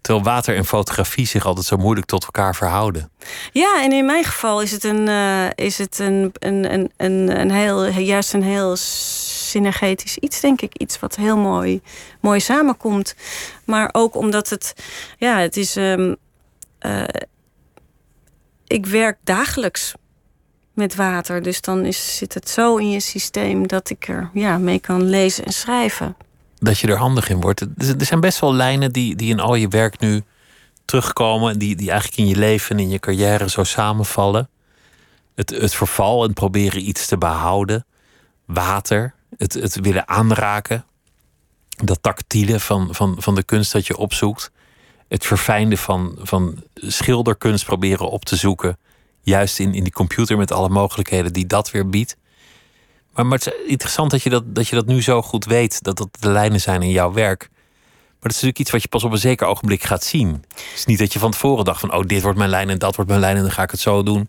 Terwijl 0.00 0.24
water 0.24 0.56
en 0.56 0.64
fotografie 0.64 1.26
zich 1.26 1.46
altijd 1.46 1.66
zo 1.66 1.76
moeilijk 1.76 2.06
tot 2.06 2.24
elkaar 2.24 2.54
verhouden. 2.54 3.10
Ja, 3.52 3.82
en 3.82 3.92
in 3.92 4.06
mijn 4.06 4.24
geval 4.24 4.62
is 4.62 4.70
het 4.70 4.84
een, 4.84 5.06
uh, 5.06 5.46
is 5.54 5.78
het 5.78 5.98
een, 5.98 6.32
een, 6.38 6.72
een, 6.72 6.92
een, 6.96 7.40
een 7.40 7.50
heel, 7.50 7.86
juist 7.88 8.32
een 8.32 8.42
heel 8.42 8.76
synergetisch 8.76 10.18
iets, 10.18 10.40
denk 10.40 10.60
ik. 10.60 10.78
Iets 10.78 10.98
wat 10.98 11.16
heel 11.16 11.36
mooi, 11.36 11.80
mooi 12.20 12.40
samenkomt. 12.40 13.14
Maar 13.64 13.88
ook 13.92 14.16
omdat 14.16 14.50
het, 14.50 14.74
ja, 15.18 15.38
het 15.38 15.56
is. 15.56 15.76
Um, 15.76 16.16
uh, 16.80 17.04
ik 18.66 18.86
werk 18.86 19.18
dagelijks 19.24 19.94
met 20.74 20.94
water. 20.94 21.42
Dus 21.42 21.60
dan 21.60 21.84
is, 21.84 22.16
zit 22.16 22.34
het 22.34 22.48
zo 22.48 22.76
in 22.76 22.90
je 22.90 23.00
systeem 23.00 23.66
dat 23.66 23.90
ik 23.90 24.08
er 24.08 24.30
ja, 24.32 24.58
mee 24.58 24.78
kan 24.78 25.02
lezen 25.02 25.44
en 25.44 25.52
schrijven 25.52 26.16
dat 26.64 26.78
je 26.78 26.86
er 26.86 26.96
handig 26.96 27.28
in 27.28 27.40
wordt. 27.40 27.60
Er 27.60 28.06
zijn 28.06 28.20
best 28.20 28.40
wel 28.40 28.54
lijnen 28.54 28.92
die, 28.92 29.16
die 29.16 29.30
in 29.30 29.40
al 29.40 29.54
je 29.54 29.68
werk 29.68 30.00
nu 30.00 30.22
terugkomen, 30.84 31.58
die, 31.58 31.76
die 31.76 31.90
eigenlijk 31.90 32.20
in 32.20 32.26
je 32.26 32.36
leven 32.36 32.76
en 32.76 32.82
in 32.82 32.90
je 32.90 32.98
carrière 32.98 33.50
zo 33.50 33.64
samenvallen. 33.64 34.48
Het, 35.34 35.50
het 35.50 35.74
verval 35.74 36.24
en 36.24 36.32
proberen 36.32 36.88
iets 36.88 37.06
te 37.06 37.18
behouden. 37.18 37.86
Water, 38.44 39.14
het, 39.36 39.52
het 39.52 39.80
willen 39.80 40.08
aanraken. 40.08 40.84
Dat 41.68 42.02
tactiele 42.02 42.60
van, 42.60 42.88
van, 42.94 43.16
van 43.18 43.34
de 43.34 43.42
kunst 43.42 43.72
dat 43.72 43.86
je 43.86 43.96
opzoekt. 43.96 44.50
Het 45.08 45.26
verfijnden 45.26 45.78
van, 45.78 46.18
van 46.18 46.62
schilderkunst 46.74 47.64
proberen 47.64 48.10
op 48.10 48.24
te 48.24 48.36
zoeken. 48.36 48.78
Juist 49.24 49.58
in, 49.58 49.74
in 49.74 49.82
die 49.82 49.92
computer 49.92 50.36
met 50.36 50.52
alle 50.52 50.68
mogelijkheden 50.68 51.32
die 51.32 51.46
dat 51.46 51.70
weer 51.70 51.88
biedt. 51.88 52.16
Maar, 53.12 53.26
maar 53.26 53.38
het 53.38 53.46
is 53.46 53.70
interessant 53.70 54.10
dat 54.10 54.22
je 54.22 54.30
dat, 54.30 54.54
dat 54.54 54.68
je 54.68 54.74
dat 54.74 54.86
nu 54.86 55.02
zo 55.02 55.22
goed 55.22 55.44
weet, 55.44 55.82
dat 55.82 55.96
dat 55.96 56.08
de 56.20 56.30
lijnen 56.30 56.60
zijn 56.60 56.82
in 56.82 56.90
jouw 56.90 57.12
werk. 57.12 57.48
Maar 57.48 58.32
dat 58.32 58.42
is 58.42 58.48
natuurlijk 58.48 58.58
iets 58.58 58.70
wat 58.70 58.82
je 58.82 58.88
pas 58.88 59.04
op 59.04 59.12
een 59.12 59.18
zeker 59.18 59.46
ogenblik 59.46 59.82
gaat 59.82 60.04
zien. 60.04 60.44
Het 60.48 60.72
is 60.74 60.84
niet 60.84 60.98
dat 60.98 61.12
je 61.12 61.18
van 61.18 61.30
tevoren 61.30 61.64
dacht 61.64 61.80
van, 61.80 61.94
oh, 61.94 62.06
dit 62.06 62.22
wordt 62.22 62.38
mijn 62.38 62.50
lijn 62.50 62.70
en 62.70 62.78
dat 62.78 62.94
wordt 62.94 63.10
mijn 63.10 63.22
lijn 63.22 63.36
en 63.36 63.42
dan 63.42 63.50
ga 63.50 63.62
ik 63.62 63.70
het 63.70 63.80
zo 63.80 64.02
doen. 64.02 64.28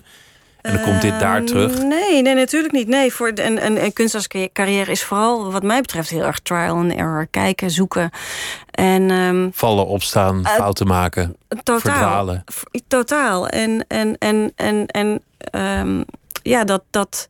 En 0.65 0.73
dan 0.73 0.83
komt 0.83 1.01
dit 1.01 1.19
daar 1.19 1.37
ehm, 1.37 1.45
terug. 1.45 1.81
Nee, 1.83 2.21
nee, 2.21 2.33
natuurlijk 2.33 2.73
niet. 2.73 2.87
Nee, 2.87 3.13
voor 3.13 3.31
een, 3.35 3.65
een, 3.65 3.83
een 3.83 3.93
kunstenaarscarrière 3.93 4.91
is 4.91 5.03
vooral, 5.03 5.51
wat 5.51 5.63
mij 5.63 5.81
betreft, 5.81 6.09
heel 6.09 6.23
erg 6.23 6.39
trial 6.39 6.75
and 6.75 6.91
error. 6.91 7.27
Kijken, 7.27 7.71
zoeken. 7.71 8.09
En, 8.71 9.11
um, 9.11 9.49
Vallen, 9.53 9.87
opstaan, 9.87 10.39
uh, 10.39 10.47
fouten 10.47 10.87
maken, 10.87 11.35
totaal, 11.63 11.79
verdwalen. 11.79 12.43
Totaal. 12.87 13.47
En, 13.47 13.85
en, 13.87 14.17
en, 14.17 14.51
en, 14.55 14.85
en 14.87 15.21
um, 15.79 16.05
ja, 16.43 16.63
dat, 16.63 16.83
dat, 16.89 17.29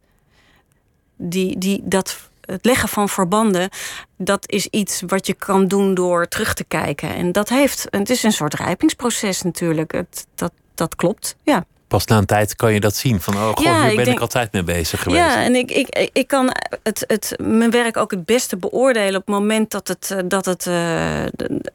die, 1.16 1.58
die, 1.58 1.82
dat, 1.84 2.18
het 2.42 2.66
leggen 2.66 2.90
van 2.90 3.10
verbanden, 3.10 3.70
dat 4.18 4.52
is 4.52 4.68
iets 4.68 5.02
wat 5.08 5.28
je 5.28 5.34
kan 5.34 5.68
doen 5.68 5.94
door 5.94 6.28
terug 6.28 6.54
te 6.54 6.64
kijken. 6.64 7.16
En 7.16 7.32
dat 7.32 7.50
heeft, 7.50 7.88
het 7.90 8.10
is 8.10 8.24
een 8.24 8.32
soort 8.32 8.54
rijpingsproces 8.54 9.42
natuurlijk. 9.42 9.92
Het, 9.92 10.28
dat, 10.36 10.52
dat 10.76 10.96
klopt, 10.96 11.36
ja. 11.44 11.66
Pas 11.96 12.06
na 12.06 12.18
een 12.18 12.26
tijd 12.26 12.56
kan 12.56 12.74
je 12.74 12.80
dat 12.80 12.96
zien. 12.96 13.22
Van, 13.22 13.34
oh 13.34 13.48
god, 13.48 13.64
ja, 13.64 13.88
hier 13.88 13.96
ben 13.96 14.08
ik 14.08 14.20
altijd 14.20 14.52
mee 14.52 14.64
bezig 14.64 15.02
geweest. 15.02 15.22
Ja, 15.22 15.44
en 15.44 15.56
ik, 15.56 15.72
ik, 15.72 16.10
ik 16.14 16.28
kan 16.28 16.56
het, 16.84 17.04
het, 17.08 17.36
mijn 17.38 17.72
werk 17.72 17.98
ook 17.98 18.12
het 18.12 18.26
beste 18.26 18.58
beoordelen... 18.58 19.16
op 19.20 19.26
het 19.26 19.36
moment 19.36 19.72
dat 19.72 19.88
het, 19.88 20.16
dat 20.26 20.46
het, 20.46 20.66
uh, 20.66 21.26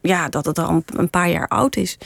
ja, 0.01 0.29
dat 0.29 0.45
het 0.45 0.59
al 0.59 0.83
een 0.95 1.09
paar 1.09 1.29
jaar 1.29 1.47
oud 1.47 1.75
is. 1.75 1.97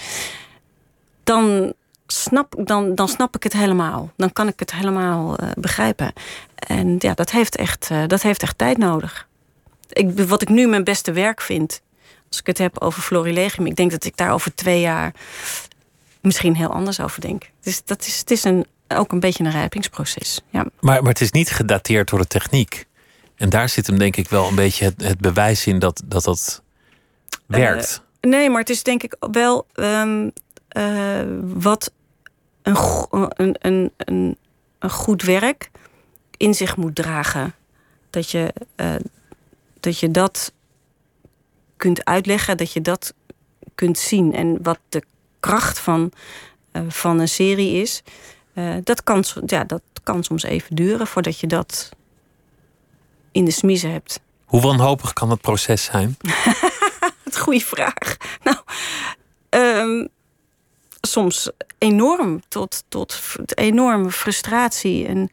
Dan 1.23 1.73
snap, 2.07 2.55
dan, 2.57 2.95
dan 2.95 3.07
snap 3.07 3.35
ik 3.35 3.43
het 3.43 3.53
helemaal. 3.53 4.11
Dan 4.17 4.33
kan 4.33 4.47
ik 4.47 4.59
het 4.59 4.71
helemaal 4.71 5.43
uh, 5.43 5.49
begrijpen. 5.55 6.13
En 6.55 6.95
ja, 6.99 7.13
dat 7.13 7.31
heeft 7.31 7.55
echt, 7.55 7.89
uh, 7.91 8.07
dat 8.07 8.21
heeft 8.21 8.41
echt 8.41 8.57
tijd 8.57 8.77
nodig. 8.77 9.27
Ik, 9.89 10.19
wat 10.19 10.41
ik 10.41 10.49
nu 10.49 10.67
mijn 10.67 10.83
beste 10.83 11.11
werk 11.11 11.41
vind, 11.41 11.81
als 12.29 12.39
ik 12.39 12.47
het 12.47 12.57
heb 12.57 12.81
over 12.81 13.01
florilegium, 13.01 13.65
ik 13.65 13.75
denk 13.75 13.91
dat 13.91 14.05
ik 14.05 14.17
daar 14.17 14.33
over 14.33 14.55
twee 14.55 14.79
jaar 14.79 15.13
misschien 16.25 16.55
heel 16.55 16.73
anders 16.73 16.99
over 16.99 17.21
denk. 17.21 17.49
Dus 17.61 17.83
dat 17.83 18.05
is, 18.05 18.19
het 18.19 18.31
is 18.31 18.43
een, 18.43 18.65
ook 18.87 19.11
een 19.11 19.19
beetje 19.19 19.43
een 19.43 19.51
rijpingsproces. 19.51 20.41
Ja. 20.49 20.65
Maar, 20.79 21.01
maar 21.01 21.11
het 21.11 21.21
is 21.21 21.31
niet 21.31 21.51
gedateerd 21.51 22.09
door 22.09 22.19
de 22.19 22.27
techniek. 22.27 22.85
En 23.35 23.49
daar 23.49 23.69
zit 23.69 23.87
hem 23.87 23.97
denk 23.97 24.15
ik 24.15 24.29
wel 24.29 24.47
een 24.47 24.55
beetje 24.55 24.85
het, 24.85 25.01
het 25.03 25.19
bewijs 25.19 25.67
in 25.67 25.79
dat 25.79 26.01
dat, 26.05 26.23
dat 26.23 26.63
werkt. 27.45 28.01
Uh, 28.21 28.31
nee, 28.31 28.49
maar 28.49 28.59
het 28.59 28.69
is 28.69 28.83
denk 28.83 29.03
ik 29.03 29.15
wel 29.19 29.67
um, 29.73 30.31
uh, 30.77 31.21
wat 31.41 31.91
een, 32.61 32.75
een, 33.09 33.55
een, 33.59 33.91
een, 33.97 34.37
een 34.79 34.89
goed 34.89 35.21
werk 35.21 35.69
in 36.37 36.53
zich 36.53 36.77
moet 36.77 36.95
dragen. 36.95 37.53
Dat 38.09 38.31
je, 38.31 38.53
uh, 38.75 38.95
dat 39.79 39.99
je 39.99 40.11
dat 40.11 40.53
kunt 41.77 42.05
uitleggen, 42.05 42.57
dat 42.57 42.71
je 42.71 42.81
dat 42.81 43.13
kunt 43.75 43.97
zien. 43.97 44.33
En 44.33 44.63
wat 44.63 44.79
de 44.89 45.03
kracht 45.45 45.79
van, 45.79 46.11
uh, 46.73 46.81
van 46.87 47.19
een 47.19 47.27
serie 47.27 47.81
is, 47.81 48.03
uh, 48.53 48.75
dat, 48.83 49.03
kan, 49.03 49.23
ja, 49.45 49.63
dat 49.63 49.81
kan 50.03 50.23
soms 50.23 50.43
even 50.43 50.75
duren 50.75 51.07
voordat 51.07 51.39
je 51.39 51.47
dat 51.47 51.89
in 53.31 53.45
de 53.45 53.51
smiezen 53.51 53.91
hebt. 53.91 54.19
Hoe 54.45 54.61
wanhopig 54.61 55.13
kan 55.13 55.29
dat 55.29 55.41
proces 55.41 55.83
zijn? 55.83 56.17
Wat 57.23 57.37
goede 57.37 57.65
vraag. 57.65 58.17
Nou, 58.43 58.57
um, 59.49 60.07
soms 61.01 61.49
enorm 61.77 62.41
tot, 62.47 62.83
tot 62.87 63.19
enorme 63.55 64.11
frustratie. 64.11 65.07
En 65.07 65.29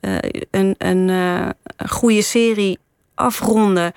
uh, 0.00 0.18
een, 0.50 0.74
een, 0.78 1.08
uh, 1.08 1.48
goede 1.88 2.22
serie 2.22 2.78
afronden. 3.14 3.92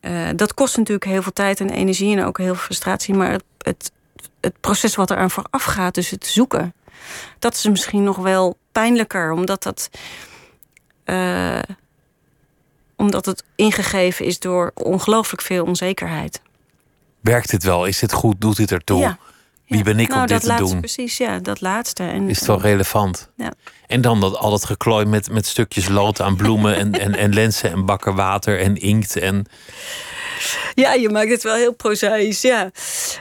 Uh, 0.00 0.28
dat 0.36 0.54
kost 0.54 0.76
natuurlijk 0.76 1.06
heel 1.06 1.22
veel 1.22 1.32
tijd 1.32 1.60
en 1.60 1.70
energie 1.70 2.16
en 2.16 2.24
ook 2.24 2.38
heel 2.38 2.54
veel 2.54 2.64
frustratie. 2.64 3.14
Maar 3.14 3.30
het, 3.30 3.44
het, 3.58 3.92
het 4.42 4.60
proces 4.60 4.94
wat 4.94 5.10
er 5.10 5.16
aan 5.16 5.30
vooraf 5.30 5.64
gaat, 5.64 5.94
dus 5.94 6.10
het 6.10 6.26
zoeken, 6.26 6.74
dat 7.38 7.54
is 7.54 7.68
misschien 7.68 8.04
nog 8.04 8.16
wel 8.16 8.56
pijnlijker, 8.72 9.32
omdat 9.32 9.62
dat. 9.62 9.90
omdat 12.96 13.26
het 13.26 13.44
ingegeven 13.56 14.24
is 14.24 14.38
door 14.38 14.70
ongelooflijk 14.74 15.42
veel 15.42 15.64
onzekerheid. 15.64 16.42
Werkt 17.20 17.50
dit 17.50 17.62
wel? 17.62 17.86
Is 17.86 17.98
dit 17.98 18.12
goed? 18.12 18.40
Doet 18.40 18.56
dit 18.56 18.72
ertoe? 18.72 18.98
Ja. 18.98 19.18
Wie 19.72 19.82
ben 19.82 19.98
ik 19.98 20.08
nou, 20.08 20.20
om 20.20 20.26
dit 20.26 20.40
te 20.40 20.54
doen? 20.54 20.78
Precies, 20.78 21.16
ja, 21.16 21.38
dat 21.38 21.60
laatste. 21.60 22.02
En, 22.02 22.28
is 22.28 22.38
het 22.38 22.46
wel 22.46 22.60
relevant? 22.60 23.30
Ja. 23.36 23.52
En 23.86 24.00
dan 24.00 24.20
dat, 24.20 24.36
al 24.36 24.50
dat 24.50 24.64
geklooi 24.64 25.04
met, 25.04 25.30
met 25.30 25.46
stukjes 25.46 25.88
lood 25.88 26.20
aan 26.20 26.36
bloemen 26.36 26.76
en, 26.76 26.92
en, 26.92 27.14
en 27.14 27.34
lenzen 27.34 27.70
en 27.70 27.86
bakken 27.86 28.14
water 28.14 28.60
en 28.60 28.76
inkt 28.76 29.16
en 29.16 29.46
Ja, 30.74 30.92
je 30.92 31.08
maakt 31.08 31.30
het 31.30 31.42
wel 31.42 31.54
heel 31.54 31.74
prozaïs, 31.74 32.40
ja. 32.40 32.70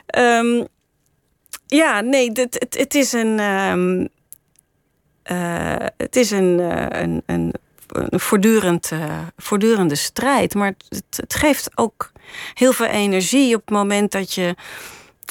Ehm, 0.05 0.63
ja, 1.75 2.01
nee, 2.01 2.29
het, 2.33 2.57
het, 2.59 2.77
het 2.77 2.95
is 2.95 3.11
een... 3.11 3.39
Um, 3.39 4.09
uh, 5.31 5.75
het 5.97 6.15
is 6.15 6.31
een, 6.31 6.59
uh, 6.59 6.85
een, 6.89 7.23
een, 7.25 7.53
een 7.87 8.19
voortdurend, 8.19 8.91
uh, 8.93 9.19
voortdurende 9.37 9.95
strijd. 9.95 10.53
Maar 10.53 10.73
het, 10.89 11.03
het 11.15 11.33
geeft 11.33 11.69
ook 11.75 12.11
heel 12.53 12.73
veel 12.73 12.85
energie 12.85 13.55
op 13.55 13.61
het 13.61 13.69
moment 13.69 14.11
dat 14.11 14.33
je 14.33 14.55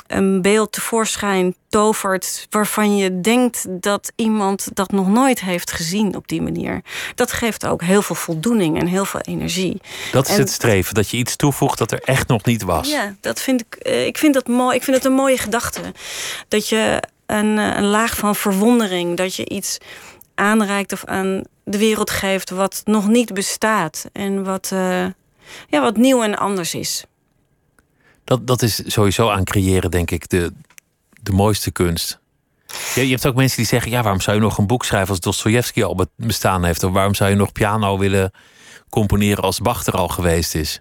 een 0.07 0.43
beeld 0.43 0.73
tevoorschijn 0.73 1.55
tovert 1.69 2.47
waarvan 2.51 2.97
je 2.97 3.21
denkt 3.21 3.67
dat 3.69 4.13
iemand 4.17 4.69
dat 4.73 4.91
nog 4.91 5.09
nooit 5.09 5.41
heeft 5.41 5.73
gezien 5.73 6.17
op 6.17 6.29
die 6.29 6.43
manier. 6.43 6.83
Dat 7.15 7.33
geeft 7.33 7.67
ook 7.67 7.83
heel 7.83 8.03
veel 8.03 8.15
voldoening 8.15 8.79
en 8.79 8.87
heel 8.87 9.05
veel 9.05 9.21
energie. 9.21 9.81
Dat 10.13 10.29
is 10.29 10.37
het 10.37 10.51
streven, 10.51 10.95
dat 10.95 11.11
je 11.11 11.17
iets 11.17 11.37
toevoegt 11.37 11.79
dat 11.79 11.93
er 11.93 12.01
echt 12.05 12.29
nog 12.29 12.45
niet 12.45 12.63
was. 12.63 12.91
Ja, 12.91 13.15
dat 13.21 13.41
vind 13.41 13.61
ik, 13.61 13.75
eh, 13.75 14.07
ik 14.07 14.19
vind 14.19 14.35
dat 14.35 14.49
mooi. 14.49 14.77
Ik 14.77 14.83
vind 14.83 14.97
het 14.97 15.07
een 15.07 15.13
mooie 15.13 15.39
gedachte. 15.39 15.81
Dat 16.49 16.69
je 16.69 17.03
een, 17.27 17.59
eh, 17.59 17.77
een 17.77 17.87
laag 17.87 18.17
van 18.17 18.37
verwondering, 18.37 19.17
dat 19.17 19.35
je 19.35 19.49
iets 19.49 19.79
aanreikt 20.35 20.93
of 20.93 21.05
aan 21.05 21.43
de 21.65 21.79
wereld 21.79 22.11
geeft 22.11 22.51
wat 22.51 22.83
nog 22.85 23.09
niet 23.09 23.35
bestaat 23.35 24.05
en 24.13 24.45
wat, 24.45 24.71
uh, 24.73 25.07
ja, 25.69 25.81
wat 25.81 25.97
nieuw 25.97 26.23
en 26.23 26.39
anders 26.39 26.75
is. 26.75 27.05
Dat, 28.31 28.47
dat 28.47 28.63
is 28.63 28.83
sowieso 28.87 29.29
aan 29.29 29.45
creëren, 29.45 29.91
denk 29.91 30.11
ik, 30.11 30.29
de, 30.29 30.53
de 31.23 31.33
mooiste 31.33 31.71
kunst. 31.71 32.19
Je, 32.95 33.05
je 33.05 33.11
hebt 33.11 33.27
ook 33.27 33.35
mensen 33.35 33.57
die 33.57 33.67
zeggen: 33.67 33.91
ja, 33.91 34.03
waarom 34.03 34.21
zou 34.21 34.37
je 34.37 34.43
nog 34.43 34.59
een 34.59 34.67
boek 34.67 34.85
schrijven 34.85 35.09
als 35.09 35.21
Dostoevsky 35.21 35.83
al 35.83 36.07
bestaan 36.17 36.65
heeft? 36.65 36.83
Of 36.83 36.93
waarom 36.93 37.15
zou 37.15 37.31
je 37.31 37.37
nog 37.37 37.53
piano 37.53 37.99
willen 37.99 38.33
componeren 38.89 39.45
als 39.45 39.59
Bach 39.59 39.87
er 39.87 39.93
al 39.93 40.09
geweest 40.09 40.55
is? 40.55 40.81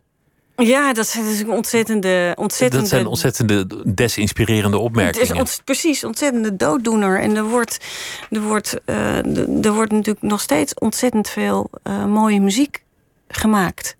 Ja, 0.56 0.94
dat 0.94 1.08
zijn 1.08 1.26
dus 1.26 1.46
ontzettende, 1.46 2.34
ontzettende... 2.38 2.84
Dat 2.84 2.94
zijn 2.94 3.06
ontzettende 3.06 3.68
desinspirerende 3.94 4.78
opmerkingen. 4.78 5.38
Het 5.38 5.48
is 5.48 5.62
precies, 5.64 6.04
ontzettende 6.04 6.56
dooddoener. 6.56 7.20
En 7.20 7.36
er 7.36 7.44
wordt, 7.44 7.86
er, 8.30 8.42
wordt, 8.42 8.80
uh, 8.86 9.66
er 9.66 9.74
wordt 9.74 9.92
natuurlijk 9.92 10.22
nog 10.22 10.42
steeds 10.42 10.74
ontzettend 10.74 11.30
veel 11.30 11.70
uh, 11.84 12.06
mooie 12.06 12.42
muziek 12.42 12.84
gemaakt. 13.28 13.98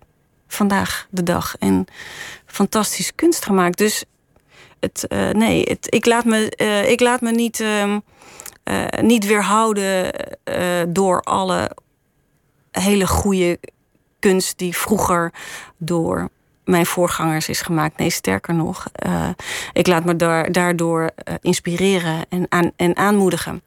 Vandaag 0.48 1.06
de 1.10 1.22
dag. 1.22 1.54
En 1.58 1.86
fantastische 2.50 3.12
kunst 3.12 3.44
gemaakt. 3.44 3.78
Dus 3.78 4.04
het, 4.80 5.04
uh, 5.08 5.30
nee, 5.30 5.62
het, 5.62 5.86
ik, 5.94 6.06
laat 6.06 6.24
me, 6.24 6.52
uh, 6.56 6.90
ik 6.90 7.00
laat 7.00 7.20
me 7.20 7.30
niet, 7.30 7.60
uh, 7.60 7.94
niet 9.00 9.26
weerhouden 9.26 10.12
door 10.88 11.22
alle 11.22 11.70
hele 12.70 13.06
goede 13.06 13.58
kunst 14.18 14.58
die 14.58 14.76
vroeger 14.76 15.32
door 15.76 16.28
mijn 16.64 16.86
voorgangers 16.86 17.48
is 17.48 17.60
gemaakt. 17.60 17.98
Nee, 17.98 18.10
sterker 18.10 18.54
nog, 18.54 18.86
ik 19.72 19.86
laat 19.86 20.04
me 20.04 20.16
daar, 20.16 20.52
daardoor 20.52 21.10
inspireren 21.40 22.24
en, 22.28 22.46
aan, 22.48 22.72
en 22.76 22.96
aanmoedigen. 22.96 23.62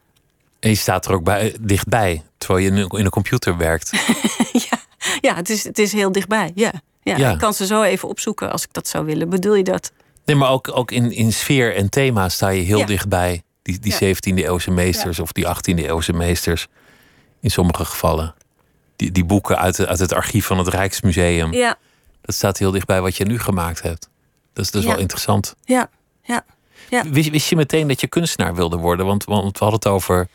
En 0.59 0.69
je 0.69 0.75
staat 0.75 1.05
er 1.05 1.13
ook 1.13 1.23
bij, 1.23 1.55
dichtbij, 1.59 2.23
terwijl 2.37 2.65
je 2.65 2.71
in 2.71 3.05
een 3.05 3.09
computer 3.09 3.57
werkt. 3.57 3.91
ja, 4.69 4.77
ja 5.21 5.35
het, 5.35 5.49
is, 5.49 5.63
het 5.63 5.79
is 5.79 5.91
heel 5.91 6.11
dichtbij, 6.11 6.51
ja. 6.55 6.71
Ja, 7.03 7.31
ik 7.31 7.37
kan 7.37 7.53
ze 7.53 7.65
zo 7.65 7.81
even 7.81 8.09
opzoeken 8.09 8.51
als 8.51 8.63
ik 8.63 8.73
dat 8.73 8.87
zou 8.87 9.05
willen. 9.05 9.29
Bedoel 9.29 9.55
je 9.55 9.63
dat? 9.63 9.91
Nee, 10.25 10.35
maar 10.35 10.49
ook, 10.49 10.77
ook 10.77 10.91
in, 10.91 11.11
in 11.11 11.33
sfeer 11.33 11.75
en 11.75 11.89
thema 11.89 12.29
sta 12.29 12.49
je 12.49 12.61
heel 12.61 12.85
dichtbij. 12.85 13.43
Die, 13.61 13.79
die 13.79 13.93
17e 13.93 14.33
eeuwse 14.33 14.71
meesters 14.71 15.19
of 15.19 15.31
die 15.31 15.45
18e 15.45 15.79
eeuwse 15.85 16.13
meesters. 16.13 16.67
In 17.39 17.51
sommige 17.51 17.85
gevallen. 17.85 18.35
Die, 18.95 19.11
die 19.11 19.25
boeken 19.25 19.57
uit, 19.57 19.85
uit 19.85 19.99
het 19.99 20.13
archief 20.13 20.45
van 20.45 20.57
het 20.57 20.67
Rijksmuseum. 20.67 21.53
Ja. 21.53 21.77
Dat 22.21 22.35
staat 22.35 22.57
heel 22.57 22.71
dichtbij 22.71 23.01
wat 23.01 23.15
je 23.15 23.25
nu 23.25 23.39
gemaakt 23.39 23.81
hebt. 23.81 24.09
Dat 24.53 24.65
is 24.65 24.71
dus 24.71 24.85
wel 24.85 24.97
interessant. 24.97 25.55
Ja, 25.63 25.89
ja. 26.21 26.45
ja. 26.89 27.09
Wist, 27.09 27.29
wist 27.29 27.49
je 27.49 27.55
meteen 27.55 27.87
dat 27.87 28.01
je 28.01 28.07
kunstenaar 28.07 28.55
wilde 28.55 28.77
worden? 28.77 29.05
Want, 29.05 29.23
want 29.23 29.57
we 29.57 29.65
hadden 29.65 29.79
het 29.79 29.87
over 29.87 30.27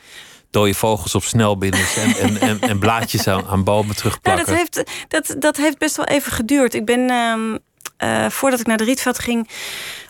dode 0.50 0.74
vogels 0.74 1.14
op 1.14 1.22
snelbinders 1.22 1.96
en, 1.96 2.16
en, 2.16 2.40
en, 2.40 2.60
en, 2.60 2.78
blaadjes 2.78 3.26
aan, 3.26 3.46
aan 3.46 3.64
bomen 3.64 3.96
terugplakken. 3.96 4.44
Nou, 4.46 4.46
dat, 4.46 4.56
heeft, 4.56 4.90
dat, 5.08 5.40
dat 5.40 5.56
heeft 5.56 5.78
best 5.78 5.96
wel 5.96 6.06
even 6.06 6.32
geduurd. 6.32 6.74
Ik 6.74 6.84
ben, 6.84 7.10
uh, 8.02 8.28
voordat 8.28 8.60
ik 8.60 8.66
naar 8.66 8.76
de 8.76 8.84
Rietveld 8.84 9.18
ging, 9.18 9.48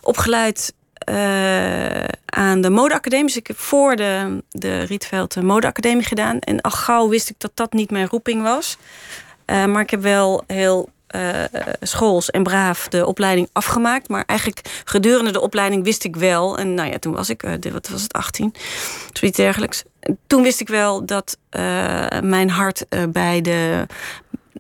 opgeleid 0.01 0.72
uh, 1.09 2.05
aan 2.24 2.61
de 2.61 2.70
modeacademie. 2.70 3.26
Dus 3.26 3.36
ik 3.36 3.47
heb 3.47 3.59
voor 3.59 3.97
de, 3.97 4.43
de 4.49 4.82
Rietveld 4.82 5.32
de 5.32 5.43
modeacademie 5.43 6.05
gedaan. 6.05 6.39
En 6.39 6.61
al 6.61 6.70
gauw 6.70 7.09
wist 7.09 7.30
ik 7.30 7.34
dat 7.39 7.51
dat 7.55 7.72
niet 7.72 7.91
mijn 7.91 8.09
roeping 8.09 8.43
was. 8.43 8.76
Uh, 9.47 9.64
maar 9.64 9.82
ik 9.82 9.91
heb 9.91 10.03
wel 10.03 10.45
heel 10.47 10.89
uh, 11.16 11.45
schools 11.80 12.30
en 12.30 12.43
braaf 12.43 12.89
de 12.89 13.07
opleiding 13.07 13.49
afgemaakt. 13.53 14.09
Maar 14.09 14.24
eigenlijk 14.26 14.82
gedurende 14.84 15.30
de 15.30 15.41
opleiding 15.41 15.84
wist 15.84 16.05
ik 16.05 16.16
wel... 16.16 16.59
en 16.59 16.74
nou 16.74 16.91
ja, 16.91 16.99
toen 16.99 17.12
was 17.12 17.30
ik, 17.30 17.43
uh, 17.43 17.72
wat 17.72 17.89
was 17.89 18.03
het, 18.03 18.12
18, 18.12 18.55
zoiets 19.12 19.36
dergelijks. 19.36 19.82
Toen 20.26 20.42
wist 20.42 20.61
ik 20.61 20.68
wel 20.68 21.06
dat 21.06 21.38
uh, 21.50 22.06
mijn 22.22 22.50
hart 22.50 22.84
bij 23.09 23.40
de 23.40 23.86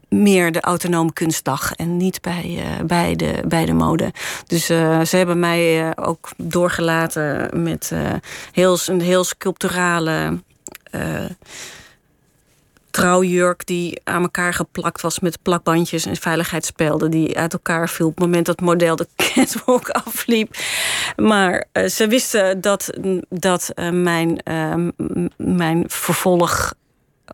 meer 0.08 0.52
de 0.52 0.60
autonome 0.60 1.12
kunstdag 1.12 1.72
en 1.72 1.96
niet 1.96 2.20
bij, 2.20 2.62
bij, 2.86 3.16
de, 3.16 3.42
bij 3.48 3.64
de 3.64 3.72
mode. 3.72 4.12
Dus 4.46 4.66
ze 4.66 5.16
hebben 5.16 5.38
mij 5.38 5.92
ook 5.96 6.30
doorgelaten 6.36 7.62
met 7.62 7.92
heel, 8.52 8.78
een 8.86 9.00
heel 9.00 9.24
sculpturale 9.24 10.38
trouwjurk 12.98 13.66
die 13.66 14.00
aan 14.04 14.22
elkaar 14.22 14.54
geplakt 14.54 15.00
was 15.00 15.20
met 15.20 15.42
plakbandjes 15.42 16.06
en 16.06 16.16
veiligheidsspelden 16.16 17.10
die 17.10 17.38
uit 17.38 17.52
elkaar 17.52 17.88
viel 17.88 18.06
op 18.06 18.14
het 18.14 18.24
moment 18.24 18.46
dat 18.46 18.60
het 18.60 18.68
model 18.68 18.96
de 18.96 19.08
catwalk 19.34 19.88
afliep. 19.88 20.56
Maar 21.16 21.66
uh, 21.72 21.88
ze 21.88 22.06
wisten 22.06 22.60
dat, 22.60 22.90
dat 23.28 23.70
uh, 23.74 23.90
mijn, 23.90 24.40
uh, 24.44 24.88
mijn 25.36 25.84
vervolg 25.86 26.74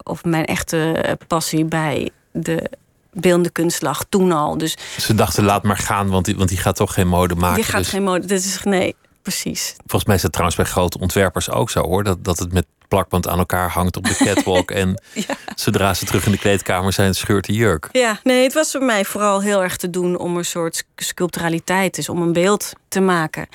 of 0.02 0.24
mijn 0.24 0.44
echte 0.44 1.16
passie 1.26 1.64
bij 1.64 2.10
de 2.32 2.70
beeldende 3.12 3.50
kunst 3.50 3.82
lag 3.82 4.04
toen 4.08 4.32
al. 4.32 4.58
Dus 4.58 4.76
ze 4.98 5.14
dachten 5.14 5.44
laat 5.44 5.62
maar 5.62 5.78
gaan, 5.78 6.08
want 6.08 6.24
die, 6.24 6.36
want 6.36 6.48
die 6.48 6.58
gaat 6.58 6.76
toch 6.76 6.94
geen 6.94 7.08
mode 7.08 7.34
maken. 7.34 7.54
Die 7.54 7.64
gaat 7.64 7.80
dus... 7.80 7.88
geen 7.88 8.02
mode. 8.02 8.26
Dit 8.26 8.44
is 8.44 8.62
nee. 8.62 8.94
Precies. 9.22 9.74
Volgens 9.76 10.04
mij 10.04 10.16
is 10.16 10.22
het 10.22 10.32
trouwens 10.32 10.56
bij 10.58 10.66
grote 10.66 10.98
ontwerpers 10.98 11.50
ook 11.50 11.70
zo 11.70 11.82
hoor. 11.82 12.04
Dat, 12.04 12.24
dat 12.24 12.38
het 12.38 12.52
met 12.52 12.66
plakband 12.94 13.28
aan 13.28 13.38
elkaar 13.38 13.70
hangt 13.70 13.96
op 13.96 14.04
de 14.04 14.16
catwalk. 14.16 14.70
en 14.70 15.02
ja. 15.28 15.36
zodra 15.54 15.94
ze 15.94 16.04
terug 16.04 16.26
in 16.26 16.32
de 16.32 16.38
kleedkamer 16.38 16.92
zijn, 16.92 17.14
scheurt 17.14 17.46
de 17.46 17.52
jurk. 17.52 17.88
Ja, 17.92 18.20
nee, 18.22 18.42
het 18.42 18.52
was 18.52 18.70
voor 18.70 18.84
mij 18.84 19.04
vooral 19.04 19.40
heel 19.42 19.62
erg 19.62 19.76
te 19.76 19.90
doen 19.90 20.18
om 20.18 20.36
een 20.36 20.44
soort 20.44 20.84
sculpturaliteit, 20.96 21.94
dus 21.94 22.08
om 22.08 22.22
een 22.22 22.32
beeld 22.32 22.72
te 22.88 23.00
maken. 23.00 23.48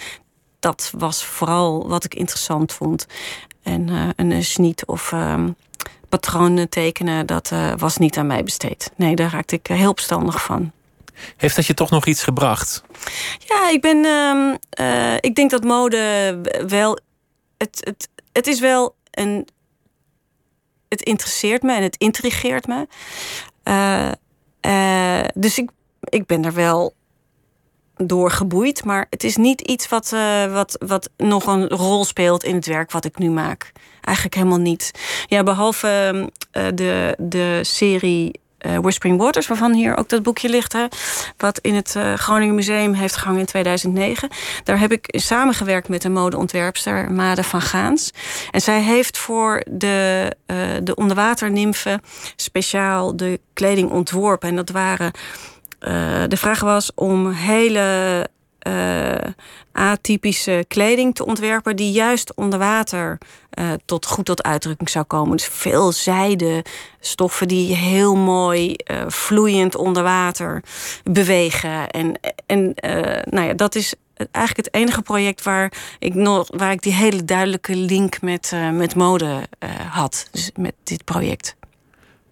Dat 0.59 0.91
was 0.97 1.25
vooral 1.25 1.87
wat 1.87 2.03
ik 2.03 2.13
interessant 2.13 2.73
vond. 2.73 3.05
En 3.63 3.87
uh, 3.87 4.09
een 4.15 4.43
sniet 4.43 4.85
of 4.85 5.11
uh, 5.11 5.43
patronen 6.09 6.69
tekenen, 6.69 7.25
dat 7.25 7.51
uh, 7.53 7.73
was 7.77 7.97
niet 7.97 8.17
aan 8.17 8.27
mij 8.27 8.43
besteed. 8.43 8.91
Nee, 8.95 9.15
daar 9.15 9.31
raakte 9.31 9.55
ik 9.55 9.67
heel 9.67 9.89
opstandig 9.89 10.43
van. 10.43 10.71
Heeft 11.37 11.55
dat 11.55 11.65
je 11.65 11.73
toch 11.73 11.89
nog 11.89 12.05
iets 12.05 12.23
gebracht? 12.23 12.83
Ja, 13.39 13.69
ik 13.69 13.81
ben. 13.81 13.97
Uh, 14.79 15.15
ik 15.19 15.35
denk 15.35 15.51
dat 15.51 15.63
mode 15.63 16.37
wel. 16.67 16.99
Het, 17.57 17.81
het, 17.83 18.09
het 18.31 18.47
is 18.47 18.59
wel 18.59 18.95
een. 19.11 19.47
Het 20.87 21.01
interesseert 21.01 21.61
me 21.61 21.73
en 21.73 21.83
het 21.83 21.95
intrigeert 21.97 22.67
me. 22.67 22.87
Uh, 23.63 24.11
uh, 24.65 25.27
dus 25.33 25.57
ik, 25.57 25.69
ik 25.99 26.25
ben 26.25 26.45
er 26.45 26.53
wel 26.53 26.93
door 27.95 28.31
geboeid. 28.31 28.83
Maar 28.85 29.07
het 29.09 29.23
is 29.23 29.35
niet 29.35 29.61
iets 29.61 29.89
wat, 29.89 30.09
wat, 30.49 30.75
wat 30.85 31.09
nog 31.17 31.45
een 31.45 31.67
rol 31.67 32.05
speelt 32.05 32.43
in 32.43 32.55
het 32.55 32.65
werk 32.65 32.91
wat 32.91 33.05
ik 33.05 33.17
nu 33.17 33.29
maak. 33.29 33.71
Eigenlijk 34.01 34.35
helemaal 34.35 34.59
niet. 34.59 34.91
Ja, 35.27 35.43
behalve 35.43 36.31
de, 36.51 37.15
de 37.17 37.59
serie 37.63 38.39
uh, 38.65 38.77
Whispering 38.77 39.17
Waters, 39.19 39.47
waarvan 39.47 39.73
hier 39.73 39.97
ook 39.97 40.09
dat 40.09 40.23
boekje 40.23 40.49
ligt, 40.49 40.73
hè, 40.73 40.85
wat 41.37 41.59
in 41.59 41.75
het 41.75 41.93
uh, 41.97 42.13
Groningen 42.13 42.55
Museum 42.55 42.93
heeft 42.93 43.15
gehangen 43.15 43.39
in 43.39 43.45
2009. 43.45 44.29
Daar 44.63 44.79
heb 44.79 44.91
ik 44.91 45.05
samengewerkt 45.07 45.87
met 45.87 46.03
een 46.03 46.13
modeontwerpster, 46.13 47.11
Made 47.11 47.43
van 47.43 47.61
Gaans. 47.61 48.11
En 48.51 48.61
zij 48.61 48.81
heeft 48.81 49.17
voor 49.17 49.63
de, 49.69 50.31
uh, 50.47 50.57
de 50.83 50.95
onderwaternimfen 50.95 52.01
speciaal 52.35 53.17
de 53.17 53.39
kleding 53.53 53.89
ontworpen. 53.89 54.49
En 54.49 54.55
dat 54.55 54.69
waren. 54.69 55.11
de 56.27 56.37
vraag 56.37 56.59
was 56.59 56.91
om 56.95 57.31
hele 57.31 58.27
uh, 58.67 59.31
atypische 59.71 60.65
kleding 60.67 61.15
te 61.15 61.25
ontwerpen 61.25 61.75
die 61.75 61.91
juist 61.91 62.33
onder 62.35 62.59
water 62.59 63.17
uh, 63.59 63.71
tot 63.85 64.05
goed 64.05 64.25
tot 64.25 64.43
uitdrukking 64.43 64.89
zou 64.89 65.05
komen. 65.05 65.37
Dus 65.37 65.47
veel 65.47 65.91
zijde 65.91 66.65
stoffen 66.99 67.47
die 67.47 67.75
heel 67.75 68.15
mooi 68.15 68.75
uh, 68.91 69.01
vloeiend 69.07 69.75
onder 69.75 70.03
water 70.03 70.63
bewegen. 71.03 71.89
En, 71.89 72.19
en 72.45 72.73
nou 73.29 73.47
ja, 73.47 73.53
dat 73.53 73.75
is 73.75 73.93
eigenlijk 74.31 74.67
het 74.67 74.75
enige 74.75 75.01
project 75.01 75.43
waar 75.43 75.73
ik 75.99 76.13
nog 76.13 76.47
waar 76.55 76.71
ik 76.71 76.81
die 76.81 76.93
hele 76.93 77.25
duidelijke 77.25 77.75
link 77.75 78.21
met, 78.21 78.53
met 78.73 78.95
mode 78.95 79.47
had. 79.89 80.27
Dus 80.31 80.51
met 80.55 80.73
dit 80.83 81.03
project. 81.03 81.57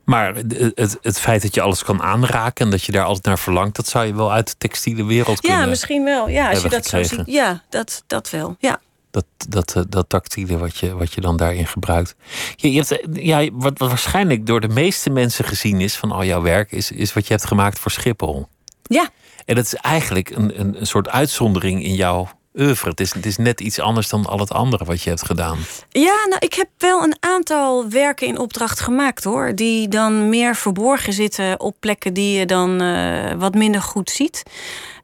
Maar 0.07 0.35
het, 0.35 0.97
het 1.01 1.19
feit 1.19 1.41
dat 1.41 1.53
je 1.55 1.61
alles 1.61 1.83
kan 1.83 2.01
aanraken 2.01 2.65
en 2.65 2.71
dat 2.71 2.83
je 2.83 2.91
daar 2.91 3.03
altijd 3.03 3.25
naar 3.25 3.39
verlangt, 3.39 3.75
dat 3.75 3.87
zou 3.87 4.05
je 4.05 4.15
wel 4.15 4.31
uit 4.31 4.47
de 4.47 4.55
textiele 4.57 5.05
wereld 5.05 5.41
kunnen. 5.41 5.59
Ja, 5.59 5.65
misschien 5.65 6.03
wel. 6.03 6.29
Ja, 6.29 6.49
als 6.49 6.61
je 6.61 6.69
dat 6.69 6.85
gekregen. 6.85 7.15
zo 7.15 7.15
ziet. 7.15 7.33
Ja, 7.33 7.63
dat, 7.69 8.03
dat 8.07 8.29
wel. 8.29 8.55
Ja. 8.59 8.79
Dat, 9.11 9.25
dat, 9.47 9.75
eh, 9.75 9.83
dat 9.89 10.09
tactiele 10.09 10.57
wat 10.57 10.77
je, 10.77 10.95
wat 10.95 11.13
je 11.13 11.21
dan 11.21 11.37
daarin 11.37 11.67
gebruikt. 11.67 12.15
Je, 12.55 12.71
je 12.71 12.77
hebt, 12.77 12.91
eh, 12.91 13.25
ja, 13.25 13.49
wat, 13.51 13.77
wat 13.77 13.89
waarschijnlijk 13.89 14.45
door 14.45 14.61
de 14.61 14.67
meeste 14.67 15.09
mensen 15.09 15.45
gezien 15.45 15.81
is 15.81 15.95
van 15.95 16.11
al 16.11 16.23
jouw 16.23 16.41
werk, 16.41 16.71
is, 16.71 16.91
is 16.91 17.13
wat 17.13 17.27
je 17.27 17.33
hebt 17.33 17.45
gemaakt 17.45 17.79
voor 17.79 17.91
Schiphol. 17.91 18.47
Ja. 18.83 19.09
En 19.45 19.55
dat 19.55 19.65
is 19.65 19.75
eigenlijk 19.75 20.29
een, 20.29 20.59
een, 20.59 20.79
een 20.79 20.87
soort 20.87 21.09
uitzondering 21.09 21.83
in 21.83 21.93
jouw 21.93 22.29
oeuvre. 22.57 22.89
Het 22.89 22.99
is, 22.99 23.13
het 23.13 23.25
is 23.25 23.37
net 23.37 23.61
iets 23.61 23.79
anders 23.79 24.09
dan 24.09 24.25
al 24.25 24.39
het 24.39 24.51
andere 24.51 24.85
wat 24.85 25.01
je 25.01 25.09
hebt 25.09 25.25
gedaan. 25.25 25.57
Ja, 25.89 26.25
nou, 26.29 26.37
ik 26.39 26.53
heb 26.53 26.67
wel 26.77 27.03
een 27.03 27.15
aantal 27.19 27.89
werken 27.89 28.27
in 28.27 28.39
opdracht 28.39 28.79
gemaakt 28.79 29.23
hoor. 29.23 29.55
Die 29.55 29.87
dan 29.87 30.29
meer 30.29 30.55
verborgen 30.55 31.13
zitten 31.13 31.59
op 31.59 31.75
plekken 31.79 32.13
die 32.13 32.39
je 32.39 32.45
dan 32.45 32.81
uh, 32.81 33.31
wat 33.37 33.53
minder 33.53 33.81
goed 33.81 34.09
ziet. 34.09 34.43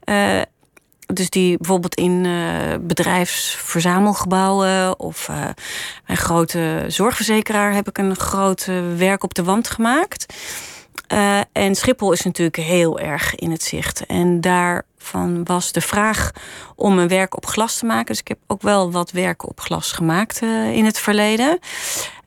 Uh, 0.06 0.42
dus 1.06 1.30
die 1.30 1.58
bijvoorbeeld 1.58 1.96
in 1.96 2.24
uh, 2.24 2.74
bedrijfsverzamelgebouwen 2.82 5.00
of 5.00 5.30
een 6.06 6.18
grote 6.18 6.86
zorgverzekeraar 6.88 7.74
heb 7.74 7.88
ik 7.88 7.98
een 7.98 8.16
groot 8.16 8.66
werk 8.98 9.24
op 9.24 9.34
de 9.34 9.44
wand 9.44 9.70
gemaakt. 9.70 10.34
En 11.52 11.76
Schiphol 11.76 12.12
is 12.12 12.22
natuurlijk 12.22 12.58
heel 12.58 13.00
erg 13.00 13.36
in 13.36 13.52
het 13.52 13.64
zicht. 13.64 14.06
En 14.06 14.42
daarvan 15.12 15.44
was 15.44 15.72
de 15.72 15.82
vraag 15.82 16.32
om 16.76 17.00
een 17.00 17.08
werk 17.08 17.36
op 17.36 17.46
glas 17.46 17.78
te 17.78 17.86
maken. 17.86 18.06
Dus 18.06 18.20
ik 18.20 18.28
heb 18.28 18.38
ook 18.48 18.62
wel 18.62 18.92
wat 18.92 19.12
werken 19.12 19.48
op 19.48 19.60
glas 19.60 19.92
gemaakt 19.92 20.42
uh, 20.42 20.76
in 20.76 20.86
het 20.86 21.00
verleden. 21.00 21.60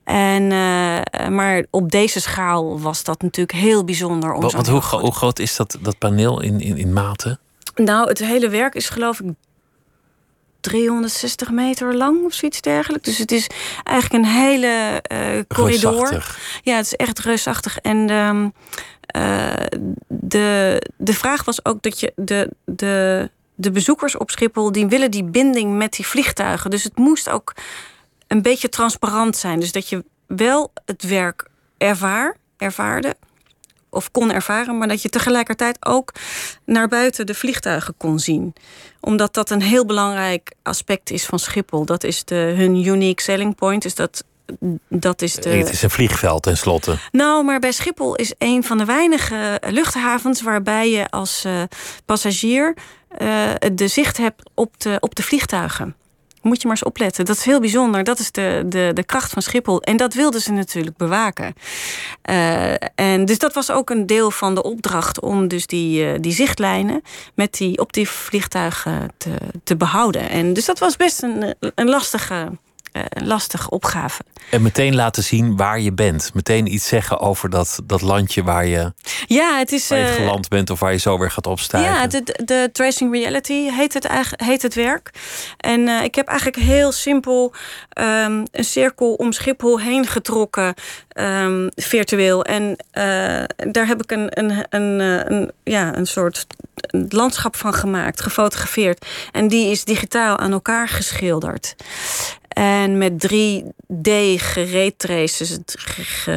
En, 0.03 0.43
uh, 0.43 1.27
maar 1.29 1.65
op 1.69 1.91
deze 1.91 2.21
schaal 2.21 2.79
was 2.79 3.03
dat 3.03 3.21
natuurlijk 3.21 3.57
heel 3.57 3.83
bijzonder. 3.83 4.33
Om 4.33 4.43
hoe, 4.43 4.81
hoe, 4.81 5.13
groot 5.13 5.39
is 5.39 5.55
dat, 5.55 5.77
dat 5.81 5.97
paneel 5.97 6.41
in, 6.41 6.59
in, 6.59 6.77
in 6.77 6.93
maten? 6.93 7.39
Nou, 7.75 8.07
het 8.07 8.19
hele 8.19 8.49
werk 8.49 8.75
is 8.75 8.89
geloof 8.89 9.19
ik 9.19 9.33
360 10.59 11.51
meter 11.51 11.95
lang 11.95 12.25
of 12.25 12.33
zoiets 12.33 12.61
dergelijks. 12.61 13.07
Dus 13.07 13.17
het 13.17 13.31
is 13.31 13.49
eigenlijk 13.83 14.25
een 14.25 14.31
hele 14.31 15.01
uh, 15.11 15.41
corridor. 15.47 15.91
Reusachtig. 15.91 16.39
Ja, 16.63 16.75
het 16.75 16.85
is 16.85 16.95
echt 16.95 17.19
reusachtig. 17.19 17.77
En 17.77 18.09
um, 18.09 18.53
uh, 19.15 19.53
de, 20.07 20.81
de 20.97 21.13
vraag 21.13 21.45
was 21.45 21.65
ook 21.65 21.81
dat 21.81 21.99
je 21.99 22.13
de, 22.15 22.49
de, 22.65 23.29
de 23.55 23.71
bezoekers 23.71 24.17
op 24.17 24.31
Schiphol... 24.31 24.71
die 24.71 24.87
willen 24.87 25.11
die 25.11 25.23
binding 25.23 25.77
met 25.77 25.93
die 25.93 26.07
vliegtuigen. 26.07 26.69
Dus 26.69 26.83
het 26.83 26.97
moest 26.97 27.29
ook 27.29 27.53
een 28.27 28.41
beetje 28.41 28.69
transparant 28.69 29.37
zijn. 29.37 29.59
Dus 29.59 29.71
dat 29.71 29.89
je 29.89 30.05
wel 30.27 30.71
het 30.85 31.03
werk 31.03 31.47
ervaar, 31.77 32.37
ervaarde 32.57 33.15
of 33.89 34.11
kon 34.11 34.31
ervaren, 34.31 34.77
maar 34.77 34.87
dat 34.87 35.01
je 35.01 35.09
tegelijkertijd 35.09 35.85
ook 35.85 36.13
naar 36.65 36.87
buiten 36.87 37.25
de 37.25 37.33
vliegtuigen 37.33 37.93
kon 37.97 38.19
zien. 38.19 38.53
Omdat 38.99 39.33
dat 39.33 39.49
een 39.49 39.61
heel 39.61 39.85
belangrijk 39.85 40.51
aspect 40.63 41.09
is 41.09 41.25
van 41.25 41.39
Schiphol. 41.39 41.85
Dat 41.85 42.03
is 42.03 42.23
de, 42.25 42.35
hun 42.35 42.85
unique 42.85 43.21
selling 43.21 43.55
point. 43.55 43.81
Dus 43.81 43.95
dat, 43.95 44.23
dat 44.89 45.21
is 45.21 45.35
de... 45.35 45.49
Het 45.49 45.69
is 45.69 45.81
een 45.81 45.89
vliegveld 45.89 46.43
tenslotte. 46.43 46.97
Nou, 47.11 47.43
maar 47.43 47.59
bij 47.59 47.71
Schiphol 47.71 48.15
is 48.15 48.33
een 48.37 48.63
van 48.63 48.77
de 48.77 48.85
weinige 48.85 49.61
luchthavens 49.69 50.41
waarbij 50.41 50.89
je 50.89 51.09
als 51.09 51.43
uh, 51.45 51.61
passagier 52.05 52.75
uh, 53.21 53.49
de 53.73 53.87
zicht 53.87 54.17
hebt 54.17 54.49
op 54.53 54.79
de, 54.79 54.97
op 54.99 55.15
de 55.15 55.23
vliegtuigen 55.23 55.95
moet 56.47 56.61
je 56.61 56.67
maar 56.67 56.77
eens 56.77 56.85
opletten. 56.85 57.25
Dat 57.25 57.37
is 57.37 57.43
heel 57.43 57.59
bijzonder. 57.59 58.03
Dat 58.03 58.19
is 58.19 58.31
de, 58.31 58.63
de, 58.65 58.91
de 58.93 59.03
kracht 59.03 59.31
van 59.31 59.41
Schiphol. 59.41 59.81
En 59.81 59.97
dat 59.97 60.13
wilden 60.13 60.41
ze 60.41 60.51
natuurlijk 60.51 60.97
bewaken. 60.97 61.53
Uh, 62.29 62.71
en 62.95 63.25
dus 63.25 63.37
dat 63.37 63.53
was 63.53 63.71
ook 63.71 63.89
een 63.89 64.05
deel 64.05 64.31
van 64.31 64.55
de 64.55 64.63
opdracht 64.63 65.19
om 65.19 65.47
dus 65.47 65.67
die, 65.67 66.19
die 66.19 66.31
zichtlijnen 66.31 67.01
met 67.33 67.53
die, 67.53 67.77
op 67.79 67.93
die 67.93 68.09
vliegtuigen 68.09 69.13
te, 69.17 69.29
te 69.63 69.75
behouden. 69.75 70.29
En 70.29 70.53
dus 70.53 70.65
dat 70.65 70.79
was 70.79 70.95
best 70.95 71.23
een, 71.23 71.55
een 71.75 71.89
lastige. 71.89 72.49
Uh, 72.97 73.03
lastige 73.27 73.69
opgave. 73.69 74.21
En 74.49 74.61
meteen 74.61 74.95
laten 74.95 75.23
zien 75.23 75.55
waar 75.55 75.79
je 75.79 75.93
bent. 75.93 76.31
Meteen 76.33 76.73
iets 76.73 76.87
zeggen 76.87 77.19
over 77.19 77.49
dat, 77.49 77.79
dat 77.83 78.01
landje 78.01 78.43
waar 78.43 78.65
je, 78.65 78.93
ja, 79.27 79.57
het 79.57 79.71
is, 79.71 79.87
waar 79.87 79.99
je 79.99 80.05
geland 80.05 80.47
bent 80.47 80.69
of 80.69 80.79
waar 80.79 80.91
je 80.91 80.97
zo 80.97 81.17
weer 81.17 81.31
gaat 81.31 81.47
opstijgen. 81.47 81.91
Ja, 81.91 82.07
de, 82.07 82.23
de 82.45 82.69
Tracing 82.71 83.13
Reality 83.13 83.69
heet 83.69 83.93
het, 83.93 84.07
heet 84.35 84.61
het 84.61 84.73
werk. 84.73 85.11
En 85.57 85.81
uh, 85.81 86.03
ik 86.03 86.15
heb 86.15 86.27
eigenlijk 86.27 86.57
heel 86.57 86.91
simpel 86.91 87.53
um, 87.99 88.45
een 88.51 88.63
cirkel 88.63 89.13
om 89.13 89.31
Schiphol 89.31 89.79
heen 89.79 90.07
getrokken, 90.07 90.73
um, 91.13 91.69
virtueel. 91.75 92.43
En 92.43 92.63
uh, 92.63 92.73
daar 93.71 93.87
heb 93.87 94.03
ik 94.03 94.11
een, 94.11 94.39
een, 94.39 94.65
een, 94.69 94.99
een, 95.31 95.51
ja, 95.63 95.95
een 95.95 96.07
soort 96.07 96.45
landschap 97.09 97.55
van 97.55 97.73
gemaakt, 97.73 98.21
gefotografeerd. 98.21 99.05
En 99.31 99.47
die 99.47 99.71
is 99.71 99.83
digitaal 99.83 100.37
aan 100.37 100.51
elkaar 100.51 100.87
geschilderd. 100.87 101.75
En 102.57 102.97
met 102.97 103.27
3D 103.27 104.11
gereedtraces, 104.35 105.57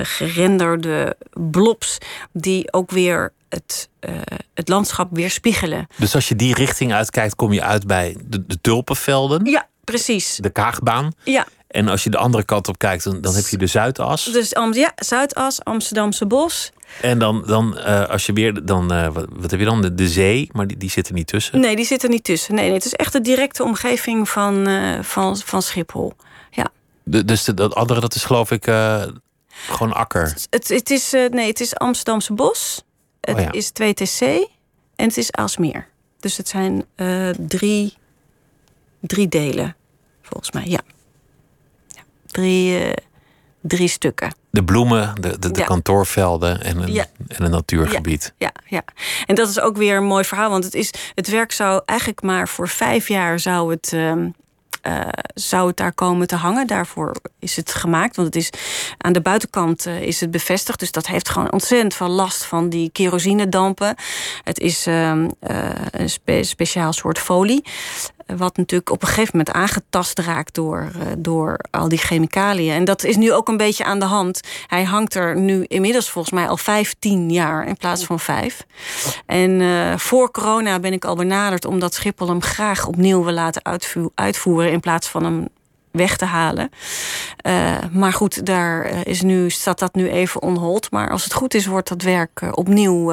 gerenderde 0.03 1.17
blobs, 1.33 1.99
die 2.33 2.73
ook 2.73 2.91
weer 2.91 3.33
het, 3.49 3.89
uh, 4.01 4.21
het 4.55 4.69
landschap 4.69 5.09
weerspiegelen. 5.13 5.87
Dus 5.97 6.15
als 6.15 6.29
je 6.29 6.37
die 6.37 6.55
richting 6.55 6.93
uitkijkt, 6.93 7.35
kom 7.35 7.53
je 7.53 7.63
uit 7.63 7.87
bij 7.87 8.17
de, 8.25 8.47
de 8.47 8.61
tulpenvelden? 8.61 9.45
Ja, 9.45 9.69
precies. 9.85 10.37
De 10.37 10.51
Kaagbaan? 10.51 11.13
Ja. 11.25 11.47
En 11.67 11.89
als 11.89 12.05
je 12.05 12.11
de 12.11 12.19
andere 12.19 12.45
kant 12.45 12.69
op 12.69 12.79
kijkt, 12.79 13.05
dan, 13.05 13.21
dan 13.21 13.35
heb 13.35 13.47
je 13.47 13.57
de 13.57 13.67
Zuidas. 13.67 14.25
Dus 14.25 14.51
ja, 14.73 14.93
Zuidas, 14.97 15.65
Amsterdamse 15.65 16.27
bos. 16.27 16.73
En 17.01 17.19
dan, 17.19 17.43
dan 17.47 17.79
uh, 17.79 18.09
als 18.09 18.27
je 18.27 18.33
weer, 18.33 18.65
dan, 18.67 18.93
uh, 18.93 19.09
wat, 19.13 19.27
wat, 19.33 19.51
heb 19.51 19.61
je 19.61 19.67
dan? 19.67 19.83
De, 19.83 19.95
de, 19.95 20.09
zee, 20.09 20.49
maar 20.53 20.67
die, 20.67 20.77
die 20.77 20.91
zit 20.91 21.09
er 21.09 21.15
niet 21.15 21.27
tussen? 21.27 21.61
Nee, 21.61 21.77
die 21.77 21.85
zit 21.85 22.03
er 22.03 22.09
niet 22.09 22.25
tussen. 22.25 22.55
Nee, 22.55 22.65
nee 22.65 22.75
het 22.75 22.85
is 22.85 22.95
echt 22.95 23.13
de 23.13 23.21
directe 23.21 23.65
omgeving 23.65 24.29
van, 24.29 24.69
uh, 24.69 25.03
van, 25.03 25.37
van 25.39 25.63
Schiphol. 25.63 26.13
Ja. 26.51 26.69
De, 27.03 27.25
dus 27.25 27.45
de, 27.45 27.55
dat 27.55 27.75
andere, 27.75 28.01
dat 28.01 28.15
is 28.15 28.25
geloof 28.25 28.51
ik 28.51 28.65
gewoon 29.69 29.93
akker? 29.93 30.37
Het, 30.51 30.69
het, 30.69 30.91
is, 30.91 31.11
nee, 31.11 31.47
het 31.47 31.61
is 31.61 31.77
Amsterdamse 31.77 32.33
bos. 32.33 32.85
Het 33.21 33.37
oh 33.37 33.43
ja. 33.43 33.53
is 33.53 33.71
2TC 33.71 34.27
en 34.97 35.07
het 35.07 35.17
is 35.17 35.33
Aalsmeer. 35.33 35.89
Dus 36.21 36.37
het 36.37 36.49
zijn 36.49 36.85
drie, 37.39 37.95
drie 39.01 39.29
delen, 39.29 39.77
volgens 40.23 40.51
mij, 40.51 40.65
ja. 40.67 40.81
ja. 41.89 42.03
Drie 42.27 42.95
drie 43.61 43.89
stukken. 43.89 44.35
De 44.51 44.65
bloemen, 44.65 45.15
de, 45.21 45.39
de, 45.39 45.51
de 45.51 45.59
Ja. 45.61 45.67
kantoorvelden 45.67 46.63
en 46.63 46.83
een, 46.83 46.93
Ja. 46.93 47.07
en 47.29 47.45
een 47.45 47.51
natuurgebied. 47.51 48.33
Ja, 48.39 48.53
ja. 48.67 48.83
En 49.27 49.35
dat 49.35 49.49
is 49.49 49.61
ook 49.61 49.77
weer 49.77 49.97
een 49.97 50.05
mooi 50.05 50.25
verhaal. 50.25 50.51
Want 50.51 50.65
het, 50.65 50.75
is, 50.75 50.93
het 51.15 51.29
werk 51.29 51.53
zou 51.53 51.83
eigenlijk 51.87 52.23
maar 52.23 52.49
voor 52.49 52.69
vijf 52.69 53.09
jaar 53.09 53.39
zou 53.41 53.71
het, 53.71 53.93
ehm, 53.93 54.29
eh, 54.83 55.01
zou 55.35 55.67
het 55.69 55.77
daar 55.77 55.93
komen 55.93 56.27
te 56.27 56.37
hangen. 56.37 56.67
Daarvoor 56.67 57.15
is 57.39 57.57
het 57.57 57.75
gemaakt. 57.75 58.17
Want 58.17 58.29
het 58.35 58.37
is 58.37 58.51
aan 58.99 59.13
de 59.13 59.21
buitenkant 59.21 59.87
eh, 59.87 60.01
is 60.03 60.21
het 60.21 60.31
bevestigd. 60.31 60.79
Dus 60.79 60.91
dat 60.93 61.07
heeft 61.07 61.29
gewoon 61.29 61.53
ontzettend 61.53 61.95
veel 61.95 62.09
last 62.09 62.45
van 62.45 62.69
die 62.69 62.91
kerosinedampen. 62.93 63.95
Het 64.45 64.59
is 64.59 64.87
ehm, 64.87 65.29
eh, 65.41 65.69
een 65.91 66.11
spe- 66.11 66.43
speciaal 66.43 66.93
soort 66.93 67.19
folie. 67.19 67.65
Wat 68.37 68.57
natuurlijk 68.57 68.91
op 68.91 69.03
een 69.03 69.09
gegeven 69.09 69.37
moment 69.37 69.57
aangetast 69.57 70.19
raakt 70.19 70.55
door, 70.55 70.91
eh, 70.95 71.07
door 71.19 71.59
al 71.71 71.89
die 71.89 71.99
chemicaliën. 71.99 72.73
En 72.73 72.85
dat 72.85 73.05
is 73.05 73.17
nu 73.17 73.33
ook 73.33 73.49
een 73.49 73.57
beetje 73.57 73.85
aan 73.85 73.99
de 73.99 74.05
hand. 74.05 74.41
Hij 74.67 74.85
hangt 74.85 75.15
er 75.15 75.37
nu 75.37 75.65
inmiddels 75.69 76.11
volgens 76.11 76.35
mij 76.35 76.49
al 76.49 76.57
15 76.57 77.31
jaar 77.31 77.67
in 77.67 77.77
plaats 77.77 78.05
van 78.05 78.21
vijf. 78.21 78.67
En 79.27 79.61
eh, 79.61 79.97
voor 79.97 80.31
corona 80.31 80.81
ben 80.81 80.93
ik 80.93 81.05
al 81.05 81.17
benaderd 81.17 81.65
omdat 81.65 81.95
Schiphol 81.95 82.29
hem 82.29 82.43
graag 82.43 82.87
opnieuw 82.87 83.25
wil 83.25 83.33
laten 83.33 83.65
uitvoer- 83.65 84.11
uitvoeren 84.15 84.73
in 84.73 84.81
plaats 84.81 85.09
van 85.09 85.25
hem 85.25 85.49
weg 85.91 86.17
te 86.17 86.25
halen. 86.25 86.71
Eh, 87.37 87.77
maar 87.93 88.13
goed, 88.13 88.47
daar 88.47 89.07
is 89.07 89.23
nu, 89.23 89.51
staat 89.51 89.79
dat 89.79 89.95
nu 89.95 90.09
even 90.09 90.43
on 90.43 90.57
hold. 90.57 90.91
Maar 90.91 91.11
als 91.11 91.25
het 91.25 91.33
goed 91.33 91.55
is, 91.55 91.67
wordt 91.67 91.89
dat 91.89 92.03
werk 92.03 92.43
opnieuw 92.51 93.13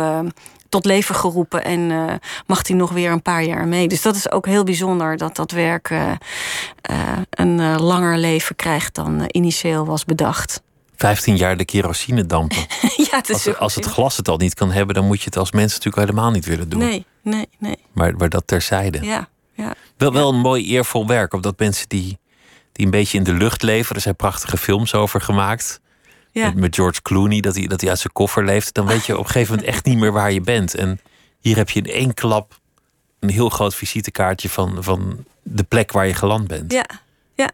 tot 0.69 0.85
leven 0.85 1.15
geroepen 1.15 1.63
en 1.63 1.91
eh, 1.91 2.13
mag 2.45 2.67
hij 2.67 2.75
nog 2.75 2.91
weer 2.91 3.11
een 3.11 3.21
paar 3.21 3.43
jaar 3.43 3.67
mee. 3.67 3.87
Dus 3.87 4.01
dat 4.01 4.15
is 4.15 4.31
ook 4.31 4.45
heel 4.45 4.63
bijzonder 4.63 5.17
dat 5.17 5.35
dat 5.35 5.51
werk 5.51 5.89
eh, 5.89 6.11
eh, 6.81 6.97
een 7.29 7.81
langer 7.81 8.17
leven 8.17 8.55
krijgt 8.55 8.95
dan 8.95 9.23
initieel 9.27 9.85
was 9.85 10.05
bedacht. 10.05 10.61
15 10.95 11.35
jaar 11.35 11.57
de 11.57 11.65
kerosinedampen. 11.65 12.57
ja, 13.11 13.17
het 13.17 13.29
is 13.29 13.47
Als, 13.47 13.57
als 13.57 13.75
het 13.75 13.85
glas 13.85 14.17
het 14.17 14.27
al 14.27 14.37
niet 14.37 14.53
kan 14.53 14.71
hebben, 14.71 14.95
dan 14.95 15.05
moet 15.05 15.19
je 15.19 15.25
het 15.25 15.37
als 15.37 15.51
mens 15.51 15.73
natuurlijk 15.73 16.09
helemaal 16.09 16.31
niet 16.31 16.45
willen 16.45 16.69
doen. 16.69 16.79
Nee, 16.79 17.05
nee, 17.21 17.47
nee. 17.57 17.77
Maar, 17.91 18.15
maar 18.15 18.29
dat 18.29 18.43
terzijde. 18.45 19.05
Ja, 19.05 19.27
ja. 19.53 19.73
Wel, 19.97 20.13
wel 20.13 20.29
een 20.29 20.39
mooi 20.39 20.65
eervol 20.65 21.07
werk. 21.07 21.33
Omdat 21.33 21.59
mensen 21.59 21.89
die, 21.89 22.17
die 22.71 22.85
een 22.85 22.91
beetje 22.91 23.17
in 23.17 23.23
de 23.23 23.33
lucht 23.33 23.61
leven. 23.61 23.95
Er 23.95 24.01
zijn 24.01 24.15
prachtige 24.15 24.57
films 24.57 24.93
over 24.93 25.21
gemaakt. 25.21 25.79
Ja. 26.37 26.51
Met, 26.55 26.75
George 26.75 27.01
Clooney, 27.01 27.39
dat 27.39 27.55
hij, 27.55 27.67
dat 27.67 27.81
hij 27.81 27.89
uit 27.89 27.99
zijn 27.99 28.13
koffer 28.13 28.45
leeft. 28.45 28.73
Dan 28.73 28.85
weet 28.85 29.05
je 29.05 29.17
op 29.17 29.25
een 29.25 29.31
gegeven 29.31 29.55
moment 29.55 29.73
echt 29.73 29.85
niet 29.85 29.97
meer 29.97 30.11
waar 30.11 30.31
je 30.31 30.41
bent. 30.41 30.75
En 30.75 30.99
hier 31.39 31.55
heb 31.55 31.69
je 31.69 31.81
in 31.81 31.91
één 31.91 32.13
klap 32.13 32.59
een 33.19 33.29
heel 33.29 33.49
groot 33.49 33.75
visitekaartje 33.75 34.49
van, 34.49 34.83
van 34.83 35.25
de 35.43 35.63
plek 35.63 35.91
waar 35.91 36.07
je 36.07 36.13
geland 36.13 36.47
bent. 36.47 36.71
Ja, 36.71 36.85
ja. 37.35 37.49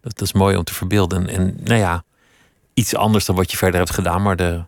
Dat, 0.00 0.18
dat 0.18 0.22
is 0.22 0.32
mooi 0.32 0.56
om 0.56 0.64
te 0.64 0.74
verbeelden. 0.74 1.28
En 1.28 1.56
nou 1.64 1.78
ja, 1.78 2.04
iets 2.74 2.94
anders 2.94 3.24
dan 3.24 3.36
wat 3.36 3.50
je 3.50 3.56
verder 3.56 3.78
hebt 3.78 3.94
gedaan. 3.94 4.22
Maar 4.22 4.36
de, 4.36 4.64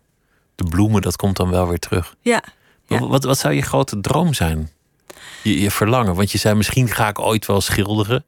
de 0.55 0.65
bloemen, 0.65 1.03
dat 1.03 1.17
komt 1.17 1.37
dan 1.37 1.51
wel 1.51 1.69
weer 1.69 1.79
terug. 1.79 2.15
Ja. 2.21 2.43
ja. 2.87 2.99
Wat, 2.99 3.25
wat 3.25 3.39
zou 3.39 3.55
je 3.55 3.63
grote 3.63 4.01
droom 4.01 4.35
zijn? 4.35 4.71
Je, 5.43 5.61
je 5.61 5.71
verlangen? 5.71 6.15
Want 6.15 6.33
je 6.33 6.39
zei 6.39 6.55
misschien 6.55 6.89
ga 6.89 7.09
ik 7.09 7.19
ooit 7.19 7.47
wel 7.47 7.61
schilderen. 7.61 8.25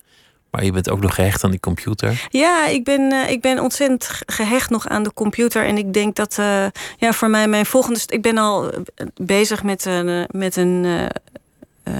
Maar 0.52 0.64
je 0.64 0.72
bent 0.72 0.90
ook 0.90 1.00
nog 1.00 1.14
gehecht 1.14 1.44
aan 1.44 1.50
die 1.50 1.60
computer. 1.60 2.26
Ja, 2.28 2.66
ik 2.66 2.84
ben, 2.84 3.12
uh, 3.12 3.30
ik 3.30 3.40
ben 3.40 3.58
ontzettend 3.58 4.10
gehecht 4.26 4.70
nog 4.70 4.88
aan 4.88 5.02
de 5.02 5.12
computer. 5.12 5.64
En 5.64 5.78
ik 5.78 5.92
denk 5.92 6.16
dat 6.16 6.36
uh, 6.40 6.66
ja, 6.96 7.12
voor 7.12 7.30
mij 7.30 7.48
mijn 7.48 7.66
volgende... 7.66 8.00
Ik 8.06 8.22
ben 8.22 8.38
al 8.38 8.72
bezig 9.14 9.62
met, 9.62 9.86
uh, 9.86 10.24
met 10.30 10.56
een, 10.56 10.84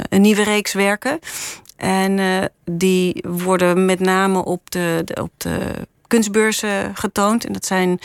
een 0.09 0.21
nieuwe 0.21 0.43
reeks 0.43 0.73
werken. 0.73 1.19
En 1.77 2.21
die 2.65 3.25
worden 3.29 3.85
met 3.85 4.01
name 4.01 4.45
op 4.45 4.71
de, 4.71 5.05
op 5.21 5.33
de 5.37 5.59
kunstbeurzen 6.07 6.97
getoond. 6.97 7.45
En 7.47 7.53
dat 7.53 7.67
zijn 7.67 7.99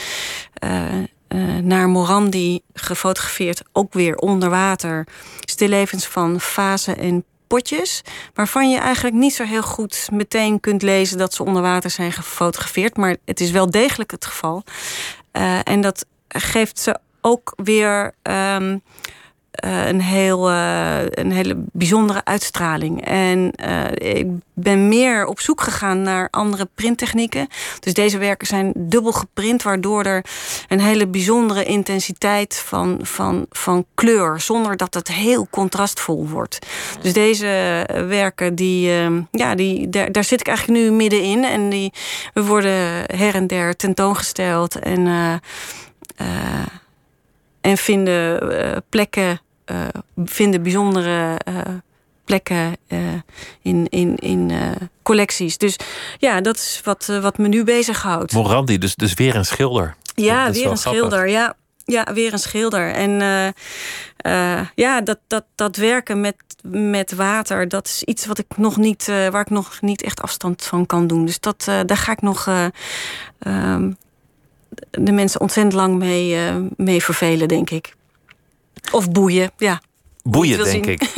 naar 1.62 1.90
Morandi 1.90 2.60
gefotografeerd, 2.74 3.64
ook 3.72 3.94
weer 3.94 4.16
onder 4.16 4.50
water. 4.50 5.08
Stillevens 5.40 6.06
van 6.06 6.40
Fase 6.42 6.94
en 6.94 7.24
potjes. 7.48 8.02
Waarvan 8.34 8.70
je 8.70 8.78
eigenlijk 8.78 9.16
niet 9.16 9.34
zo 9.34 9.44
heel 9.44 9.62
goed 9.62 10.08
meteen 10.12 10.60
kunt 10.60 10.82
lezen 10.82 11.18
dat 11.18 11.34
ze 11.34 11.44
onder 11.44 11.62
water 11.62 11.90
zijn 11.90 12.12
gefotografeerd. 12.12 12.98
Maar 12.98 13.16
het 13.26 13.40
is 13.40 13.52
wel 13.52 13.72
degelijk 13.72 14.12
het 14.12 14.26
geval. 14.26 14.64
Uh, 15.34 15.60
en 15.64 15.82
dat 15.82 16.06
geeft 16.28 16.80
ze 16.80 17.00
ook 17.22 17.54
weer. 17.56 18.14
Um, 18.24 18.82
uh, 19.66 19.88
een, 19.88 20.02
heel, 20.02 20.52
uh, 20.52 21.00
een 21.10 21.32
hele 21.32 21.56
bijzondere 21.72 22.22
uitstraling. 22.24 23.06
En 23.06 23.54
uh, 23.66 24.18
ik 24.18 24.28
ben 24.54 24.88
meer 24.88 25.26
op 25.26 25.40
zoek 25.40 25.62
gegaan 25.62 26.02
naar 26.02 26.28
andere 26.32 26.68
printtechnieken. 26.76 27.48
Dus 27.80 27.94
deze 27.94 28.18
werken 28.18 28.48
zijn 28.48 28.74
dubbel 28.76 29.12
geprint, 29.12 29.64
waardoor 29.64 30.04
er 30.04 30.26
een 30.68 30.80
hele 30.80 31.08
bijzondere 31.08 31.64
intensiteit 31.64 32.56
van, 32.66 33.00
van, 33.02 33.46
van 33.50 33.86
kleur, 33.96 34.40
zonder 34.40 34.78
dat 34.78 34.94
het 34.94 35.08
heel 35.08 35.48
contrastvol 35.50 36.28
wordt. 36.28 36.60
Dus 37.02 37.14
deze 37.14 37.84
werken, 38.08 38.56
die, 38.56 38.92
ja, 39.32 39.56
die, 39.56 39.90
daar, 39.90 40.24
zit 40.24 40.40
ik 40.40 40.48
eigenlijk 40.48 40.80
nu 40.80 40.92
middenin. 40.92 41.44
En 41.44 41.70
die 41.70 41.94
worden 42.34 43.04
her 43.16 43.36
en 43.36 43.48
der 43.48 43.76
tentoongesteld 43.76 44.80
en, 44.80 45.08
en 47.62 47.78
vinden 47.78 48.84
plekken 48.90 49.40
vinden 50.26 50.64
bijzondere 50.64 51.40
uh, 51.50 51.62
plekken 52.26 52.78
uh, 52.88 53.00
in, 53.62 53.88
in, 53.90 54.16
in 54.16 54.52
collecties. 55.04 55.58
Dus 55.58 55.76
ja, 56.18 56.42
dat 56.42 56.56
is 56.56 56.82
wat, 56.84 57.06
wat 57.22 57.38
me 57.38 57.48
nu 57.48 57.64
bezighoudt. 57.64 58.34
Morandi, 58.34 58.78
dus, 58.78 58.96
dus 58.96 59.14
weer 59.14 59.36
een 59.36 59.46
schilder. 59.46 59.96
Ja, 60.16 60.52
weer 60.52 60.70
een 60.70 60.78
schilder. 60.78 61.30
Ja, 61.30 61.56
ja, 61.86 62.14
weer 62.14 62.34
een 62.34 62.40
schilder. 62.40 62.92
En 62.94 63.12
ja, 64.76 65.02
dat, 65.02 65.20
dat, 65.28 65.44
dat 65.56 65.76
werken 65.76 66.22
met, 66.22 66.36
met 66.72 67.12
water, 67.12 67.68
dat 67.68 67.88
is 67.88 68.04
iets 68.04 68.26
wat 68.26 68.38
ik 68.38 68.58
nog 68.58 68.78
niet, 68.78 69.06
waar 69.06 69.42
ik 69.42 69.50
nog 69.50 69.82
niet 69.82 70.04
echt 70.04 70.22
afstand 70.22 70.64
van 70.64 70.86
kan 70.86 71.08
doen. 71.08 71.26
Dus 71.26 71.40
dat, 71.40 71.64
daar 71.86 71.98
ga 71.98 72.12
ik 72.12 72.22
nog 72.22 72.50
um, 73.40 73.98
de 74.92 75.12
mensen 75.12 75.42
ontzettend 75.42 75.76
lang 75.76 75.98
mee, 75.98 76.52
mee 76.78 77.04
vervelen, 77.04 77.48
denk 77.48 77.70
ik. 77.70 77.96
Of 78.92 79.12
boeien, 79.12 79.52
ja. 79.58 79.82
Boeien, 80.24 80.64
denk 80.64 80.86
ik. 80.86 81.02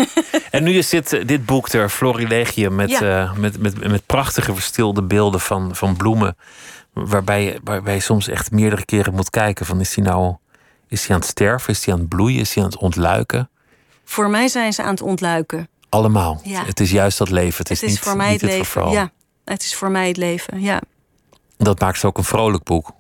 En 0.51 0.64
nu 0.64 0.78
is 0.78 0.89
dit, 0.89 1.28
dit 1.28 1.45
boek 1.45 1.68
er, 1.68 1.89
Florilegium, 1.89 2.76
met, 2.76 2.89
ja. 2.89 3.24
uh, 3.24 3.34
met, 3.34 3.60
met, 3.60 3.88
met 3.88 4.05
prachtige 4.05 4.53
verstilde 4.53 5.01
beelden 5.01 5.39
van, 5.39 5.76
van 5.76 5.95
bloemen. 5.97 6.38
Waarbij, 6.93 7.60
waarbij 7.64 7.93
je 7.93 7.99
soms 7.99 8.28
echt 8.28 8.51
meerdere 8.51 8.86
keren 8.86 9.14
moet 9.14 9.30
kijken: 9.30 9.66
van 9.66 9.80
is 9.80 9.95
hij 9.95 10.03
nou 10.03 10.36
is 10.89 11.05
hij 11.05 11.16
aan 11.16 11.22
het 11.22 11.30
sterven? 11.30 11.74
Is 11.74 11.86
hij 11.86 11.93
aan 11.93 11.99
het 11.99 12.10
bloeien? 12.10 12.39
Is 12.39 12.53
hij 12.53 12.64
aan 12.64 12.70
het 12.70 12.80
ontluiken? 12.80 13.49
Voor 14.03 14.30
mij 14.30 14.47
zijn 14.47 14.74
ze 14.74 14.84
aan 14.84 14.89
het 14.89 15.01
ontluiken. 15.01 15.70
Allemaal. 15.89 16.41
Ja. 16.43 16.66
Het 16.66 16.80
is 16.80 16.91
juist 16.91 17.18
dat 17.18 17.30
leven. 17.30 17.57
Het 17.57 17.70
is, 17.70 17.82
het 17.82 17.89
is 17.89 17.95
niet, 17.95 18.05
voor 18.05 18.16
mij 18.16 18.32
niet 18.32 18.41
het 18.41 18.49
leven. 18.49 18.89
ja, 18.89 19.12
het 19.45 19.62
is 19.62 19.76
voor 19.76 19.91
mij 19.91 20.07
het 20.07 20.18
leven. 20.18 20.62
Ja. 20.62 20.82
Dat 21.57 21.80
maakt 21.80 21.95
het 21.95 22.05
ook 22.05 22.18
een 22.18 22.24
vrolijk 22.24 22.64
boek. 22.64 22.91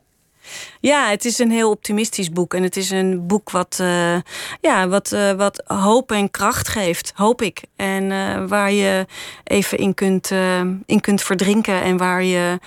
Ja, 0.79 1.09
het 1.09 1.25
is 1.25 1.39
een 1.39 1.51
heel 1.51 1.69
optimistisch 1.69 2.31
boek. 2.31 2.53
En 2.53 2.63
het 2.63 2.77
is 2.77 2.89
een 2.89 3.27
boek 3.27 3.49
wat, 3.49 3.77
uh, 3.81 4.17
ja, 4.61 4.87
wat, 4.87 5.11
uh, 5.11 5.31
wat 5.31 5.63
hoop 5.65 6.11
en 6.11 6.31
kracht 6.31 6.67
geeft, 6.67 7.11
hoop 7.15 7.41
ik. 7.41 7.61
En 7.75 8.03
uh, 8.03 8.47
waar 8.47 8.71
je 8.71 9.05
even 9.43 9.77
in 9.77 9.93
kunt, 9.93 10.31
in 10.85 11.01
kunt 11.01 11.21
verdrinken. 11.21 11.81
En 11.81 11.97
waar 11.97 12.23
je, 12.23 12.59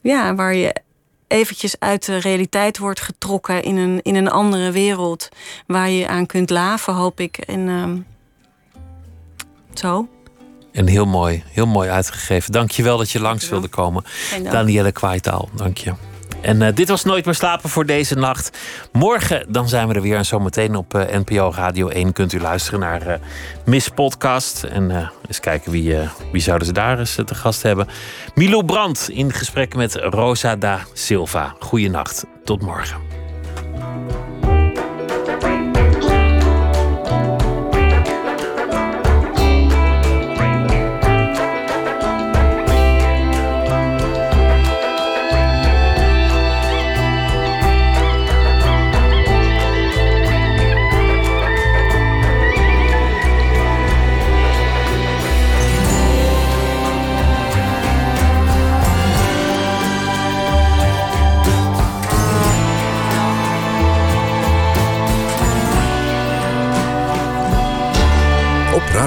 ja, 0.00 0.34
waar 0.34 0.54
je 0.54 0.74
eventjes 1.28 1.76
uit 1.78 2.06
de 2.06 2.16
realiteit 2.16 2.78
wordt 2.78 3.00
getrokken 3.00 3.62
in 3.62 3.76
een, 3.76 4.02
in 4.02 4.14
een 4.14 4.30
andere 4.30 4.70
wereld. 4.70 5.28
Waar 5.66 5.90
je 5.90 6.08
aan 6.08 6.26
kunt 6.26 6.50
laven, 6.50 6.94
hoop 6.94 7.20
ik. 7.20 7.38
En 7.38 7.68
ehm, 7.68 7.96
zo. 9.74 10.08
En 10.72 10.86
heel 10.86 11.06
mooi, 11.06 11.42
heel 11.46 11.66
mooi 11.66 11.90
uitgegeven. 11.90 12.52
Dank 12.52 12.70
je 12.70 12.82
wel 12.82 12.98
dat 12.98 13.10
je 13.10 13.20
langs 13.20 13.48
wilde 13.48 13.68
komen. 13.68 14.04
Danielle 14.42 14.92
Kwaaitaal, 14.92 15.48
dank 15.54 15.78
je. 15.78 15.92
En 16.40 16.60
uh, 16.60 16.68
dit 16.74 16.88
was 16.88 17.04
Nooit 17.04 17.24
meer 17.24 17.34
slapen 17.34 17.70
voor 17.70 17.86
deze 17.86 18.14
nacht. 18.14 18.58
Morgen 18.92 19.44
dan 19.48 19.68
zijn 19.68 19.88
we 19.88 19.94
er 19.94 20.02
weer. 20.02 20.16
En 20.16 20.26
zometeen 20.26 20.76
op 20.76 20.94
uh, 20.94 21.02
NPO 21.02 21.52
Radio 21.54 21.88
1 21.88 22.12
kunt 22.12 22.32
u 22.32 22.40
luisteren 22.40 22.80
naar 22.80 23.06
uh, 23.06 23.14
Miss 23.64 23.88
Podcast. 23.88 24.62
En 24.64 25.10
eens 25.26 25.40
kijken 25.40 25.72
wie, 25.72 25.96
wie 26.32 26.42
zouden 26.42 26.66
ze 26.66 26.72
daar 26.72 26.98
eens 26.98 27.14
te 27.14 27.34
gast 27.34 27.62
hebben. 27.62 27.88
Milo 28.34 28.62
Brandt 28.62 29.08
in 29.10 29.32
gesprek 29.32 29.74
met 29.74 29.94
Rosa 29.94 30.56
da 30.56 30.80
Silva. 30.92 31.54
Goeienacht, 31.58 32.24
tot 32.44 32.62
morgen. 32.62 32.96